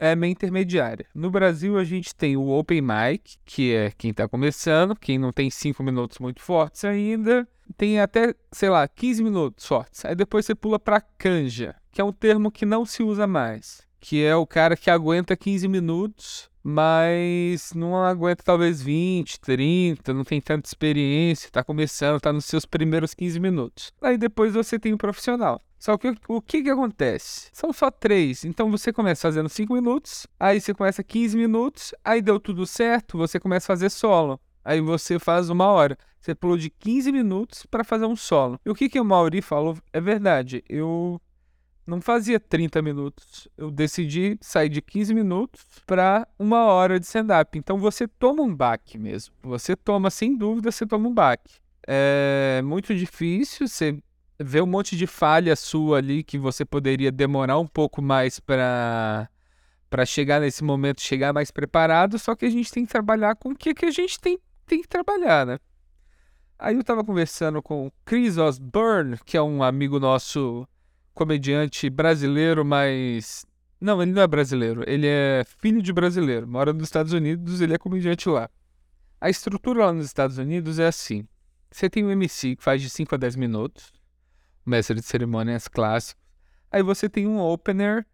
é 0.00 0.14
meio 0.14 0.30
intermediária. 0.30 1.06
No 1.14 1.30
Brasil, 1.30 1.76
a 1.76 1.84
gente 1.84 2.14
tem 2.14 2.36
o 2.36 2.48
Open 2.48 2.80
Mic, 2.80 3.36
que 3.44 3.74
é 3.74 3.90
quem 3.90 4.12
está 4.12 4.28
começando, 4.28 4.96
quem 4.96 5.18
não 5.18 5.32
tem 5.32 5.50
5 5.50 5.82
minutos 5.82 6.18
muito 6.18 6.40
fortes 6.40 6.84
ainda, 6.84 7.46
tem 7.76 8.00
até, 8.00 8.34
sei 8.52 8.70
lá, 8.70 8.86
15 8.86 9.22
minutos 9.22 9.66
fortes. 9.66 10.04
Aí 10.04 10.14
depois 10.14 10.46
você 10.46 10.54
pula 10.54 10.78
para 10.78 11.00
canja, 11.00 11.74
que 11.90 12.00
é 12.00 12.04
um 12.04 12.12
termo 12.12 12.50
que 12.50 12.64
não 12.64 12.86
se 12.86 13.02
usa 13.02 13.26
mais, 13.26 13.82
que 14.00 14.22
é 14.22 14.34
o 14.36 14.46
cara 14.46 14.76
que 14.76 14.90
aguenta 14.90 15.36
15 15.36 15.66
minutos, 15.68 16.48
mas 16.70 17.72
não 17.72 17.96
aguenta 17.96 18.42
talvez 18.44 18.82
20, 18.82 19.40
30, 19.40 20.12
não 20.12 20.22
tem 20.22 20.38
tanta 20.38 20.68
experiência, 20.68 21.46
está 21.46 21.64
começando, 21.64 22.18
está 22.18 22.30
nos 22.30 22.44
seus 22.44 22.66
primeiros 22.66 23.14
15 23.14 23.40
minutos. 23.40 23.90
Aí 24.02 24.18
depois 24.18 24.52
você 24.52 24.78
tem 24.78 24.92
o 24.92 24.98
profissional. 24.98 25.62
Só 25.78 25.96
que 25.96 26.14
o 26.28 26.42
que 26.42 26.62
que 26.62 26.68
acontece? 26.68 27.48
São 27.54 27.72
só 27.72 27.90
três. 27.90 28.44
Então 28.44 28.70
você 28.70 28.92
começa 28.92 29.22
fazendo 29.22 29.48
5 29.48 29.72
minutos, 29.72 30.26
aí 30.38 30.60
você 30.60 30.74
começa 30.74 31.02
15 31.02 31.38
minutos, 31.38 31.94
aí 32.04 32.20
deu 32.20 32.38
tudo 32.38 32.66
certo, 32.66 33.16
você 33.16 33.40
começa 33.40 33.64
a 33.64 33.74
fazer 33.74 33.88
solo. 33.88 34.38
Aí 34.62 34.82
você 34.82 35.18
faz 35.18 35.48
uma 35.48 35.68
hora. 35.68 35.96
Você 36.20 36.34
pulou 36.34 36.58
de 36.58 36.68
15 36.68 37.10
minutos 37.10 37.64
para 37.64 37.82
fazer 37.82 38.04
um 38.04 38.16
solo. 38.16 38.60
E 38.66 38.68
o 38.68 38.74
que, 38.74 38.90
que 38.90 39.00
o 39.00 39.04
Mauri 39.04 39.40
falou 39.40 39.78
é 39.90 40.00
verdade. 40.02 40.62
Eu 40.68 41.18
não 41.88 42.02
fazia 42.02 42.38
30 42.38 42.82
minutos. 42.82 43.48
Eu 43.56 43.70
decidi 43.70 44.38
sair 44.42 44.68
de 44.68 44.82
15 44.82 45.14
minutos 45.14 45.64
para 45.86 46.28
uma 46.38 46.66
hora 46.66 47.00
de 47.00 47.06
stand-up. 47.06 47.58
Então 47.58 47.78
você 47.78 48.06
toma 48.06 48.42
um 48.42 48.54
baque 48.54 48.98
mesmo. 48.98 49.34
Você 49.42 49.74
toma, 49.74 50.10
sem 50.10 50.36
dúvida, 50.36 50.70
você 50.70 50.86
toma 50.86 51.08
um 51.08 51.14
baque. 51.14 51.56
É 51.86 52.60
muito 52.62 52.94
difícil, 52.94 53.66
você 53.66 53.98
vê 54.38 54.60
um 54.60 54.66
monte 54.66 54.94
de 54.96 55.06
falha 55.06 55.56
sua 55.56 55.98
ali 55.98 56.22
que 56.22 56.36
você 56.36 56.62
poderia 56.62 57.10
demorar 57.10 57.58
um 57.58 57.66
pouco 57.66 58.02
mais 58.02 58.38
para 58.38 59.28
para 59.88 60.04
chegar 60.04 60.38
nesse 60.38 60.62
momento, 60.62 61.00
chegar 61.00 61.32
mais 61.32 61.50
preparado, 61.50 62.18
só 62.18 62.36
que 62.36 62.44
a 62.44 62.50
gente 62.50 62.70
tem 62.70 62.84
que 62.84 62.92
trabalhar 62.92 63.34
com 63.36 63.52
o 63.52 63.56
que, 63.56 63.72
que 63.72 63.86
a 63.86 63.90
gente 63.90 64.20
tem, 64.20 64.38
tem 64.66 64.82
que 64.82 64.86
trabalhar, 64.86 65.46
né? 65.46 65.58
Aí 66.58 66.76
eu 66.76 66.84
tava 66.84 67.02
conversando 67.02 67.62
com 67.62 67.86
o 67.86 67.92
Chris 68.04 68.36
Osborne, 68.36 69.16
que 69.24 69.34
é 69.34 69.40
um 69.40 69.62
amigo 69.62 69.98
nosso 69.98 70.68
comediante 71.18 71.90
brasileiro, 71.90 72.64
mas 72.64 73.44
não, 73.80 74.00
ele 74.00 74.12
não 74.12 74.22
é 74.22 74.26
brasileiro, 74.28 74.84
ele 74.86 75.08
é 75.08 75.44
filho 75.60 75.82
de 75.82 75.92
brasileiro, 75.92 76.46
mora 76.46 76.72
nos 76.72 76.84
Estados 76.84 77.12
Unidos, 77.12 77.60
ele 77.60 77.74
é 77.74 77.78
comediante 77.78 78.28
lá. 78.28 78.48
A 79.20 79.28
estrutura 79.28 79.86
lá 79.86 79.92
nos 79.92 80.06
Estados 80.06 80.38
Unidos 80.38 80.78
é 80.78 80.86
assim: 80.86 81.26
você 81.68 81.90
tem 81.90 82.04
um 82.04 82.10
MC 82.12 82.54
que 82.54 82.62
faz 82.62 82.80
de 82.80 82.88
5 82.88 83.16
a 83.16 83.18
10 83.18 83.34
minutos, 83.34 83.92
mestre 84.64 84.94
de 84.94 85.02
cerimônias 85.02 85.66
clássico. 85.66 86.20
Aí 86.70 86.84
você 86.84 87.08
tem 87.08 87.26
um 87.26 87.40
opener, 87.40 88.06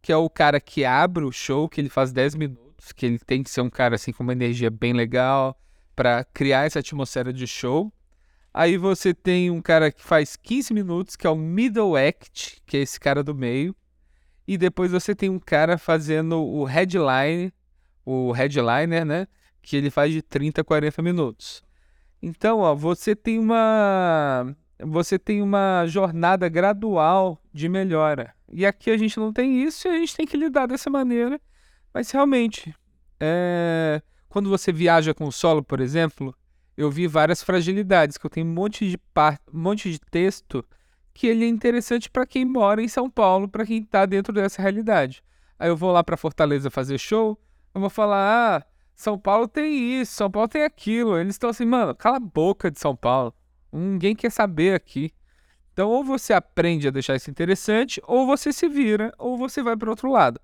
que 0.00 0.12
é 0.12 0.16
o 0.16 0.30
cara 0.30 0.60
que 0.60 0.84
abre 0.84 1.24
o 1.24 1.32
show, 1.32 1.68
que 1.68 1.80
ele 1.80 1.88
faz 1.88 2.12
10 2.12 2.36
minutos, 2.36 2.92
que 2.92 3.04
ele 3.04 3.18
tem 3.18 3.42
que 3.42 3.50
ser 3.50 3.62
um 3.62 3.70
cara 3.70 3.96
assim 3.96 4.12
com 4.12 4.22
uma 4.22 4.32
energia 4.32 4.70
bem 4.70 4.92
legal 4.92 5.58
para 5.96 6.22
criar 6.22 6.66
essa 6.66 6.78
atmosfera 6.78 7.32
de 7.32 7.48
show. 7.48 7.92
Aí 8.56 8.76
você 8.76 9.12
tem 9.12 9.50
um 9.50 9.60
cara 9.60 9.90
que 9.90 10.00
faz 10.00 10.36
15 10.36 10.72
minutos, 10.72 11.16
que 11.16 11.26
é 11.26 11.30
o 11.30 11.34
middle 11.34 11.96
act, 11.96 12.62
que 12.64 12.76
é 12.76 12.80
esse 12.80 13.00
cara 13.00 13.20
do 13.20 13.34
meio. 13.34 13.74
E 14.46 14.56
depois 14.56 14.92
você 14.92 15.12
tem 15.12 15.28
um 15.28 15.40
cara 15.40 15.76
fazendo 15.76 16.40
o 16.40 16.62
headline, 16.62 17.52
o 18.06 18.30
headliner, 18.30 19.04
né? 19.04 19.26
Que 19.60 19.76
ele 19.76 19.90
faz 19.90 20.12
de 20.12 20.22
30 20.22 20.60
a 20.60 20.64
40 20.64 21.02
minutos. 21.02 21.64
Então, 22.22 22.60
ó, 22.60 22.76
você 22.76 23.16
tem 23.16 23.40
uma 23.40 24.54
você 24.78 25.18
tem 25.18 25.42
uma 25.42 25.84
jornada 25.86 26.48
gradual 26.48 27.42
de 27.52 27.68
melhora. 27.68 28.34
E 28.52 28.64
aqui 28.64 28.90
a 28.90 28.96
gente 28.96 29.18
não 29.18 29.32
tem 29.32 29.64
isso 29.64 29.88
e 29.88 29.90
a 29.90 29.98
gente 29.98 30.16
tem 30.16 30.26
que 30.26 30.36
lidar 30.36 30.66
dessa 30.66 30.88
maneira. 30.88 31.40
Mas 31.92 32.10
realmente, 32.12 32.72
é... 33.18 34.00
quando 34.28 34.48
você 34.48 34.70
viaja 34.70 35.12
com 35.12 35.24
o 35.24 35.32
solo, 35.32 35.62
por 35.62 35.80
exemplo, 35.80 36.34
eu 36.76 36.90
vi 36.90 37.06
várias 37.06 37.42
fragilidades, 37.42 38.18
que 38.18 38.26
eu 38.26 38.30
tenho 38.30 38.46
um 38.46 38.52
monte 38.52 38.88
de 38.88 38.98
par... 38.98 39.38
um 39.52 39.58
monte 39.58 39.90
de 39.90 39.98
texto 39.98 40.64
que 41.12 41.28
ele 41.28 41.44
é 41.44 41.48
interessante 41.48 42.10
para 42.10 42.26
quem 42.26 42.44
mora 42.44 42.82
em 42.82 42.88
São 42.88 43.08
Paulo, 43.08 43.48
para 43.48 43.64
quem 43.64 43.82
tá 43.82 44.04
dentro 44.04 44.32
dessa 44.32 44.60
realidade. 44.60 45.22
Aí 45.58 45.68
eu 45.68 45.76
vou 45.76 45.92
lá 45.92 46.02
para 46.02 46.16
Fortaleza 46.16 46.70
fazer 46.70 46.98
show, 46.98 47.38
eu 47.72 47.80
vou 47.80 47.90
falar: 47.90 48.58
"Ah, 48.58 48.66
São 48.96 49.18
Paulo 49.18 49.46
tem 49.46 50.00
isso, 50.00 50.12
São 50.12 50.30
Paulo 50.30 50.48
tem 50.48 50.64
aquilo". 50.64 51.16
Eles 51.16 51.34
estão 51.34 51.50
assim: 51.50 51.64
"Mano, 51.64 51.94
cala 51.94 52.16
a 52.16 52.20
boca 52.20 52.70
de 52.70 52.80
São 52.80 52.96
Paulo. 52.96 53.32
Ninguém 53.72 54.16
quer 54.16 54.30
saber 54.30 54.74
aqui". 54.74 55.12
Então, 55.72 55.90
ou 55.90 56.04
você 56.04 56.32
aprende 56.32 56.86
a 56.86 56.90
deixar 56.90 57.16
isso 57.16 57.30
interessante, 57.30 58.00
ou 58.06 58.26
você 58.26 58.52
se 58.52 58.68
vira, 58.68 59.12
ou 59.18 59.36
você 59.36 59.62
vai 59.62 59.76
para 59.76 59.90
outro 59.90 60.10
lado. 60.10 60.40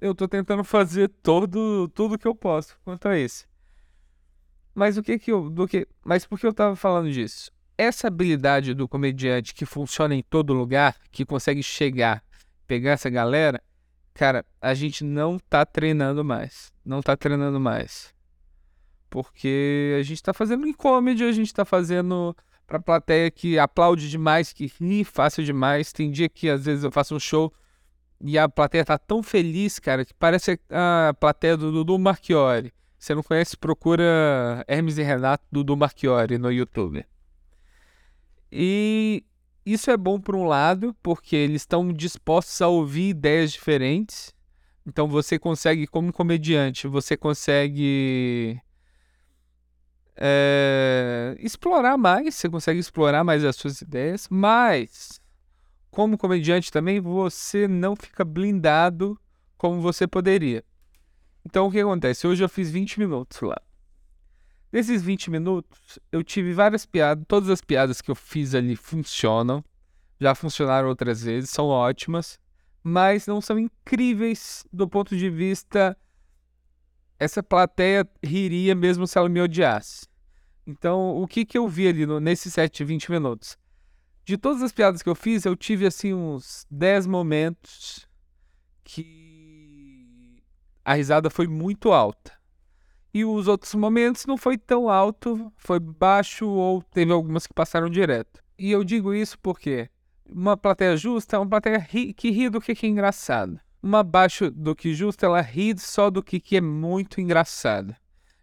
Eu 0.00 0.14
tô 0.14 0.28
tentando 0.28 0.62
fazer 0.62 1.08
todo 1.22 1.88
tudo 1.88 2.18
que 2.18 2.28
eu 2.28 2.34
posso 2.34 2.78
quanto 2.84 3.08
a 3.08 3.18
esse. 3.18 3.46
Mas 4.74 4.96
o 4.96 5.02
que 5.02 5.18
que 5.18 5.32
eu, 5.32 5.50
do 5.50 5.66
que, 5.66 5.86
mas 6.04 6.24
por 6.24 6.38
que 6.38 6.46
eu 6.46 6.52
tava 6.52 6.76
falando 6.76 7.10
disso? 7.10 7.50
Essa 7.76 8.08
habilidade 8.08 8.74
do 8.74 8.88
comediante 8.88 9.54
que 9.54 9.64
funciona 9.64 10.14
em 10.14 10.22
todo 10.22 10.52
lugar, 10.52 10.96
que 11.10 11.24
consegue 11.24 11.62
chegar, 11.62 12.22
pegar 12.66 12.92
essa 12.92 13.08
galera, 13.08 13.62
cara, 14.14 14.44
a 14.60 14.74
gente 14.74 15.04
não 15.04 15.38
tá 15.38 15.64
treinando 15.64 16.24
mais. 16.24 16.72
Não 16.84 17.00
tá 17.00 17.16
treinando 17.16 17.60
mais. 17.60 18.12
Porque 19.08 19.96
a 19.98 20.02
gente 20.02 20.22
tá 20.22 20.34
fazendo 20.34 20.66
em 20.66 20.72
comedy, 20.72 21.24
a 21.24 21.32
gente 21.32 21.52
tá 21.54 21.64
fazendo 21.64 22.36
pra 22.66 22.78
plateia 22.78 23.30
que 23.30 23.58
aplaude 23.58 24.10
demais, 24.10 24.52
que 24.52 24.70
ri 24.80 25.04
fácil 25.04 25.42
demais. 25.44 25.92
Tem 25.92 26.10
dia 26.10 26.28
que 26.28 26.50
às 26.50 26.64
vezes 26.64 26.84
eu 26.84 26.90
faço 26.90 27.14
um 27.14 27.20
show 27.20 27.52
e 28.20 28.38
a 28.38 28.48
plateia 28.48 28.84
tá 28.84 28.98
tão 28.98 29.22
feliz, 29.22 29.78
cara, 29.78 30.04
que 30.04 30.12
parece 30.14 30.60
a 30.70 31.14
plateia 31.18 31.56
do 31.56 31.72
Dudu 31.72 31.98
Marchiori. 31.98 32.72
Você 32.98 33.14
não 33.14 33.22
conhece, 33.22 33.56
procura 33.56 34.64
Hermes 34.66 34.98
e 34.98 35.02
Renato 35.02 35.44
Dudu 35.52 35.76
Marchiori 35.76 36.36
no 36.36 36.50
YouTube. 36.50 37.04
E 38.50 39.24
isso 39.64 39.90
é 39.90 39.96
bom 39.96 40.20
por 40.20 40.34
um 40.34 40.44
lado, 40.44 40.96
porque 41.02 41.36
eles 41.36 41.62
estão 41.62 41.92
dispostos 41.92 42.60
a 42.60 42.68
ouvir 42.68 43.10
ideias 43.10 43.52
diferentes. 43.52 44.34
Então 44.86 45.06
você 45.06 45.38
consegue, 45.38 45.86
como 45.86 46.12
comediante, 46.12 46.88
você 46.88 47.16
consegue 47.16 48.60
é, 50.16 51.36
explorar 51.38 51.96
mais, 51.96 52.34
você 52.34 52.48
consegue 52.48 52.80
explorar 52.80 53.22
mais 53.22 53.44
as 53.44 53.54
suas 53.54 53.80
ideias, 53.80 54.26
mas 54.28 55.20
como 55.90 56.18
comediante 56.18 56.72
também 56.72 57.00
você 57.00 57.68
não 57.68 57.94
fica 57.94 58.24
blindado 58.24 59.20
como 59.56 59.80
você 59.80 60.06
poderia. 60.06 60.64
Então 61.48 61.66
o 61.66 61.70
que 61.70 61.80
acontece? 61.80 62.26
Hoje 62.26 62.44
eu 62.44 62.48
fiz 62.48 62.70
20 62.70 62.98
minutos 62.98 63.40
lá. 63.40 63.56
Nesses 64.70 65.00
20 65.00 65.30
minutos, 65.30 65.98
eu 66.12 66.22
tive 66.22 66.52
várias 66.52 66.84
piadas, 66.84 67.24
todas 67.26 67.48
as 67.48 67.62
piadas 67.62 68.02
que 68.02 68.10
eu 68.10 68.14
fiz 68.14 68.54
ali 68.54 68.76
funcionam. 68.76 69.64
Já 70.20 70.34
funcionaram 70.34 70.90
outras 70.90 71.22
vezes, 71.22 71.48
são 71.48 71.68
ótimas, 71.68 72.38
mas 72.82 73.26
não 73.26 73.40
são 73.40 73.58
incríveis 73.58 74.62
do 74.70 74.86
ponto 74.86 75.16
de 75.16 75.30
vista 75.30 75.96
essa 77.18 77.42
plateia 77.42 78.06
riria 78.22 78.74
mesmo 78.74 79.06
se 79.06 79.16
ela 79.16 79.28
me 79.30 79.40
odiasse. 79.40 80.06
Então, 80.66 81.16
o 81.16 81.26
que, 81.26 81.46
que 81.46 81.56
eu 81.56 81.66
vi 81.66 81.88
ali 81.88 82.04
no, 82.04 82.20
nesses 82.20 82.52
7, 82.52 82.84
20 82.84 83.10
minutos? 83.10 83.56
De 84.22 84.36
todas 84.36 84.62
as 84.62 84.70
piadas 84.70 85.02
que 85.02 85.08
eu 85.08 85.14
fiz, 85.14 85.46
eu 85.46 85.56
tive 85.56 85.86
assim 85.86 86.12
uns 86.12 86.66
10 86.70 87.06
momentos 87.06 88.06
que 88.84 89.27
a 90.88 90.94
risada 90.94 91.28
foi 91.28 91.46
muito 91.46 91.92
alta. 91.92 92.32
E 93.12 93.22
os 93.22 93.46
outros 93.46 93.74
momentos 93.74 94.24
não 94.24 94.38
foi 94.38 94.56
tão 94.56 94.88
alto, 94.88 95.52
foi 95.58 95.78
baixo 95.78 96.48
ou 96.48 96.82
teve 96.82 97.12
algumas 97.12 97.46
que 97.46 97.52
passaram 97.52 97.90
direto. 97.90 98.42
E 98.58 98.70
eu 98.70 98.82
digo 98.82 99.12
isso 99.12 99.38
porque 99.40 99.90
uma 100.26 100.56
plateia 100.56 100.96
justa 100.96 101.36
é 101.36 101.38
uma 101.38 101.46
plateia 101.46 101.76
ri, 101.76 102.14
que 102.14 102.30
ri 102.30 102.48
do 102.48 102.58
que, 102.58 102.72
é 102.72 102.88
engraçado. 102.88 103.60
Uma 103.82 103.98
abaixo 103.98 104.50
do 104.50 104.74
que 104.74 104.94
justa, 104.94 105.26
ela 105.26 105.42
ri 105.42 105.78
só 105.78 106.08
do 106.08 106.22
que, 106.22 106.40
que 106.40 106.56
é 106.56 106.60
muito 106.62 107.20
engraçado. 107.20 107.94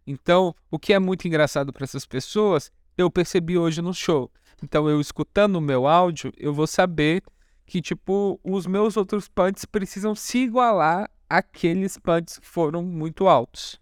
Então, 0.05 0.53
o 0.69 0.77
que 0.77 0.93
é 0.93 0.99
muito 0.99 1.27
engraçado 1.27 1.73
para 1.73 1.83
essas 1.83 2.05
pessoas, 2.05 2.71
eu 2.95 3.09
percebi 3.09 3.57
hoje 3.57 3.81
no 3.81 3.91
show. 3.91 4.31
Então, 4.61 4.87
eu 4.87 5.01
escutando 5.01 5.55
o 5.55 5.61
meu 5.61 5.87
áudio, 5.87 6.31
eu 6.37 6.53
vou 6.53 6.67
saber 6.67 7.23
que, 7.65 7.81
tipo, 7.81 8.39
os 8.43 8.67
meus 8.67 8.95
outros 8.95 9.27
punts 9.27 9.65
precisam 9.65 10.13
se 10.13 10.37
igualar 10.43 11.09
àqueles 11.29 11.97
punts 11.97 12.39
que 12.39 12.45
foram 12.45 12.83
muito 12.83 13.27
altos. 13.27 13.79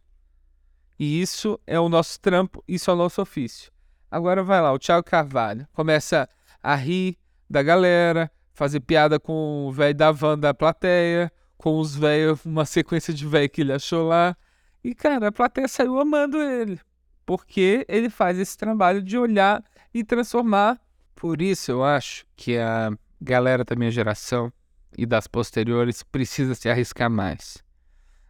E 0.99 1.21
isso 1.21 1.59
é 1.65 1.79
o 1.79 1.89
nosso 1.89 2.19
trampo, 2.19 2.63
isso 2.67 2.89
é 2.89 2.93
o 2.93 2.97
nosso 2.97 3.21
ofício. 3.21 3.71
Agora 4.09 4.43
vai 4.43 4.61
lá, 4.61 4.71
o 4.71 4.79
Thiago 4.79 5.03
Carvalho 5.03 5.67
começa 5.73 6.29
a 6.61 6.75
rir 6.75 7.17
da 7.49 7.63
galera, 7.63 8.31
fazer 8.53 8.79
piada 8.79 9.19
com 9.19 9.67
o 9.67 9.71
velho 9.71 9.95
da 9.95 10.11
van 10.11 10.37
da 10.37 10.53
plateia, 10.53 11.31
com 11.57 11.79
os 11.79 11.95
velhos, 11.95 12.45
uma 12.45 12.65
sequência 12.65 13.13
de 13.13 13.25
velho 13.27 13.49
que 13.49 13.61
ele 13.61 13.73
achou 13.73 14.07
lá. 14.07 14.35
E, 14.83 14.93
cara, 14.93 15.29
a 15.29 15.31
plateia 15.31 15.67
saiu 15.67 15.99
amando 15.99 16.41
ele. 16.41 16.79
Porque 17.25 17.85
ele 17.87 18.09
faz 18.09 18.37
esse 18.37 18.57
trabalho 18.57 19.01
de 19.01 19.17
olhar 19.17 19.63
e 19.93 20.03
transformar. 20.03 20.79
Por 21.15 21.41
isso 21.41 21.71
eu 21.71 21.83
acho 21.83 22.25
que 22.35 22.57
a 22.57 22.91
galera 23.21 23.63
da 23.63 23.75
minha 23.75 23.91
geração 23.91 24.51
e 24.97 25.05
das 25.05 25.27
posteriores 25.27 26.03
precisa 26.03 26.55
se 26.55 26.69
arriscar 26.69 27.09
mais. 27.09 27.63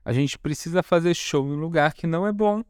A 0.03 0.11
gente 0.11 0.37
precisa 0.37 0.83
fazer 0.83 1.13
show 1.13 1.47
em 1.47 1.55
lugar 1.55 1.93
que 1.93 2.07
não 2.07 2.27
é 2.27 2.31
bom. 2.31 2.63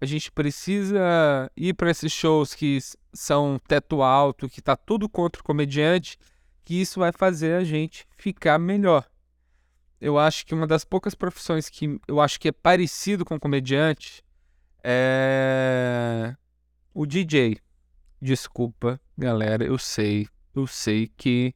A 0.00 0.04
gente 0.04 0.30
precisa 0.30 1.50
ir 1.56 1.74
para 1.74 1.90
esses 1.90 2.12
shows 2.12 2.54
que 2.54 2.78
são 3.12 3.58
teto 3.66 4.02
alto, 4.02 4.48
que 4.48 4.60
tá 4.60 4.76
tudo 4.76 5.08
contra 5.08 5.40
o 5.40 5.44
comediante, 5.44 6.18
que 6.64 6.80
isso 6.80 7.00
vai 7.00 7.12
fazer 7.12 7.54
a 7.54 7.64
gente 7.64 8.06
ficar 8.16 8.58
melhor 8.58 9.08
eu 10.00 10.18
acho 10.18 10.46
que 10.46 10.54
uma 10.54 10.66
das 10.66 10.84
poucas 10.84 11.14
profissões 11.14 11.68
que 11.68 11.98
eu 12.06 12.20
acho 12.20 12.38
que 12.38 12.48
é 12.48 12.52
parecido 12.52 13.24
com 13.24 13.38
comediante 13.38 14.22
é 14.82 16.36
o 16.92 17.06
DJ. 17.06 17.58
Desculpa, 18.20 19.00
galera, 19.16 19.64
eu 19.64 19.78
sei, 19.78 20.28
eu 20.54 20.66
sei 20.66 21.10
que 21.16 21.54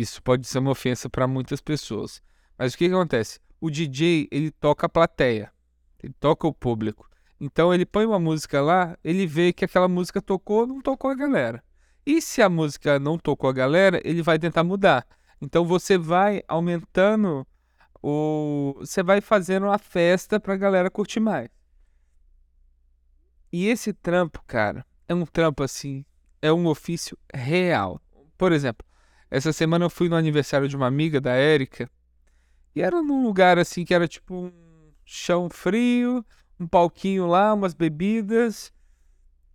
isso 0.00 0.22
pode 0.22 0.46
ser 0.46 0.60
uma 0.60 0.70
ofensa 0.70 1.10
para 1.10 1.26
muitas 1.26 1.60
pessoas. 1.60 2.22
Mas 2.56 2.72
o 2.72 2.78
que, 2.78 2.88
que 2.88 2.94
acontece? 2.94 3.40
O 3.60 3.68
DJ, 3.68 4.28
ele 4.30 4.52
toca 4.52 4.86
a 4.86 4.88
plateia, 4.88 5.52
ele 6.00 6.14
toca 6.20 6.46
o 6.46 6.54
público. 6.54 7.10
Então 7.40 7.74
ele 7.74 7.84
põe 7.84 8.06
uma 8.06 8.20
música 8.20 8.62
lá, 8.62 8.96
ele 9.02 9.26
vê 9.26 9.52
que 9.52 9.64
aquela 9.64 9.88
música 9.88 10.22
tocou, 10.22 10.68
não 10.68 10.80
tocou 10.80 11.10
a 11.10 11.16
galera. 11.16 11.64
E 12.06 12.22
se 12.22 12.40
a 12.40 12.48
música 12.48 13.00
não 13.00 13.18
tocou 13.18 13.50
a 13.50 13.52
galera, 13.52 14.00
ele 14.04 14.22
vai 14.22 14.38
tentar 14.38 14.62
mudar. 14.62 15.04
Então 15.42 15.64
você 15.64 15.98
vai 15.98 16.44
aumentando 16.46 17.44
o 18.00 18.76
você 18.78 19.02
vai 19.02 19.20
fazendo 19.20 19.64
uma 19.64 19.78
festa 19.78 20.38
pra 20.38 20.56
galera 20.56 20.88
curtir 20.92 21.18
mais. 21.18 21.48
E 23.52 23.66
esse 23.66 23.92
trampo, 23.92 24.44
cara, 24.46 24.86
é 25.08 25.14
um 25.14 25.26
trampo 25.26 25.64
assim, 25.64 26.04
é 26.40 26.52
um 26.52 26.68
ofício 26.68 27.18
real. 27.34 28.00
Por 28.36 28.52
exemplo, 28.52 28.86
essa 29.30 29.52
semana 29.52 29.84
eu 29.84 29.90
fui 29.90 30.08
no 30.08 30.16
aniversário 30.16 30.68
de 30.68 30.76
uma 30.76 30.86
amiga 30.86 31.20
da 31.20 31.32
Érica 31.32 31.90
e 32.74 32.82
era 32.82 33.02
num 33.02 33.22
lugar 33.22 33.58
assim 33.58 33.84
que 33.84 33.92
era 33.92 34.06
tipo 34.08 34.34
um 34.34 34.52
chão 35.04 35.48
frio, 35.50 36.24
um 36.58 36.66
palquinho 36.66 37.26
lá, 37.26 37.52
umas 37.52 37.74
bebidas. 37.74 38.72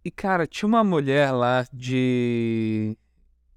E 0.03 0.11
cara, 0.11 0.45
tinha 0.45 0.67
uma 0.67 0.83
mulher 0.83 1.31
lá 1.31 1.65
de 1.71 2.97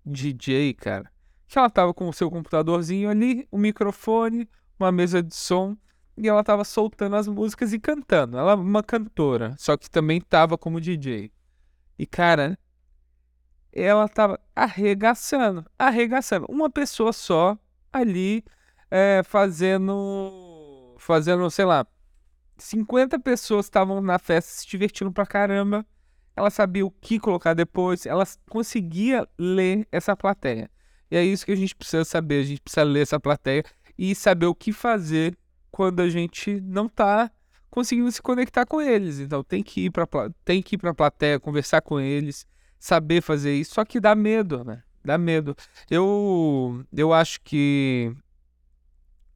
DJ, 0.04 0.74
cara, 0.74 1.10
que 1.48 1.58
ela 1.58 1.68
tava 1.68 1.92
com 1.92 2.08
o 2.08 2.12
seu 2.12 2.30
computadorzinho 2.30 3.10
ali, 3.10 3.46
o 3.50 3.58
microfone, 3.58 4.48
uma 4.78 4.92
mesa 4.92 5.22
de 5.22 5.34
som 5.34 5.76
e 6.16 6.28
ela 6.28 6.42
tava 6.42 6.64
soltando 6.64 7.16
as 7.16 7.28
músicas 7.28 7.72
e 7.72 7.78
cantando. 7.78 8.38
Ela 8.38 8.52
é 8.52 8.54
uma 8.54 8.82
cantora, 8.82 9.54
só 9.58 9.76
que 9.76 9.90
também 9.90 10.20
tava 10.20 10.56
como 10.56 10.80
DJ. 10.80 11.30
E 11.98 12.06
cara, 12.06 12.58
ela 13.82 14.08
tava 14.08 14.40
arregaçando, 14.54 15.64
arregaçando. 15.78 16.46
Uma 16.48 16.70
pessoa 16.70 17.12
só 17.12 17.58
ali 17.92 18.44
é, 18.90 19.22
fazendo, 19.24 20.96
fazendo, 20.98 21.50
sei 21.50 21.64
lá, 21.64 21.86
50 22.56 23.18
pessoas 23.18 23.66
estavam 23.66 24.00
na 24.00 24.18
festa 24.18 24.50
se 24.50 24.66
divertindo 24.66 25.12
pra 25.12 25.26
caramba. 25.26 25.84
Ela 26.34 26.50
sabia 26.50 26.84
o 26.84 26.90
que 26.90 27.18
colocar 27.18 27.54
depois, 27.54 28.06
ela 28.06 28.24
conseguia 28.48 29.26
ler 29.38 29.86
essa 29.90 30.16
plateia. 30.16 30.70
E 31.10 31.16
é 31.16 31.24
isso 31.24 31.46
que 31.46 31.52
a 31.52 31.56
gente 31.56 31.74
precisa 31.74 32.04
saber, 32.04 32.40
a 32.40 32.44
gente 32.44 32.60
precisa 32.60 32.82
ler 32.82 33.02
essa 33.02 33.20
plateia 33.20 33.64
e 33.96 34.14
saber 34.14 34.46
o 34.46 34.54
que 34.54 34.72
fazer 34.72 35.36
quando 35.70 36.00
a 36.00 36.08
gente 36.08 36.60
não 36.60 36.86
está 36.86 37.30
conseguindo 37.70 38.10
se 38.10 38.20
conectar 38.20 38.66
com 38.66 38.80
eles. 38.80 39.18
Então 39.18 39.42
tem 39.44 39.62
que 39.62 39.86
ir 39.86 39.90
para 39.90 40.06
tem 40.44 40.62
que 40.62 40.74
ir 40.74 40.78
para 40.78 40.90
a 40.90 40.94
plateia, 40.94 41.40
conversar 41.40 41.80
com 41.82 42.00
eles, 42.00 42.46
saber 42.86 43.20
fazer 43.20 43.54
isso. 43.54 43.74
Só 43.74 43.84
que 43.84 44.00
dá 44.00 44.14
medo, 44.14 44.64
né? 44.64 44.82
Dá 45.04 45.18
medo. 45.18 45.56
Eu 45.90 46.84
eu 46.96 47.12
acho 47.12 47.40
que 47.42 48.14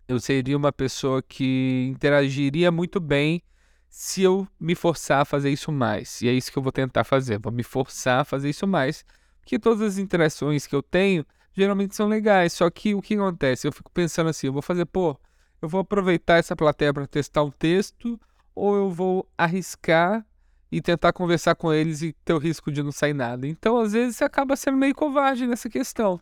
eu 0.09 0.19
seria 0.19 0.57
uma 0.57 0.73
pessoa 0.73 1.23
que 1.23 1.89
interagiria 1.91 2.71
muito 2.71 3.01
bem 3.01 3.43
se 3.89 4.23
eu 4.23 4.47
me 4.59 4.75
forçar 4.75 5.23
a 5.23 5.25
fazer 5.25 5.51
isso 5.51 5.73
mais. 5.73 6.23
E 6.23 6.29
é 6.29 6.33
isso 6.33 6.51
que 6.51 6.59
eu 6.59 6.63
vou 6.63 6.73
tentar 6.73 7.05
fazer. 7.05 7.39
Vou 7.39 7.53
me 7.53 7.63
forçar 7.63 8.21
a 8.21 8.25
fazer 8.25 8.49
isso 8.49 8.67
mais, 8.67 9.05
que 9.45 9.59
todas 9.59 9.83
as 9.83 9.99
interações 9.99 10.67
que 10.67 10.75
eu 10.75 10.83
tenho 10.83 11.27
geralmente 11.53 11.95
são 11.97 12.09
legais. 12.09 12.53
Só 12.53 12.71
que 12.71 12.95
o 12.95 13.03
que 13.03 13.15
acontece? 13.15 13.67
Eu 13.67 13.73
fico 13.73 13.91
pensando 13.91 14.31
assim, 14.31 14.47
eu 14.47 14.53
vou 14.53 14.63
fazer, 14.63 14.87
pô, 14.87 15.19
eu 15.61 15.69
vou 15.69 15.81
aproveitar 15.81 16.39
essa 16.39 16.55
plateia 16.55 16.95
para 16.95 17.07
testar 17.07 17.43
um 17.43 17.51
texto 17.51 18.19
ou 18.55 18.77
eu 18.77 18.91
vou 18.91 19.29
arriscar 19.37 20.25
e 20.71 20.81
tentar 20.81 21.13
conversar 21.13 21.55
com 21.55 21.73
eles 21.73 22.03
e 22.03 22.13
ter 22.25 22.33
o 22.33 22.39
risco 22.39 22.71
de 22.71 22.83
não 22.83 22.93
sair 22.93 23.15
nada. 23.15 23.47
Então, 23.47 23.79
às 23.79 23.93
vezes, 23.93 24.17
você 24.17 24.25
acaba 24.25 24.57
sendo 24.57 24.77
meio 24.77 24.95
covarde 24.95 25.47
nessa 25.47 25.69
questão. 25.69 26.21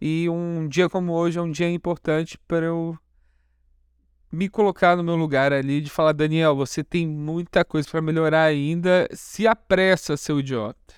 E 0.00 0.28
um 0.28 0.68
dia 0.68 0.88
como 0.88 1.12
hoje 1.12 1.38
é 1.38 1.42
um 1.42 1.50
dia 1.50 1.70
importante 1.70 2.38
para 2.46 2.66
eu 2.66 2.96
me 4.30 4.48
colocar 4.48 4.96
no 4.96 5.02
meu 5.02 5.16
lugar 5.16 5.52
ali 5.52 5.80
de 5.80 5.90
falar, 5.90 6.12
Daniel, 6.12 6.54
você 6.54 6.84
tem 6.84 7.06
muita 7.06 7.64
coisa 7.64 7.88
para 7.90 8.00
melhorar 8.00 8.44
ainda. 8.44 9.08
Se 9.12 9.46
apressa, 9.46 10.16
seu 10.16 10.38
idiota. 10.38 10.94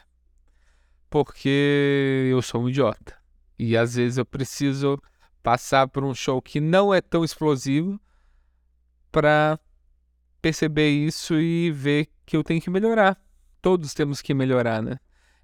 Porque 1.08 2.28
eu 2.30 2.42
sou 2.42 2.62
um 2.62 2.68
idiota. 2.68 3.16
E 3.58 3.76
às 3.76 3.94
vezes 3.94 4.18
eu 4.18 4.24
preciso 4.24 5.00
passar 5.42 5.88
por 5.88 6.04
um 6.04 6.14
show 6.14 6.40
que 6.40 6.60
não 6.60 6.92
é 6.92 7.00
tão 7.00 7.24
explosivo 7.24 8.00
para 9.10 9.58
perceber 10.40 10.88
isso 10.88 11.34
e 11.38 11.70
ver 11.70 12.08
que 12.26 12.36
eu 12.36 12.44
tenho 12.44 12.60
que 12.60 12.70
melhorar. 12.70 13.20
Todos 13.62 13.94
temos 13.94 14.22
que 14.22 14.32
melhorar, 14.32 14.82
né? 14.82 14.98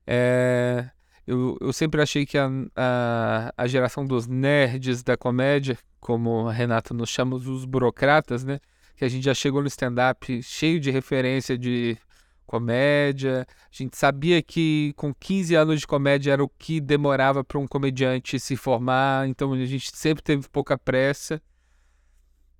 É, 0.06 0.88
eu, 1.26 1.58
eu 1.60 1.72
sempre 1.72 2.00
achei 2.00 2.24
que 2.24 2.38
a, 2.38 2.48
a, 2.76 3.52
a 3.56 3.66
geração 3.66 4.06
dos 4.06 4.26
nerds 4.26 5.02
da 5.02 5.16
comédia, 5.16 5.76
como 5.98 6.48
a 6.48 6.52
Renata 6.52 6.94
nos 6.94 7.10
chama, 7.10 7.36
os 7.36 7.64
burocratas, 7.64 8.44
né? 8.44 8.60
Que 8.96 9.04
a 9.04 9.08
gente 9.08 9.24
já 9.24 9.34
chegou 9.34 9.60
no 9.60 9.68
stand-up 9.68 10.42
cheio 10.42 10.80
de 10.80 10.90
referência 10.90 11.58
de 11.58 11.98
comédia. 12.46 13.46
A 13.50 13.68
gente 13.70 13.96
sabia 13.96 14.40
que 14.40 14.94
com 14.96 15.12
15 15.12 15.54
anos 15.54 15.80
de 15.80 15.86
comédia 15.86 16.32
era 16.32 16.44
o 16.44 16.48
que 16.48 16.80
demorava 16.80 17.42
para 17.42 17.58
um 17.58 17.66
comediante 17.66 18.38
se 18.38 18.56
formar, 18.56 19.28
então 19.28 19.52
a 19.52 19.64
gente 19.64 19.90
sempre 19.94 20.22
teve 20.22 20.48
pouca 20.48 20.78
pressa. 20.78 21.42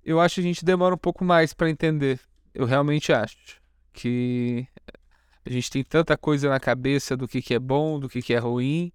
Eu 0.03 0.19
acho 0.19 0.35
que 0.35 0.41
a 0.41 0.43
gente 0.43 0.63
demora 0.63 0.93
um 0.93 0.97
pouco 0.97 1.23
mais 1.25 1.53
para 1.53 1.69
entender. 1.69 2.19
Eu 2.57 2.65
realmente 2.65 3.13
acho 3.13 3.61
que 3.93 4.67
a 5.45 5.49
gente 5.51 5.69
tem 5.69 5.83
tanta 5.83 6.17
coisa 6.17 6.49
na 6.49 6.59
cabeça 6.59 7.15
do 7.15 7.27
que, 7.27 7.39
que 7.39 7.53
é 7.53 7.59
bom, 7.59 7.99
do 7.99 8.09
que, 8.09 8.19
que 8.19 8.33
é 8.33 8.39
ruim, 8.39 8.91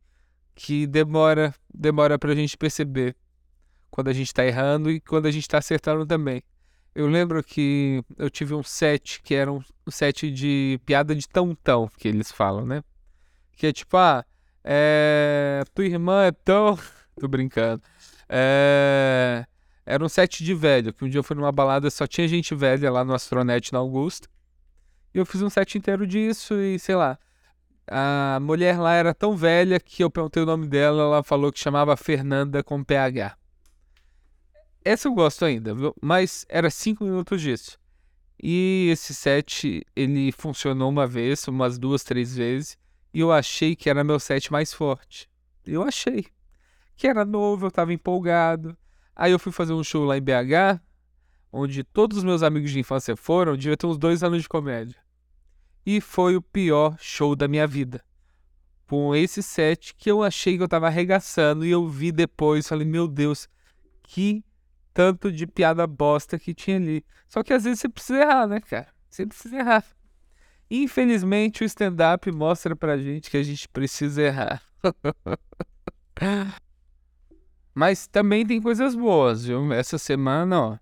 que 0.52 0.84
demora, 0.84 1.54
demora 1.72 2.18
pra 2.18 2.34
gente 2.34 2.56
perceber 2.56 3.14
quando 3.88 4.08
a 4.08 4.12
gente 4.12 4.34
tá 4.34 4.44
errando 4.44 4.90
e 4.90 4.98
quando 4.98 5.26
a 5.26 5.30
gente 5.30 5.46
tá 5.46 5.58
acertando 5.58 6.04
também. 6.04 6.42
Eu 6.92 7.06
lembro 7.06 7.40
que 7.40 8.02
eu 8.18 8.28
tive 8.28 8.52
um 8.52 8.64
set 8.64 9.22
que 9.22 9.32
era 9.32 9.52
um 9.52 9.62
set 9.88 10.28
de 10.28 10.80
piada 10.84 11.14
de 11.14 11.28
tão-tão, 11.28 11.88
que 11.96 12.08
eles 12.08 12.32
falam, 12.32 12.66
né? 12.66 12.82
Que 13.52 13.68
é 13.68 13.72
tipo, 13.72 13.96
ah, 13.96 14.24
é... 14.64 15.62
tua 15.72 15.86
irmã 15.86 16.24
é 16.24 16.32
tão. 16.32 16.76
Tô 17.14 17.28
brincando. 17.28 17.80
É... 18.28 19.46
Era 19.84 20.04
um 20.04 20.08
set 20.08 20.44
de 20.44 20.54
velho, 20.54 20.92
que 20.92 21.04
um 21.04 21.08
dia 21.08 21.18
eu 21.18 21.24
fui 21.24 21.34
numa 21.34 21.50
balada 21.50 21.90
só 21.90 22.06
tinha 22.06 22.28
gente 22.28 22.54
velha 22.54 22.90
lá 22.90 23.04
no 23.04 23.14
Astronet 23.14 23.72
na 23.72 23.78
Augusta. 23.80 24.28
E 25.14 25.18
eu 25.18 25.26
fiz 25.26 25.42
um 25.42 25.50
set 25.50 25.76
inteiro 25.76 26.06
disso 26.06 26.54
e, 26.54 26.78
sei 26.78 26.94
lá, 26.94 27.18
a 27.86 28.38
mulher 28.40 28.78
lá 28.78 28.94
era 28.94 29.12
tão 29.12 29.36
velha 29.36 29.78
que 29.80 30.02
eu 30.02 30.10
perguntei 30.10 30.42
o 30.42 30.46
nome 30.46 30.66
dela, 30.66 31.02
ela 31.02 31.22
falou 31.22 31.52
que 31.52 31.58
chamava 31.58 31.96
Fernanda 31.96 32.62
com 32.62 32.82
PH. 32.82 33.36
Essa 34.84 35.08
eu 35.08 35.14
gosto 35.14 35.44
ainda, 35.44 35.74
mas 36.00 36.46
era 36.48 36.70
cinco 36.70 37.04
minutos 37.04 37.40
disso. 37.40 37.78
E 38.42 38.88
esse 38.90 39.14
set, 39.14 39.86
ele 39.94 40.32
funcionou 40.32 40.88
uma 40.88 41.06
vez, 41.06 41.46
umas 41.46 41.78
duas, 41.78 42.02
três 42.02 42.34
vezes, 42.34 42.76
e 43.14 43.20
eu 43.20 43.30
achei 43.30 43.76
que 43.76 43.90
era 43.90 44.02
meu 44.02 44.18
set 44.18 44.50
mais 44.50 44.72
forte. 44.72 45.30
Eu 45.64 45.82
achei. 45.82 46.26
Que 46.96 47.06
era 47.06 47.24
novo, 47.24 47.66
eu 47.66 47.70
tava 47.70 47.92
empolgado. 47.92 48.76
Aí 49.14 49.32
eu 49.32 49.38
fui 49.38 49.52
fazer 49.52 49.72
um 49.72 49.84
show 49.84 50.04
lá 50.04 50.16
em 50.16 50.22
BH, 50.22 50.80
onde 51.52 51.84
todos 51.84 52.18
os 52.18 52.24
meus 52.24 52.42
amigos 52.42 52.70
de 52.70 52.80
infância 52.80 53.14
foram, 53.14 53.56
devia 53.56 53.76
ter 53.76 53.86
uns 53.86 53.98
dois 53.98 54.22
anos 54.22 54.42
de 54.42 54.48
comédia. 54.48 54.96
E 55.84 56.00
foi 56.00 56.36
o 56.36 56.42
pior 56.42 56.96
show 56.98 57.36
da 57.36 57.46
minha 57.46 57.66
vida. 57.66 58.02
Com 58.86 59.14
esse 59.14 59.42
set 59.42 59.94
que 59.94 60.10
eu 60.10 60.22
achei 60.22 60.56
que 60.56 60.62
eu 60.62 60.68
tava 60.68 60.86
arregaçando 60.86 61.64
e 61.64 61.70
eu 61.70 61.86
vi 61.88 62.12
depois, 62.12 62.68
falei, 62.68 62.86
meu 62.86 63.08
Deus, 63.08 63.48
que 64.02 64.44
tanto 64.92 65.32
de 65.32 65.46
piada 65.46 65.86
bosta 65.86 66.38
que 66.38 66.54
tinha 66.54 66.76
ali. 66.76 67.04
Só 67.26 67.42
que 67.42 67.52
às 67.52 67.64
vezes 67.64 67.80
você 67.80 67.88
precisa 67.88 68.20
errar, 68.20 68.46
né, 68.46 68.60
cara? 68.60 68.88
Você 69.08 69.26
precisa 69.26 69.56
errar. 69.56 69.84
Infelizmente, 70.70 71.62
o 71.62 71.66
stand-up 71.66 72.30
mostra 72.32 72.74
pra 72.74 72.96
gente 72.96 73.30
que 73.30 73.36
a 73.36 73.42
gente 73.42 73.68
precisa 73.68 74.22
errar. 74.22 74.62
Mas 77.74 78.06
também 78.06 78.46
tem 78.46 78.60
coisas 78.60 78.94
boas, 78.94 79.46
viu? 79.46 79.72
Essa 79.72 79.96
semana, 79.96 80.60
ó, 80.60 80.78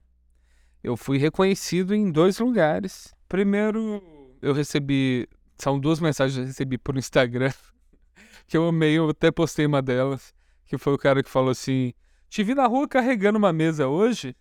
eu 0.82 0.96
fui 0.96 1.18
reconhecido 1.18 1.94
em 1.94 2.10
dois 2.10 2.38
lugares. 2.38 3.14
Primeiro, 3.28 4.02
eu 4.42 4.52
recebi. 4.52 5.28
São 5.56 5.78
duas 5.78 6.00
mensagens 6.00 6.36
que 6.36 6.42
eu 6.42 6.46
recebi 6.46 6.78
por 6.78 6.96
Instagram 6.96 7.52
que 8.48 8.56
eu 8.56 8.66
amei, 8.66 8.98
eu 8.98 9.10
até 9.10 9.30
postei 9.30 9.66
uma 9.66 9.82
delas. 9.82 10.34
Que 10.66 10.78
foi 10.78 10.92
o 10.94 10.98
cara 10.98 11.22
que 11.22 11.30
falou 11.30 11.50
assim: 11.50 11.92
Te 12.28 12.42
vi 12.42 12.54
na 12.54 12.66
rua 12.66 12.88
carregando 12.88 13.38
uma 13.38 13.52
mesa 13.52 13.86
hoje? 13.86 14.34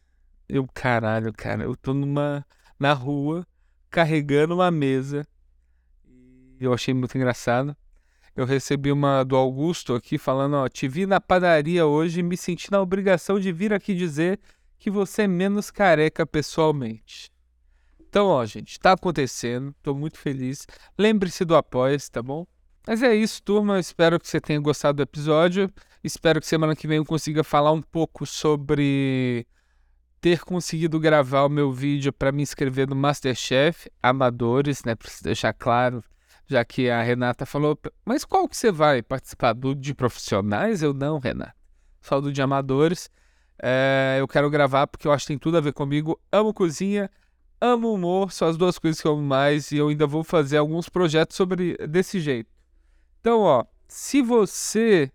Eu, 0.48 0.68
caralho, 0.74 1.32
cara, 1.32 1.64
eu 1.64 1.76
tô 1.76 1.94
numa. 1.94 2.46
na 2.80 2.94
rua 2.94 3.46
carregando 3.90 4.56
uma 4.56 4.72
mesa. 4.72 5.28
E 6.60 6.64
eu 6.64 6.74
achei 6.74 6.94
muito 6.94 7.16
engraçado. 7.16 7.76
Eu 8.40 8.46
recebi 8.46 8.90
uma 8.90 9.26
do 9.26 9.36
Augusto 9.36 9.94
aqui 9.94 10.18
falando: 10.18 10.54
Ó, 10.54 10.70
te 10.70 10.88
vi 10.88 11.06
na 11.06 11.20
padaria 11.20 11.86
hoje 11.86 12.22
e 12.22 12.24
me 12.24 12.38
senti 12.38 12.72
na 12.72 12.80
obrigação 12.80 13.38
de 13.38 13.52
vir 13.52 13.74
aqui 13.74 13.94
dizer 13.94 14.40
que 14.78 14.90
você 14.90 15.24
é 15.24 15.28
menos 15.28 15.70
careca 15.70 16.26
pessoalmente. 16.26 17.30
Então, 18.00 18.28
ó, 18.28 18.46
gente, 18.46 18.80
tá 18.80 18.94
acontecendo, 18.94 19.76
tô 19.84 19.94
muito 19.94 20.18
feliz. 20.18 20.66
Lembre-se 20.98 21.44
do 21.44 21.54
apoia 21.54 21.98
tá 22.10 22.24
bom? 22.24 22.48
Mas 22.88 23.04
é 23.04 23.14
isso, 23.14 23.44
turma. 23.44 23.76
Eu 23.76 23.80
espero 23.82 24.18
que 24.18 24.26
você 24.30 24.40
tenha 24.40 24.62
gostado 24.62 24.96
do 24.96 25.04
episódio. 25.04 25.70
Espero 26.02 26.40
que 26.40 26.48
semana 26.48 26.78
que 26.78 26.88
vem 26.88 26.96
eu 26.96 27.06
consiga 27.06 27.44
falar 27.44 27.74
um 27.74 27.82
pouco 27.82 28.26
sobre 28.26 29.46
ter 30.22 30.46
conseguido 30.46 30.98
gravar 30.98 31.44
o 31.44 31.50
meu 31.50 31.74
vídeo 31.74 32.14
para 32.14 32.32
me 32.32 32.42
inscrever 32.42 32.88
no 32.88 32.96
Masterchef 32.96 33.90
Amadores, 34.02 34.86
né? 34.86 34.96
Preciso 34.96 35.26
deixar 35.26 35.52
claro, 35.52 36.02
já 36.50 36.66
que 36.66 36.90
a 36.90 37.02
Renata 37.04 37.46
falou, 37.46 37.80
mas 38.04 38.26
qual 38.26 38.50
que 38.50 38.58
você 38.58 38.72
vai 38.72 39.04
participar? 39.04 39.54
Do 39.54 39.76
de 39.76 39.94
profissionais? 39.94 40.82
Eu 40.82 40.94
não, 40.94 41.20
Renata. 41.20 41.54
Só 42.02 42.20
do 42.20 42.34
de 42.34 42.42
amadores. 42.42 43.10
É, 43.62 44.18
eu 44.20 44.28
quero 44.28 44.50
gravar 44.50 44.88
porque 44.88 45.08
eu 45.08 45.12
acho 45.12 45.26
que 45.26 45.34
tem 45.34 45.38
tudo 45.38 45.58
a 45.58 45.62
ver 45.62 45.74
comigo. 45.74 46.20
Amo 46.32 46.52
cozinha, 46.52 47.10
amo 47.62 47.94
humor, 47.94 48.32
são 48.32 48.48
as 48.48 48.58
duas 48.58 48.80
coisas 48.80 49.00
que 49.00 49.08
eu 49.08 49.12
amo 49.12 49.22
mais 49.22 49.72
e 49.72 49.78
eu 49.78 49.90
ainda 49.90 50.08
vou 50.08 50.24
fazer 50.24 50.58
alguns 50.58 50.90
projetos 50.90 51.38
sobre 51.38 51.78
desse 51.88 52.20
jeito. 52.20 52.50
Então, 53.20 53.42
ó, 53.42 53.64
se 53.88 54.22
você 54.22 55.12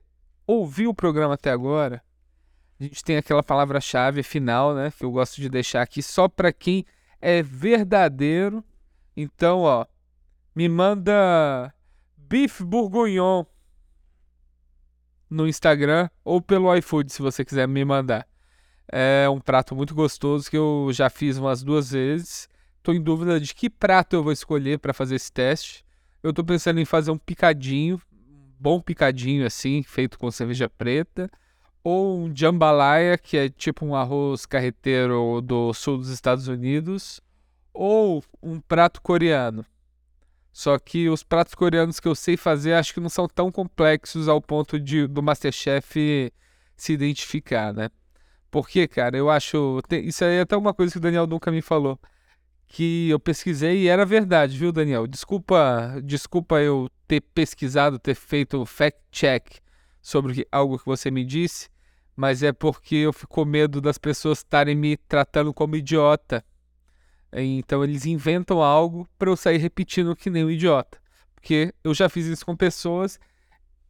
ouviu 0.46 0.90
o 0.90 0.94
programa 0.94 1.34
até 1.34 1.50
agora, 1.50 2.00
a 2.78 2.84
gente 2.84 3.02
tem 3.02 3.16
aquela 3.16 3.42
palavra-chave 3.42 4.22
final, 4.22 4.74
né, 4.74 4.92
que 4.96 5.04
eu 5.04 5.10
gosto 5.10 5.40
de 5.40 5.48
deixar 5.48 5.82
aqui 5.82 6.02
só 6.02 6.28
para 6.28 6.52
quem 6.52 6.84
é 7.20 7.42
verdadeiro. 7.42 8.62
Então, 9.16 9.60
ó, 9.60 9.86
me 10.54 10.68
manda 10.68 11.74
bife 12.16 12.62
bourguignon 12.62 13.44
no 15.28 15.48
Instagram 15.48 16.08
ou 16.24 16.40
pelo 16.40 16.74
iFood 16.76 17.12
se 17.12 17.20
você 17.20 17.44
quiser 17.44 17.66
me 17.66 17.84
mandar. 17.84 18.26
É 18.86 19.28
um 19.28 19.40
prato 19.40 19.74
muito 19.74 19.94
gostoso 19.94 20.48
que 20.48 20.56
eu 20.56 20.90
já 20.92 21.10
fiz 21.10 21.38
umas 21.38 21.62
duas 21.62 21.90
vezes. 21.90 22.48
Estou 22.76 22.94
em 22.94 23.02
dúvida 23.02 23.40
de 23.40 23.54
que 23.54 23.68
prato 23.68 24.14
eu 24.14 24.22
vou 24.22 24.32
escolher 24.32 24.78
para 24.78 24.92
fazer 24.92 25.16
esse 25.16 25.32
teste. 25.32 25.84
Eu 26.22 26.30
estou 26.30 26.44
pensando 26.44 26.78
em 26.78 26.84
fazer 26.84 27.10
um 27.10 27.18
picadinho, 27.18 28.00
bom 28.58 28.80
picadinho 28.80 29.44
assim, 29.44 29.82
feito 29.82 30.18
com 30.18 30.30
cerveja 30.30 30.68
preta, 30.68 31.30
ou 31.82 32.18
um 32.18 32.34
jambalaya, 32.34 33.18
que 33.18 33.36
é 33.36 33.48
tipo 33.48 33.84
um 33.84 33.94
arroz 33.94 34.46
carreteiro 34.46 35.40
do 35.40 35.72
sul 35.74 35.98
dos 35.98 36.08
Estados 36.08 36.46
Unidos, 36.46 37.20
ou 37.72 38.22
um 38.42 38.60
prato 38.60 39.02
coreano. 39.02 39.66
Só 40.54 40.78
que 40.78 41.08
os 41.08 41.24
pratos 41.24 41.52
coreanos 41.52 41.98
que 41.98 42.06
eu 42.06 42.14
sei 42.14 42.36
fazer 42.36 42.74
acho 42.74 42.94
que 42.94 43.00
não 43.00 43.08
são 43.08 43.26
tão 43.26 43.50
complexos 43.50 44.28
ao 44.28 44.40
ponto 44.40 44.78
de 44.78 45.04
do 45.08 45.20
Masterchef 45.20 46.32
se 46.76 46.92
identificar, 46.92 47.74
né? 47.74 47.90
Porque, 48.52 48.86
cara, 48.86 49.16
eu 49.16 49.28
acho. 49.28 49.80
Isso 49.90 50.24
aí 50.24 50.36
é 50.36 50.42
até 50.42 50.56
uma 50.56 50.72
coisa 50.72 50.92
que 50.92 50.98
o 50.98 51.00
Daniel 51.00 51.26
nunca 51.26 51.50
me 51.50 51.60
falou. 51.60 51.98
Que 52.68 53.10
eu 53.10 53.18
pesquisei 53.18 53.82
e 53.82 53.88
era 53.88 54.06
verdade, 54.06 54.56
viu, 54.56 54.70
Daniel? 54.70 55.08
Desculpa, 55.08 56.00
desculpa 56.04 56.60
eu 56.60 56.88
ter 57.08 57.20
pesquisado, 57.20 57.98
ter 57.98 58.14
feito 58.14 58.64
fact-check 58.64 59.58
sobre 60.00 60.46
algo 60.52 60.78
que 60.78 60.86
você 60.86 61.10
me 61.10 61.24
disse, 61.24 61.68
mas 62.14 62.44
é 62.44 62.52
porque 62.52 62.94
eu 62.94 63.12
fico 63.12 63.34
com 63.34 63.44
medo 63.44 63.80
das 63.80 63.98
pessoas 63.98 64.38
estarem 64.38 64.76
me 64.76 64.96
tratando 64.96 65.52
como 65.52 65.74
idiota. 65.74 66.44
Então 67.42 67.82
eles 67.82 68.06
inventam 68.06 68.62
algo 68.62 69.08
para 69.18 69.30
eu 69.30 69.36
sair 69.36 69.58
repetindo 69.58 70.14
que 70.14 70.30
nem 70.30 70.44
um 70.44 70.50
idiota. 70.50 70.98
Porque 71.34 71.74
eu 71.82 71.92
já 71.92 72.08
fiz 72.08 72.26
isso 72.26 72.46
com 72.46 72.56
pessoas 72.56 73.18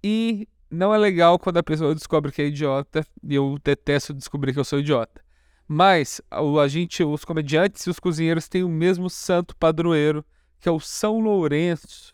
E 0.03 0.49
não 0.71 0.95
é 0.95 0.99
legal 0.99 1.39
quando 1.39 1.59
a 1.59 1.63
pessoa 1.63 1.95
descobre 1.95 2.33
que 2.33 2.43
é 2.43 2.47
idiota, 2.47 3.07
e 3.23 3.35
eu 3.35 3.59
detesto 3.63 4.13
descobrir 4.13 4.53
que 4.53 4.59
eu 4.59 4.65
sou 4.65 4.81
idiota. 4.81 5.23
Mas 5.67 6.21
a 6.31 6.69
gente, 6.69 7.03
os 7.03 7.25
comediantes 7.25 7.87
e 7.87 7.91
os 7.91 7.99
cozinheiros 7.99 8.49
têm 8.49 8.65
o 8.65 8.69
mesmo 8.69 9.09
santo 9.09 9.57
padroeiro, 9.57 10.25
que 10.61 10.69
é 10.69 10.73
o 10.73 10.81
São 10.81 11.21
Lourenço. 11.21 12.13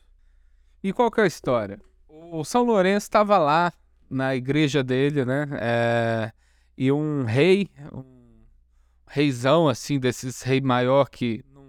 E 0.82 0.92
qual 0.92 1.10
que 1.10 1.20
é 1.20 1.24
a 1.24 1.26
história? 1.26 1.80
O 2.08 2.44
São 2.44 2.62
Lourenço 2.62 3.06
estava 3.06 3.38
lá 3.38 3.72
na 4.08 4.36
igreja 4.36 4.84
dele, 4.84 5.24
né? 5.24 5.48
É, 5.60 6.32
e 6.76 6.92
um 6.92 7.24
rei, 7.24 7.68
um 7.92 8.19
reizão 9.10 9.68
assim, 9.68 9.98
desses 9.98 10.40
rei 10.42 10.60
maior 10.60 11.10
que 11.10 11.44
não, 11.52 11.66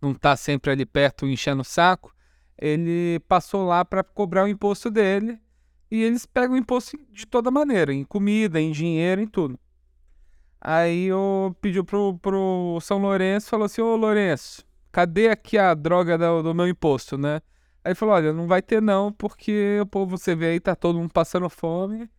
não 0.00 0.14
tá 0.14 0.36
sempre 0.36 0.70
ali 0.70 0.84
perto 0.84 1.26
enchendo 1.26 1.62
o 1.62 1.64
saco, 1.64 2.14
ele 2.58 3.18
passou 3.26 3.66
lá 3.66 3.84
para 3.84 4.04
cobrar 4.04 4.44
o 4.44 4.48
imposto 4.48 4.90
dele. 4.90 5.40
E 5.90 6.02
eles 6.02 6.26
pegam 6.26 6.54
o 6.54 6.58
imposto 6.58 6.98
de 7.10 7.26
toda 7.26 7.50
maneira, 7.50 7.92
em 7.92 8.04
comida, 8.04 8.60
em 8.60 8.72
dinheiro, 8.72 9.20
em 9.20 9.26
tudo. 9.26 9.58
Aí 10.60 11.04
eu 11.04 11.54
pediu 11.60 11.84
pro, 11.84 12.18
pro 12.18 12.78
São 12.80 12.98
Lourenço, 12.98 13.48
falou 13.50 13.66
assim, 13.66 13.80
ô 13.80 13.94
Lourenço, 13.96 14.64
cadê 14.90 15.28
aqui 15.28 15.58
a 15.58 15.74
droga 15.74 16.16
do, 16.18 16.42
do 16.42 16.54
meu 16.54 16.66
imposto, 16.66 17.16
né? 17.18 17.42
Aí 17.84 17.90
ele 17.90 17.94
falou, 17.94 18.14
olha, 18.14 18.32
não 18.32 18.46
vai 18.46 18.62
ter 18.62 18.80
não, 18.80 19.12
porque 19.12 19.78
o 19.80 19.86
povo, 19.86 20.16
você 20.16 20.34
vê 20.34 20.46
aí, 20.46 20.60
tá 20.60 20.74
todo 20.74 20.98
mundo 20.98 21.12
passando 21.12 21.48
fome 21.50 22.10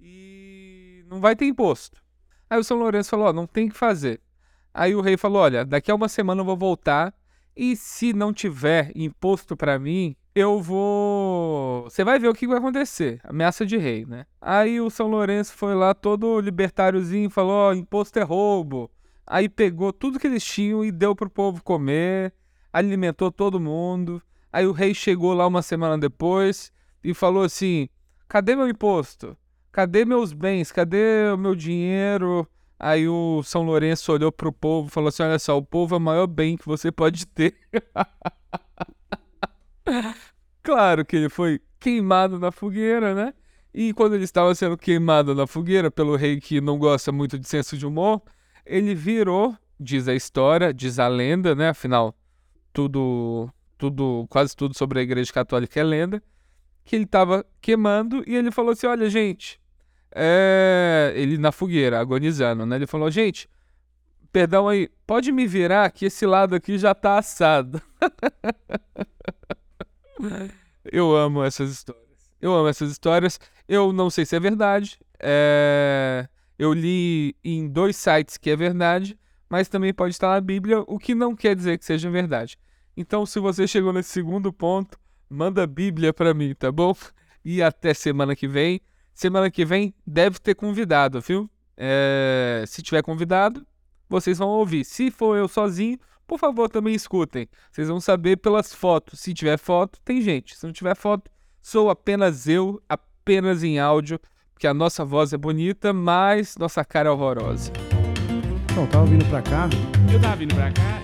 e 0.00 1.04
não 1.08 1.20
vai 1.20 1.34
ter 1.34 1.46
imposto. 1.46 2.00
Aí 2.48 2.58
o 2.58 2.64
São 2.64 2.78
Lourenço 2.78 3.10
falou, 3.10 3.26
ó, 3.26 3.32
não 3.32 3.46
tem 3.46 3.68
que 3.68 3.76
fazer. 3.76 4.20
Aí 4.72 4.94
o 4.94 5.00
rei 5.00 5.16
falou, 5.16 5.42
olha, 5.42 5.64
daqui 5.64 5.90
a 5.90 5.94
uma 5.94 6.08
semana 6.08 6.40
eu 6.40 6.44
vou 6.44 6.56
voltar 6.56 7.14
e 7.56 7.74
se 7.74 8.12
não 8.12 8.32
tiver 8.32 8.92
imposto 8.94 9.56
para 9.56 9.78
mim, 9.78 10.14
eu 10.32 10.62
vou. 10.62 11.82
Você 11.84 12.04
vai 12.04 12.18
ver 12.18 12.28
o 12.28 12.34
que 12.34 12.46
vai 12.46 12.58
acontecer. 12.58 13.20
Ameaça 13.24 13.66
de 13.66 13.76
rei, 13.76 14.06
né? 14.06 14.26
Aí 14.40 14.80
o 14.80 14.88
São 14.88 15.08
Lourenço 15.08 15.52
foi 15.54 15.74
lá 15.74 15.92
todo 15.92 16.40
libertáriozinho, 16.40 17.28
falou: 17.28 17.52
ó, 17.52 17.72
imposto 17.72 18.18
é 18.20 18.22
roubo. 18.22 18.88
Aí 19.26 19.48
pegou 19.48 19.92
tudo 19.92 20.18
que 20.18 20.28
eles 20.28 20.44
tinham 20.44 20.84
e 20.84 20.92
deu 20.92 21.16
pro 21.16 21.28
povo 21.28 21.62
comer, 21.62 22.32
alimentou 22.72 23.32
todo 23.32 23.58
mundo. 23.58 24.22
Aí 24.52 24.64
o 24.64 24.72
rei 24.72 24.94
chegou 24.94 25.34
lá 25.34 25.46
uma 25.46 25.60
semana 25.60 25.98
depois 25.98 26.72
e 27.02 27.12
falou 27.12 27.42
assim: 27.42 27.88
cadê 28.28 28.54
meu 28.54 28.68
imposto? 28.68 29.36
Cadê 29.78 30.04
meus 30.04 30.32
bens? 30.32 30.72
Cadê 30.72 31.30
o 31.32 31.38
meu 31.38 31.54
dinheiro? 31.54 32.44
Aí 32.76 33.06
o 33.08 33.44
São 33.44 33.62
Lourenço 33.62 34.10
olhou 34.10 34.32
pro 34.32 34.52
povo 34.52 34.88
e 34.88 34.90
falou 34.90 35.06
assim: 35.06 35.22
olha 35.22 35.38
só, 35.38 35.56
o 35.56 35.62
povo 35.62 35.94
é 35.94 35.98
o 35.98 36.00
maior 36.00 36.26
bem 36.26 36.56
que 36.56 36.66
você 36.66 36.90
pode 36.90 37.24
ter. 37.24 37.54
claro 40.64 41.04
que 41.04 41.14
ele 41.14 41.28
foi 41.28 41.60
queimado 41.78 42.40
na 42.40 42.50
fogueira, 42.50 43.14
né? 43.14 43.32
E 43.72 43.92
quando 43.92 44.16
ele 44.16 44.24
estava 44.24 44.52
sendo 44.52 44.76
queimado 44.76 45.32
na 45.32 45.46
fogueira 45.46 45.92
pelo 45.92 46.16
rei 46.16 46.40
que 46.40 46.60
não 46.60 46.76
gosta 46.76 47.12
muito 47.12 47.38
de 47.38 47.46
senso 47.46 47.78
de 47.78 47.86
humor, 47.86 48.20
ele 48.66 48.96
virou, 48.96 49.56
diz 49.78 50.08
a 50.08 50.14
história, 50.16 50.74
diz 50.74 50.98
a 50.98 51.06
lenda, 51.06 51.54
né? 51.54 51.68
Afinal, 51.68 52.18
tudo, 52.72 53.48
tudo, 53.78 54.26
quase 54.28 54.56
tudo 54.56 54.76
sobre 54.76 54.98
a 54.98 55.02
Igreja 55.02 55.32
Católica 55.32 55.78
é 55.78 55.84
lenda, 55.84 56.20
que 56.84 56.96
ele 56.96 57.04
estava 57.04 57.46
queimando 57.60 58.24
e 58.26 58.34
ele 58.34 58.50
falou 58.50 58.72
assim: 58.72 58.88
olha, 58.88 59.08
gente, 59.08 59.60
é... 60.14 61.12
ele 61.14 61.38
na 61.38 61.52
fogueira, 61.52 62.00
agonizando, 62.00 62.66
né? 62.66 62.76
Ele 62.76 62.86
falou: 62.86 63.10
gente, 63.10 63.48
perdão 64.32 64.68
aí, 64.68 64.88
pode 65.06 65.32
me 65.32 65.46
virar 65.46 65.90
que 65.90 66.06
esse 66.06 66.26
lado 66.26 66.54
aqui 66.54 66.78
já 66.78 66.94
tá 66.94 67.18
assado. 67.18 67.80
Eu 70.90 71.14
amo 71.14 71.44
essas 71.44 71.70
histórias. 71.70 72.08
Eu 72.40 72.54
amo 72.54 72.68
essas 72.68 72.90
histórias. 72.90 73.38
Eu 73.68 73.92
não 73.92 74.10
sei 74.10 74.24
se 74.24 74.34
é 74.34 74.40
verdade. 74.40 74.98
É... 75.20 76.26
Eu 76.58 76.72
li 76.72 77.36
em 77.44 77.68
dois 77.68 77.96
sites 77.96 78.36
que 78.36 78.50
é 78.50 78.56
verdade, 78.56 79.16
mas 79.48 79.68
também 79.68 79.94
pode 79.94 80.14
estar 80.14 80.28
na 80.28 80.40
Bíblia, 80.40 80.82
o 80.86 80.98
que 80.98 81.14
não 81.14 81.36
quer 81.36 81.54
dizer 81.54 81.78
que 81.78 81.84
seja 81.84 82.10
verdade. 82.10 82.58
Então, 82.96 83.24
se 83.24 83.38
você 83.38 83.66
chegou 83.66 83.92
nesse 83.92 84.10
segundo 84.10 84.52
ponto, 84.52 84.98
manda 85.30 85.62
a 85.62 85.66
Bíblia 85.66 86.12
para 86.12 86.34
mim, 86.34 86.54
tá 86.54 86.72
bom? 86.72 86.94
E 87.44 87.62
até 87.62 87.94
semana 87.94 88.34
que 88.34 88.48
vem. 88.48 88.80
Semana 89.18 89.50
que 89.50 89.64
vem 89.64 89.92
deve 90.06 90.38
ter 90.38 90.54
convidado, 90.54 91.20
viu? 91.20 91.50
É... 91.76 92.62
Se 92.68 92.80
tiver 92.80 93.02
convidado, 93.02 93.66
vocês 94.08 94.38
vão 94.38 94.46
ouvir. 94.46 94.84
Se 94.84 95.10
for 95.10 95.36
eu 95.36 95.48
sozinho, 95.48 95.98
por 96.24 96.38
favor, 96.38 96.68
também 96.68 96.94
escutem. 96.94 97.48
Vocês 97.68 97.88
vão 97.88 97.98
saber 97.98 98.36
pelas 98.36 98.72
fotos. 98.72 99.18
Se 99.18 99.34
tiver 99.34 99.58
foto, 99.58 99.98
tem 100.04 100.22
gente. 100.22 100.56
Se 100.56 100.64
não 100.64 100.72
tiver 100.72 100.94
foto, 100.94 101.28
sou 101.60 101.90
apenas 101.90 102.46
eu, 102.46 102.80
apenas 102.88 103.64
em 103.64 103.80
áudio, 103.80 104.20
porque 104.54 104.68
a 104.68 104.72
nossa 104.72 105.04
voz 105.04 105.32
é 105.32 105.36
bonita, 105.36 105.92
mas 105.92 106.56
nossa 106.56 106.84
cara 106.84 107.08
é 107.08 107.12
horrorosa. 107.12 107.72
Então, 108.70 108.86
tava 108.86 109.06
vindo 109.06 109.24
pra 109.24 109.42
cá. 109.42 109.68
Eu 110.12 110.20
tava 110.20 110.36
vindo 110.36 110.54
pra 110.54 110.70
cá. 110.70 111.02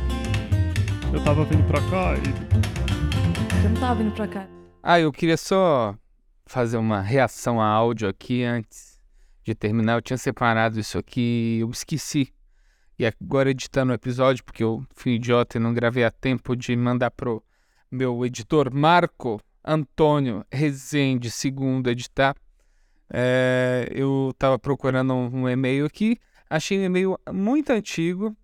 Eu 1.13 1.25
tava 1.25 1.45
vindo 1.47 1.67
pra 1.67 1.81
cá 1.91 2.15
e. 2.15 3.65
Eu 3.65 3.71
não 3.71 3.81
tava 3.81 3.95
vindo 3.97 4.15
pra 4.15 4.29
cá. 4.29 4.49
Ah, 4.81 5.01
eu 5.01 5.11
queria 5.11 5.37
só 5.37 5.97
fazer 6.47 6.77
uma 6.77 7.01
reação 7.01 7.61
a 7.61 7.67
áudio 7.67 8.09
aqui 8.09 8.43
antes 8.43 9.01
de 9.43 9.55
terminar. 9.55 9.95
Eu 9.95 10.03
tinha 10.03 10.17
separado 10.17 10.79
isso 10.79 10.99
aqui, 10.99 11.59
eu 11.61 11.71
esqueci 11.71 12.33
e 12.99 13.05
agora 13.05 13.51
editando 13.51 13.93
o 13.93 13.95
episódio, 13.95 14.45
porque 14.45 14.63
eu 14.63 14.85
fui 14.95 15.15
idiota 15.15 15.59
e 15.59 15.61
não 15.61 15.75
gravei 15.75 16.05
a 16.05 16.11
tempo 16.11 16.55
de 16.55 16.77
mandar 16.77 17.11
pro 17.11 17.43
meu 17.91 18.25
editor 18.25 18.73
Marco 18.73 19.41
Antônio 19.65 20.45
Rezende 20.51 21.31
segundo 21.31 21.91
editar. 21.91 22.37
É, 23.11 23.89
eu 23.91 24.31
estava 24.33 24.59
procurando 24.59 25.13
um, 25.13 25.43
um 25.43 25.49
e-mail 25.49 25.87
aqui, 25.87 26.19
achei 26.49 26.79
um 26.79 26.85
e-mail 26.85 27.19
muito 27.33 27.71
antigo 27.71 28.37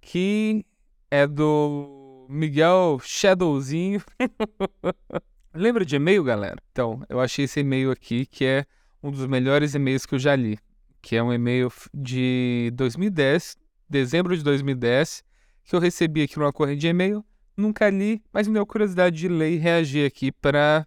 que 0.00 0.66
é 1.10 1.26
do 1.26 2.26
Miguel 2.28 2.98
Shadowzinho. 3.02 4.02
Lembra 5.54 5.84
de 5.84 5.96
e-mail, 5.96 6.24
galera? 6.24 6.56
Então, 6.70 7.04
eu 7.08 7.20
achei 7.20 7.44
esse 7.44 7.60
e-mail 7.60 7.90
aqui 7.90 8.26
que 8.26 8.44
é 8.44 8.64
um 9.02 9.10
dos 9.10 9.26
melhores 9.26 9.74
e-mails 9.74 10.06
que 10.06 10.14
eu 10.14 10.18
já 10.18 10.34
li 10.34 10.58
que 11.02 11.16
é 11.16 11.22
um 11.22 11.32
e-mail 11.32 11.70
de 11.92 12.70
2010, 12.74 13.56
dezembro 13.90 14.36
de 14.36 14.44
2010, 14.44 15.24
que 15.64 15.74
eu 15.74 15.80
recebi 15.80 16.22
aqui 16.22 16.38
numa 16.38 16.52
corrente 16.52 16.80
de 16.80 16.86
e-mail. 16.86 17.24
Nunca 17.56 17.90
li, 17.90 18.22
mas 18.32 18.46
me 18.46 18.54
deu 18.54 18.64
curiosidade 18.64 19.16
de 19.16 19.28
ler 19.28 19.50
e 19.50 19.56
reagir 19.56 20.06
aqui 20.06 20.30
para 20.30 20.86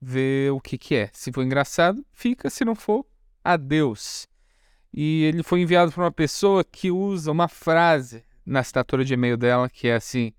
ver 0.00 0.50
o 0.50 0.60
que, 0.60 0.78
que 0.78 0.94
é. 0.94 1.10
Se 1.12 1.30
for 1.30 1.42
engraçado, 1.44 2.04
fica. 2.10 2.48
Se 2.48 2.64
não 2.64 2.74
for, 2.74 3.06
adeus. 3.44 4.26
E 4.92 5.24
ele 5.24 5.42
foi 5.42 5.60
enviado 5.60 5.92
por 5.92 6.02
uma 6.02 6.10
pessoa 6.10 6.64
que 6.64 6.90
usa 6.90 7.30
uma 7.30 7.46
frase 7.46 8.24
na 8.44 8.60
assinatura 8.60 9.04
de 9.04 9.14
e-mail 9.14 9.36
dela 9.36 9.68
que 9.68 9.86
é 9.86 9.94
assim: 9.94 10.32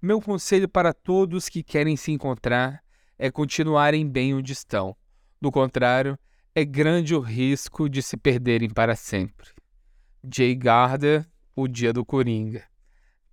Meu 0.00 0.20
conselho 0.20 0.68
para 0.68 0.92
todos 0.92 1.48
que 1.48 1.62
querem 1.62 1.96
se 1.96 2.12
encontrar 2.12 2.84
é 3.18 3.30
continuarem 3.30 4.08
bem 4.08 4.34
onde 4.34 4.52
estão. 4.52 4.96
Do 5.40 5.50
contrário, 5.50 6.18
é 6.54 6.64
grande 6.64 7.14
o 7.14 7.20
risco 7.20 7.88
de 7.88 8.02
se 8.02 8.16
perderem 8.16 8.70
para 8.70 8.96
sempre. 8.96 9.50
Jay 10.32 10.54
Gardner, 10.54 11.26
O 11.54 11.68
Dia 11.68 11.92
do 11.92 12.04
Coringa. 12.04 12.64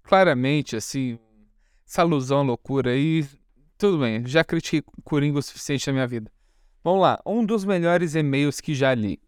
Claramente, 0.03 0.75
assim, 0.75 1.17
essa 1.87 2.01
alusão 2.01 2.43
loucura 2.43 2.91
aí, 2.91 3.27
tudo 3.77 3.99
bem, 3.99 4.25
já 4.25 4.43
critiquei 4.43 4.83
Coringa 5.03 5.39
o 5.39 5.41
suficiente 5.41 5.87
na 5.87 5.93
minha 5.93 6.07
vida. 6.07 6.31
Vamos 6.83 7.01
lá, 7.01 7.19
um 7.25 7.45
dos 7.45 7.63
melhores 7.63 8.13
e-mails 8.13 8.59
que 8.59 8.75
já 8.75 8.93
li. 8.93 9.21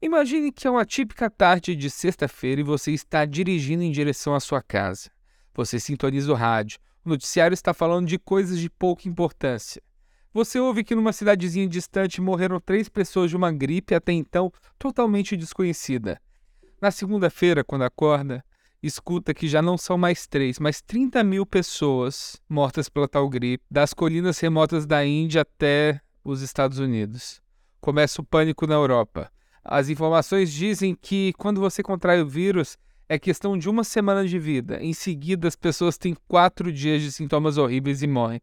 Imagine 0.00 0.52
que 0.52 0.66
é 0.66 0.70
uma 0.70 0.84
típica 0.84 1.28
tarde 1.28 1.74
de 1.74 1.90
sexta-feira 1.90 2.60
e 2.60 2.64
você 2.64 2.92
está 2.92 3.24
dirigindo 3.24 3.82
em 3.82 3.90
direção 3.90 4.34
à 4.34 4.40
sua 4.40 4.62
casa. 4.62 5.10
Você 5.54 5.80
sintoniza 5.80 6.30
o 6.30 6.34
rádio. 6.36 6.78
O 7.06 7.08
noticiário 7.08 7.54
está 7.54 7.72
falando 7.72 8.08
de 8.08 8.18
coisas 8.18 8.58
de 8.58 8.68
pouca 8.68 9.08
importância. 9.08 9.80
Você 10.34 10.58
ouve 10.58 10.82
que 10.82 10.92
numa 10.92 11.12
cidadezinha 11.12 11.68
distante 11.68 12.20
morreram 12.20 12.58
três 12.58 12.88
pessoas 12.88 13.30
de 13.30 13.36
uma 13.36 13.52
gripe 13.52 13.94
até 13.94 14.10
então 14.10 14.52
totalmente 14.76 15.36
desconhecida. 15.36 16.20
Na 16.80 16.90
segunda-feira, 16.90 17.62
quando 17.62 17.82
acorda, 17.82 18.44
escuta 18.82 19.32
que 19.32 19.46
já 19.46 19.62
não 19.62 19.78
são 19.78 19.96
mais 19.96 20.26
três, 20.26 20.58
mas 20.58 20.82
30 20.82 21.22
mil 21.22 21.46
pessoas 21.46 22.42
mortas 22.48 22.88
pela 22.88 23.06
tal 23.06 23.28
gripe, 23.28 23.62
das 23.70 23.94
colinas 23.94 24.40
remotas 24.40 24.84
da 24.84 25.06
Índia 25.06 25.42
até 25.42 26.00
os 26.24 26.42
Estados 26.42 26.80
Unidos. 26.80 27.40
Começa 27.80 28.20
o 28.20 28.24
pânico 28.24 28.66
na 28.66 28.74
Europa. 28.74 29.30
As 29.62 29.88
informações 29.88 30.52
dizem 30.52 30.92
que 31.00 31.32
quando 31.34 31.60
você 31.60 31.84
contrai 31.84 32.20
o 32.20 32.26
vírus, 32.26 32.76
é 33.08 33.18
questão 33.18 33.56
de 33.56 33.68
uma 33.68 33.84
semana 33.84 34.26
de 34.26 34.38
vida. 34.38 34.82
Em 34.82 34.92
seguida, 34.92 35.46
as 35.46 35.56
pessoas 35.56 35.96
têm 35.96 36.16
quatro 36.26 36.72
dias 36.72 37.02
de 37.02 37.12
sintomas 37.12 37.56
horríveis 37.56 38.02
e 38.02 38.06
morrem. 38.06 38.40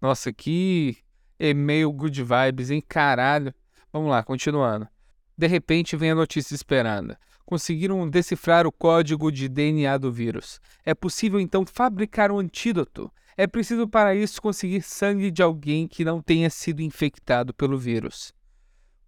Nossa, 0.00 0.32
que 0.32 0.96
e-mail 1.38 1.92
good 1.92 2.22
vibes, 2.22 2.70
hein? 2.70 2.82
Caralho. 2.86 3.54
Vamos 3.92 4.10
lá, 4.10 4.22
continuando. 4.22 4.88
De 5.36 5.46
repente 5.46 5.96
vem 5.96 6.10
a 6.10 6.14
notícia 6.14 6.54
esperada. 6.54 7.18
conseguiram 7.44 8.06
decifrar 8.08 8.66
o 8.66 8.72
código 8.72 9.32
de 9.32 9.48
DNA 9.48 9.96
do 9.96 10.12
vírus. 10.12 10.60
É 10.84 10.94
possível 10.94 11.40
então 11.40 11.64
fabricar 11.64 12.30
um 12.30 12.38
antídoto. 12.38 13.10
É 13.38 13.46
preciso 13.46 13.88
para 13.88 14.14
isso 14.14 14.42
conseguir 14.42 14.82
sangue 14.82 15.30
de 15.30 15.42
alguém 15.42 15.88
que 15.88 16.04
não 16.04 16.20
tenha 16.20 16.50
sido 16.50 16.82
infectado 16.82 17.54
pelo 17.54 17.78
vírus. 17.78 18.34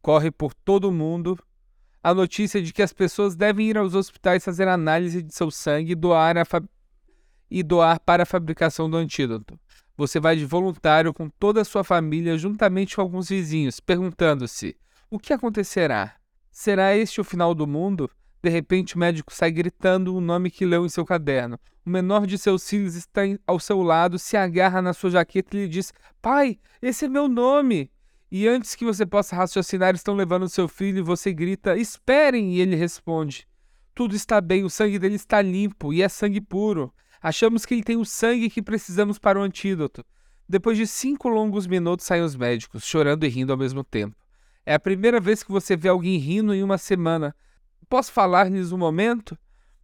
Corre 0.01 0.31
por 0.31 0.55
todo 0.55 0.91
mundo 0.91 1.39
a 2.03 2.15
notícia 2.15 2.63
de 2.63 2.73
que 2.73 2.83
as 2.83 2.93
pessoas 2.93 3.37
devem 3.37 3.69
ir 3.69 3.77
aos 3.77 3.95
hospitais 3.95 4.45
fazer 4.45 4.69
análise 4.69 5.23
de 5.23 5.35
seu 5.35 5.51
sangue 5.51 5.93
e 5.93 5.95
doar, 5.95 6.37
e 7.51 7.63
doar 7.63 8.01
para 8.01 8.23
a 8.23 8.27
fabricação 8.27 8.89
do 8.89 8.97
antídoto. 8.97 9.59
Você 9.97 10.19
vai 10.19 10.37
de 10.37 10.47
voluntário 10.47 11.13
com 11.13 11.29
toda 11.29 11.61
a 11.61 11.65
sua 11.65 11.85
família, 11.85 12.39
juntamente 12.39 12.97
com 12.97 13.03
alguns 13.03 13.29
vizinhos, 13.29 13.81
perguntando-se: 13.81 14.77
o 15.11 15.19
que 15.19 15.33
acontecerá? 15.33 16.17
Será 16.51 16.97
este 16.97 17.21
o 17.21 17.25
final 17.25 17.55
do 17.55 17.67
mundo? 17.67 18.11
De 18.43 18.49
repente, 18.49 18.97
o 18.97 18.99
médico 18.99 19.35
sai 19.35 19.51
gritando 19.51 20.15
o 20.15 20.21
nome 20.21 20.51
que 20.51 20.65
leu 20.65 20.87
em 20.87 20.89
seu 20.89 21.05
caderno. 21.05 21.59
O 21.85 21.91
menor 21.91 22.27
de 22.27 22.39
seus 22.39 22.67
filhos 22.67 22.95
está 22.95 23.23
ao 23.47 23.61
seu 23.61 23.83
lado, 23.83 24.19
se 24.19 24.37
agarra 24.37 24.81
na 24.81 24.95
sua 24.95 25.11
jaqueta 25.11 25.57
e 25.57 25.63
lhe 25.63 25.69
diz: 25.69 25.93
Pai, 26.23 26.59
esse 26.81 27.05
é 27.05 27.09
meu 27.09 27.29
nome. 27.29 27.91
E 28.31 28.47
antes 28.47 28.77
que 28.77 28.85
você 28.85 29.05
possa 29.05 29.35
raciocinar, 29.35 29.95
estão 29.95 30.15
levando 30.15 30.49
seu 30.49 30.69
filho 30.69 30.99
e 30.99 31.03
você 31.03 31.33
grita: 31.33 31.77
Esperem! 31.77 32.55
E 32.55 32.61
ele 32.61 32.77
responde: 32.77 33.49
Tudo 33.95 34.15
está 34.15 34.41
bem, 34.41 34.63
o 34.63 34.71
sangue 34.71 34.99
dele 34.99 35.17
está 35.17 35.43
limpo 35.43 35.93
e 35.93 36.01
é 36.01 36.09
sangue 36.09 36.41
puro. 36.41 36.93
Achamos 37.21 37.67
que 37.67 37.75
ele 37.75 37.83
tem 37.83 37.97
o 37.97 38.05
sangue 38.05 38.49
que 38.49 38.63
precisamos 38.63 39.19
para 39.19 39.39
o 39.39 39.43
antídoto. 39.43 40.05
Depois 40.49 40.79
de 40.79 40.87
cinco 40.87 41.29
longos 41.29 41.67
minutos, 41.67 42.07
saem 42.07 42.23
os 42.23 42.35
médicos, 42.37 42.85
chorando 42.85 43.25
e 43.25 43.29
rindo 43.29 43.53
ao 43.53 43.59
mesmo 43.59 43.85
tempo. 43.85 44.17
É 44.65 44.75
a 44.75 44.81
primeira 44.81 45.21
vez 45.21 45.43
que 45.43 45.51
você 45.51 45.77
vê 45.77 45.89
alguém 45.89 46.17
rindo 46.17 46.55
em 46.55 46.63
uma 46.63 46.79
semana. 46.79 47.35
Posso 47.89 48.13
falar-lhes 48.13 48.73
um 48.73 48.79
momento? 48.79 49.37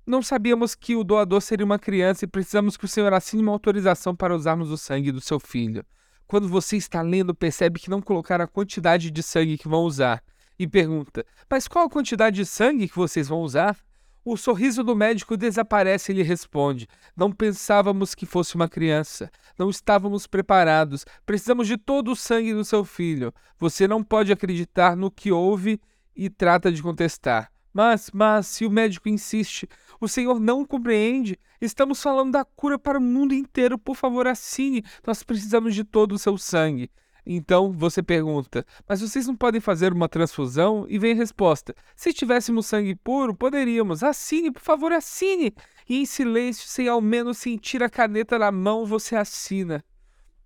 Não 0.06 0.22
sabíamos 0.22 0.74
que 0.76 0.94
o 0.94 1.02
doador 1.02 1.40
seria 1.40 1.66
uma 1.66 1.78
criança 1.78 2.24
e 2.24 2.28
precisamos 2.28 2.76
que 2.76 2.84
o 2.84 2.88
senhor 2.88 3.12
assine 3.12 3.42
uma 3.42 3.52
autorização 3.52 4.14
para 4.14 4.34
usarmos 4.34 4.70
o 4.70 4.76
sangue 4.76 5.10
do 5.10 5.20
seu 5.20 5.40
filho. 5.40 5.84
Quando 6.26 6.48
você 6.48 6.76
está 6.76 7.02
lendo, 7.02 7.34
percebe 7.34 7.78
que 7.78 7.90
não 7.90 8.02
colocaram 8.02 8.44
a 8.44 8.48
quantidade 8.48 9.10
de 9.10 9.22
sangue 9.22 9.58
que 9.58 9.68
vão 9.68 9.82
usar 9.82 10.22
e 10.58 10.66
pergunta: 10.66 11.24
Mas 11.48 11.68
qual 11.68 11.86
a 11.86 11.90
quantidade 11.90 12.36
de 12.36 12.46
sangue 12.46 12.88
que 12.88 12.96
vocês 12.96 13.28
vão 13.28 13.40
usar? 13.40 13.76
O 14.24 14.36
sorriso 14.36 14.82
do 14.82 14.96
médico 14.96 15.36
desaparece 15.36 16.10
e 16.10 16.16
ele 16.16 16.22
responde: 16.24 16.88
Não 17.16 17.30
pensávamos 17.30 18.12
que 18.12 18.26
fosse 18.26 18.56
uma 18.56 18.68
criança. 18.68 19.30
Não 19.56 19.70
estávamos 19.70 20.26
preparados. 20.26 21.04
Precisamos 21.24 21.68
de 21.68 21.76
todo 21.76 22.10
o 22.10 22.16
sangue 22.16 22.52
do 22.52 22.64
seu 22.64 22.84
filho. 22.84 23.32
Você 23.56 23.86
não 23.86 24.02
pode 24.02 24.32
acreditar 24.32 24.96
no 24.96 25.12
que 25.12 25.30
houve 25.30 25.80
e 26.16 26.28
trata 26.28 26.72
de 26.72 26.82
contestar. 26.82 27.52
Mas, 27.76 28.10
mas, 28.10 28.46
se 28.46 28.64
o 28.64 28.70
médico 28.70 29.06
insiste, 29.06 29.68
o 30.00 30.08
senhor 30.08 30.40
não 30.40 30.64
compreende. 30.64 31.38
Estamos 31.60 32.02
falando 32.02 32.32
da 32.32 32.42
cura 32.42 32.78
para 32.78 32.98
o 32.98 33.02
mundo 33.02 33.34
inteiro. 33.34 33.76
Por 33.76 33.94
favor, 33.94 34.26
assine. 34.26 34.82
Nós 35.06 35.22
precisamos 35.22 35.74
de 35.74 35.84
todo 35.84 36.12
o 36.12 36.18
seu 36.18 36.38
sangue. 36.38 36.90
Então 37.26 37.70
você 37.70 38.02
pergunta, 38.02 38.64
mas 38.88 39.02
vocês 39.02 39.26
não 39.26 39.36
podem 39.36 39.60
fazer 39.60 39.92
uma 39.92 40.08
transfusão? 40.08 40.86
E 40.88 40.98
vem 40.98 41.12
a 41.12 41.16
resposta: 41.16 41.74
se 41.94 42.14
tivéssemos 42.14 42.64
sangue 42.64 42.94
puro, 42.94 43.36
poderíamos. 43.36 44.02
Assine, 44.02 44.50
por 44.50 44.62
favor, 44.62 44.90
assine. 44.90 45.52
E 45.86 46.00
em 46.00 46.06
silêncio, 46.06 46.66
sem 46.66 46.88
ao 46.88 47.02
menos 47.02 47.36
sentir 47.36 47.82
a 47.82 47.90
caneta 47.90 48.38
na 48.38 48.50
mão, 48.50 48.86
você 48.86 49.16
assina. 49.16 49.84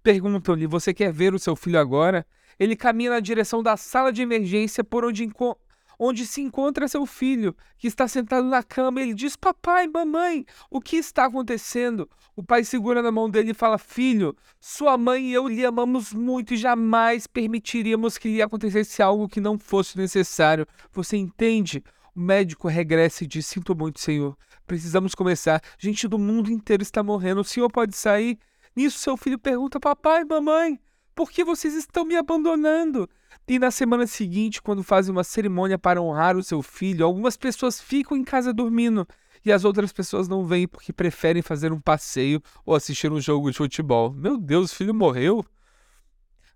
Perguntam-lhe: 0.03 0.67
você 0.67 0.93
quer 0.93 1.13
ver 1.13 1.33
o 1.33 1.39
seu 1.39 1.55
filho 1.55 1.79
agora? 1.79 2.27
Ele 2.59 2.75
caminha 2.75 3.11
na 3.11 3.21
direção 3.21 3.63
da 3.63 3.77
sala 3.77 4.13
de 4.13 4.21
emergência 4.21 4.83
por 4.83 5.05
onde 5.05 5.23
encontra 5.23 5.70
onde 6.03 6.27
se 6.27 6.41
encontra 6.41 6.89
seu 6.89 7.05
filho, 7.05 7.55
que 7.77 7.87
está 7.87 8.09
sentado 8.09 8.47
na 8.47 8.63
cama. 8.63 9.03
Ele 9.03 9.13
diz: 9.13 9.37
Papai, 9.37 9.87
mamãe, 9.87 10.47
o 10.71 10.81
que 10.81 10.97
está 10.97 11.27
acontecendo? 11.27 12.09
O 12.35 12.43
pai 12.43 12.65
segura 12.65 13.03
na 13.03 13.13
mão 13.13 13.29
dele 13.29 13.51
e 13.51 13.55
fala: 13.55 13.77
Filho, 13.77 14.35
sua 14.59 14.97
mãe 14.97 15.27
e 15.27 15.33
eu 15.35 15.47
lhe 15.47 15.65
amamos 15.65 16.15
muito 16.15 16.55
e 16.55 16.57
jamais 16.57 17.27
permitiríamos 17.27 18.17
que 18.17 18.29
lhe 18.29 18.41
acontecesse 18.41 19.03
algo 19.03 19.29
que 19.29 19.41
não 19.41 19.59
fosse 19.59 19.99
necessário. 19.99 20.67
Você 20.91 21.19
entende? 21.19 21.85
O 22.17 22.21
médico 22.21 22.67
regressa 22.67 23.25
e 23.25 23.27
diz: 23.27 23.47
Sinto 23.47 23.77
muito, 23.77 24.01
senhor. 24.01 24.37
Precisamos 24.67 25.15
começar. 25.15 25.61
Gente 25.79 26.09
do 26.09 26.19
mundo 26.19 26.51
inteiro 26.51 26.83
está 26.83 27.03
morrendo. 27.03 27.43
O 27.43 27.45
senhor 27.45 27.71
pode 27.71 27.95
sair? 27.95 28.39
Nisso, 28.75 28.99
seu 28.99 29.19
filho 29.19 29.39
pergunta: 29.39 29.79
Papai, 29.79 30.25
mamãe, 30.25 30.81
por 31.15 31.31
que 31.31 31.45
vocês 31.45 31.75
estão 31.75 32.05
me 32.05 32.17
abandonando? 32.17 33.09
E 33.47 33.59
na 33.59 33.71
semana 33.71 34.07
seguinte, 34.07 34.63
quando 34.63 34.83
fazem 34.83 35.11
uma 35.11 35.25
cerimônia 35.25 35.79
para 35.79 36.01
honrar 36.01 36.37
o 36.37 36.43
seu 36.43 36.63
filho, 36.63 37.05
algumas 37.05 37.37
pessoas 37.37 37.81
ficam 37.81 38.17
em 38.17 38.23
casa 38.23 38.53
dormindo 38.53 39.07
e 39.45 39.51
as 39.53 39.65
outras 39.65 39.93
pessoas 39.93 40.29
não 40.29 40.45
vêm 40.45 40.69
porque 40.69 40.93
preferem 40.93 41.43
fazer 41.43 41.73
um 41.73 41.81
passeio 41.81 42.43
ou 42.65 42.75
assistir 42.75 43.11
um 43.11 43.21
jogo 43.21 43.51
de 43.51 43.57
futebol. 43.57 44.13
Meu 44.13 44.37
Deus, 44.37 44.73
o 44.73 44.77
filho 44.77 44.95
morreu? 44.95 45.45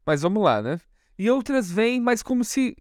Mas 0.05 0.23
vamos 0.23 0.43
lá, 0.43 0.63
né? 0.63 0.79
E 1.19 1.31
outras 1.31 1.71
vêm, 1.71 2.01
mas 2.01 2.23
como 2.23 2.45
se 2.45 2.77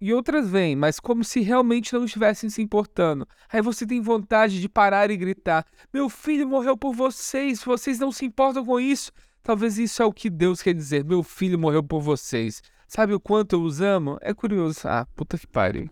e 0.00 0.12
outras 0.12 0.50
vêm, 0.50 0.76
mas 0.76 1.00
como 1.00 1.24
se 1.24 1.40
realmente 1.40 1.94
não 1.94 2.04
estivessem 2.04 2.50
se 2.50 2.60
importando. 2.60 3.26
Aí 3.50 3.62
você 3.62 3.86
tem 3.86 4.02
vontade 4.02 4.60
de 4.60 4.68
parar 4.68 5.10
e 5.10 5.16
gritar: 5.16 5.64
Meu 5.92 6.10
filho 6.10 6.46
morreu 6.46 6.76
por 6.76 6.92
vocês, 6.92 7.62
vocês 7.62 7.98
não 7.98 8.12
se 8.12 8.26
importam 8.26 8.64
com 8.64 8.78
isso. 8.78 9.10
Talvez 9.44 9.76
isso 9.76 10.02
é 10.02 10.06
o 10.06 10.12
que 10.12 10.30
Deus 10.30 10.62
quer 10.62 10.72
dizer: 10.72 11.04
Meu 11.04 11.22
filho 11.22 11.58
morreu 11.58 11.82
por 11.84 12.00
vocês. 12.00 12.62
Sabe 12.88 13.12
o 13.12 13.20
quanto 13.20 13.52
eu 13.56 13.62
os 13.62 13.80
amo? 13.80 14.18
É 14.22 14.32
curioso. 14.32 14.88
Ah, 14.88 15.06
puta 15.14 15.38
que 15.38 15.46
pariu. 15.46 15.88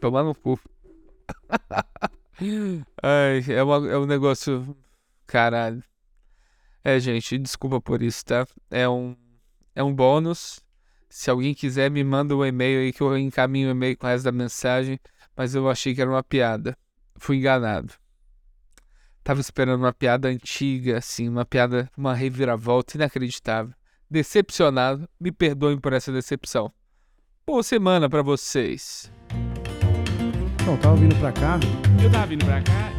Tomar 0.00 0.24
no 0.24 0.34
cu. 0.34 0.58
Ai, 3.00 3.44
é, 3.48 3.62
uma, 3.62 3.88
é 3.88 3.96
um 3.96 4.04
negócio. 4.04 4.76
Caralho. 5.26 5.82
É, 6.82 6.98
gente, 6.98 7.38
desculpa 7.38 7.80
por 7.80 8.02
isso, 8.02 8.24
tá? 8.24 8.46
É 8.70 8.88
um, 8.88 9.16
é 9.76 9.82
um 9.82 9.94
bônus. 9.94 10.60
Se 11.08 11.30
alguém 11.30 11.54
quiser, 11.54 11.90
me 11.90 12.02
manda 12.02 12.34
um 12.34 12.44
e-mail 12.44 12.80
aí 12.80 12.92
que 12.92 13.00
eu 13.00 13.16
encaminho 13.16 13.68
o 13.68 13.70
e-mail 13.70 13.96
com 13.96 14.06
o 14.06 14.10
resto 14.10 14.24
da 14.24 14.32
mensagem. 14.32 14.98
Mas 15.36 15.54
eu 15.54 15.68
achei 15.70 15.94
que 15.94 16.00
era 16.00 16.10
uma 16.10 16.22
piada. 16.22 16.76
Fui 17.16 17.36
enganado. 17.36 17.92
Tava 19.28 19.42
esperando 19.42 19.82
uma 19.82 19.92
piada 19.92 20.26
antiga, 20.26 20.96
assim, 20.96 21.28
uma 21.28 21.44
piada, 21.44 21.90
uma 21.94 22.14
reviravolta 22.14 22.96
inacreditável 22.96 23.74
decepcionado. 24.10 25.06
Me 25.20 25.30
perdoem 25.30 25.78
por 25.78 25.92
essa 25.92 26.10
decepção. 26.10 26.72
Boa 27.46 27.62
semana 27.62 28.08
para 28.08 28.22
vocês. 28.22 29.12
Então, 30.62 30.78
tava 30.78 30.96
vindo 30.96 31.14
pra 31.16 31.30
cá. 31.32 31.60
Eu 32.02 32.10
tava 32.10 32.26
vindo 32.26 32.46
pra 32.46 32.62
cá. 32.62 32.90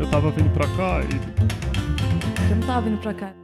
Eu 0.00 0.10
tava 0.10 0.30
vindo 0.30 0.50
pra 0.54 0.66
cá 0.68 1.02
e. 1.04 2.50
Eu 2.50 2.56
não 2.56 2.66
tava 2.66 2.88
vindo 2.88 2.98
pra 3.02 3.12
cá. 3.12 3.39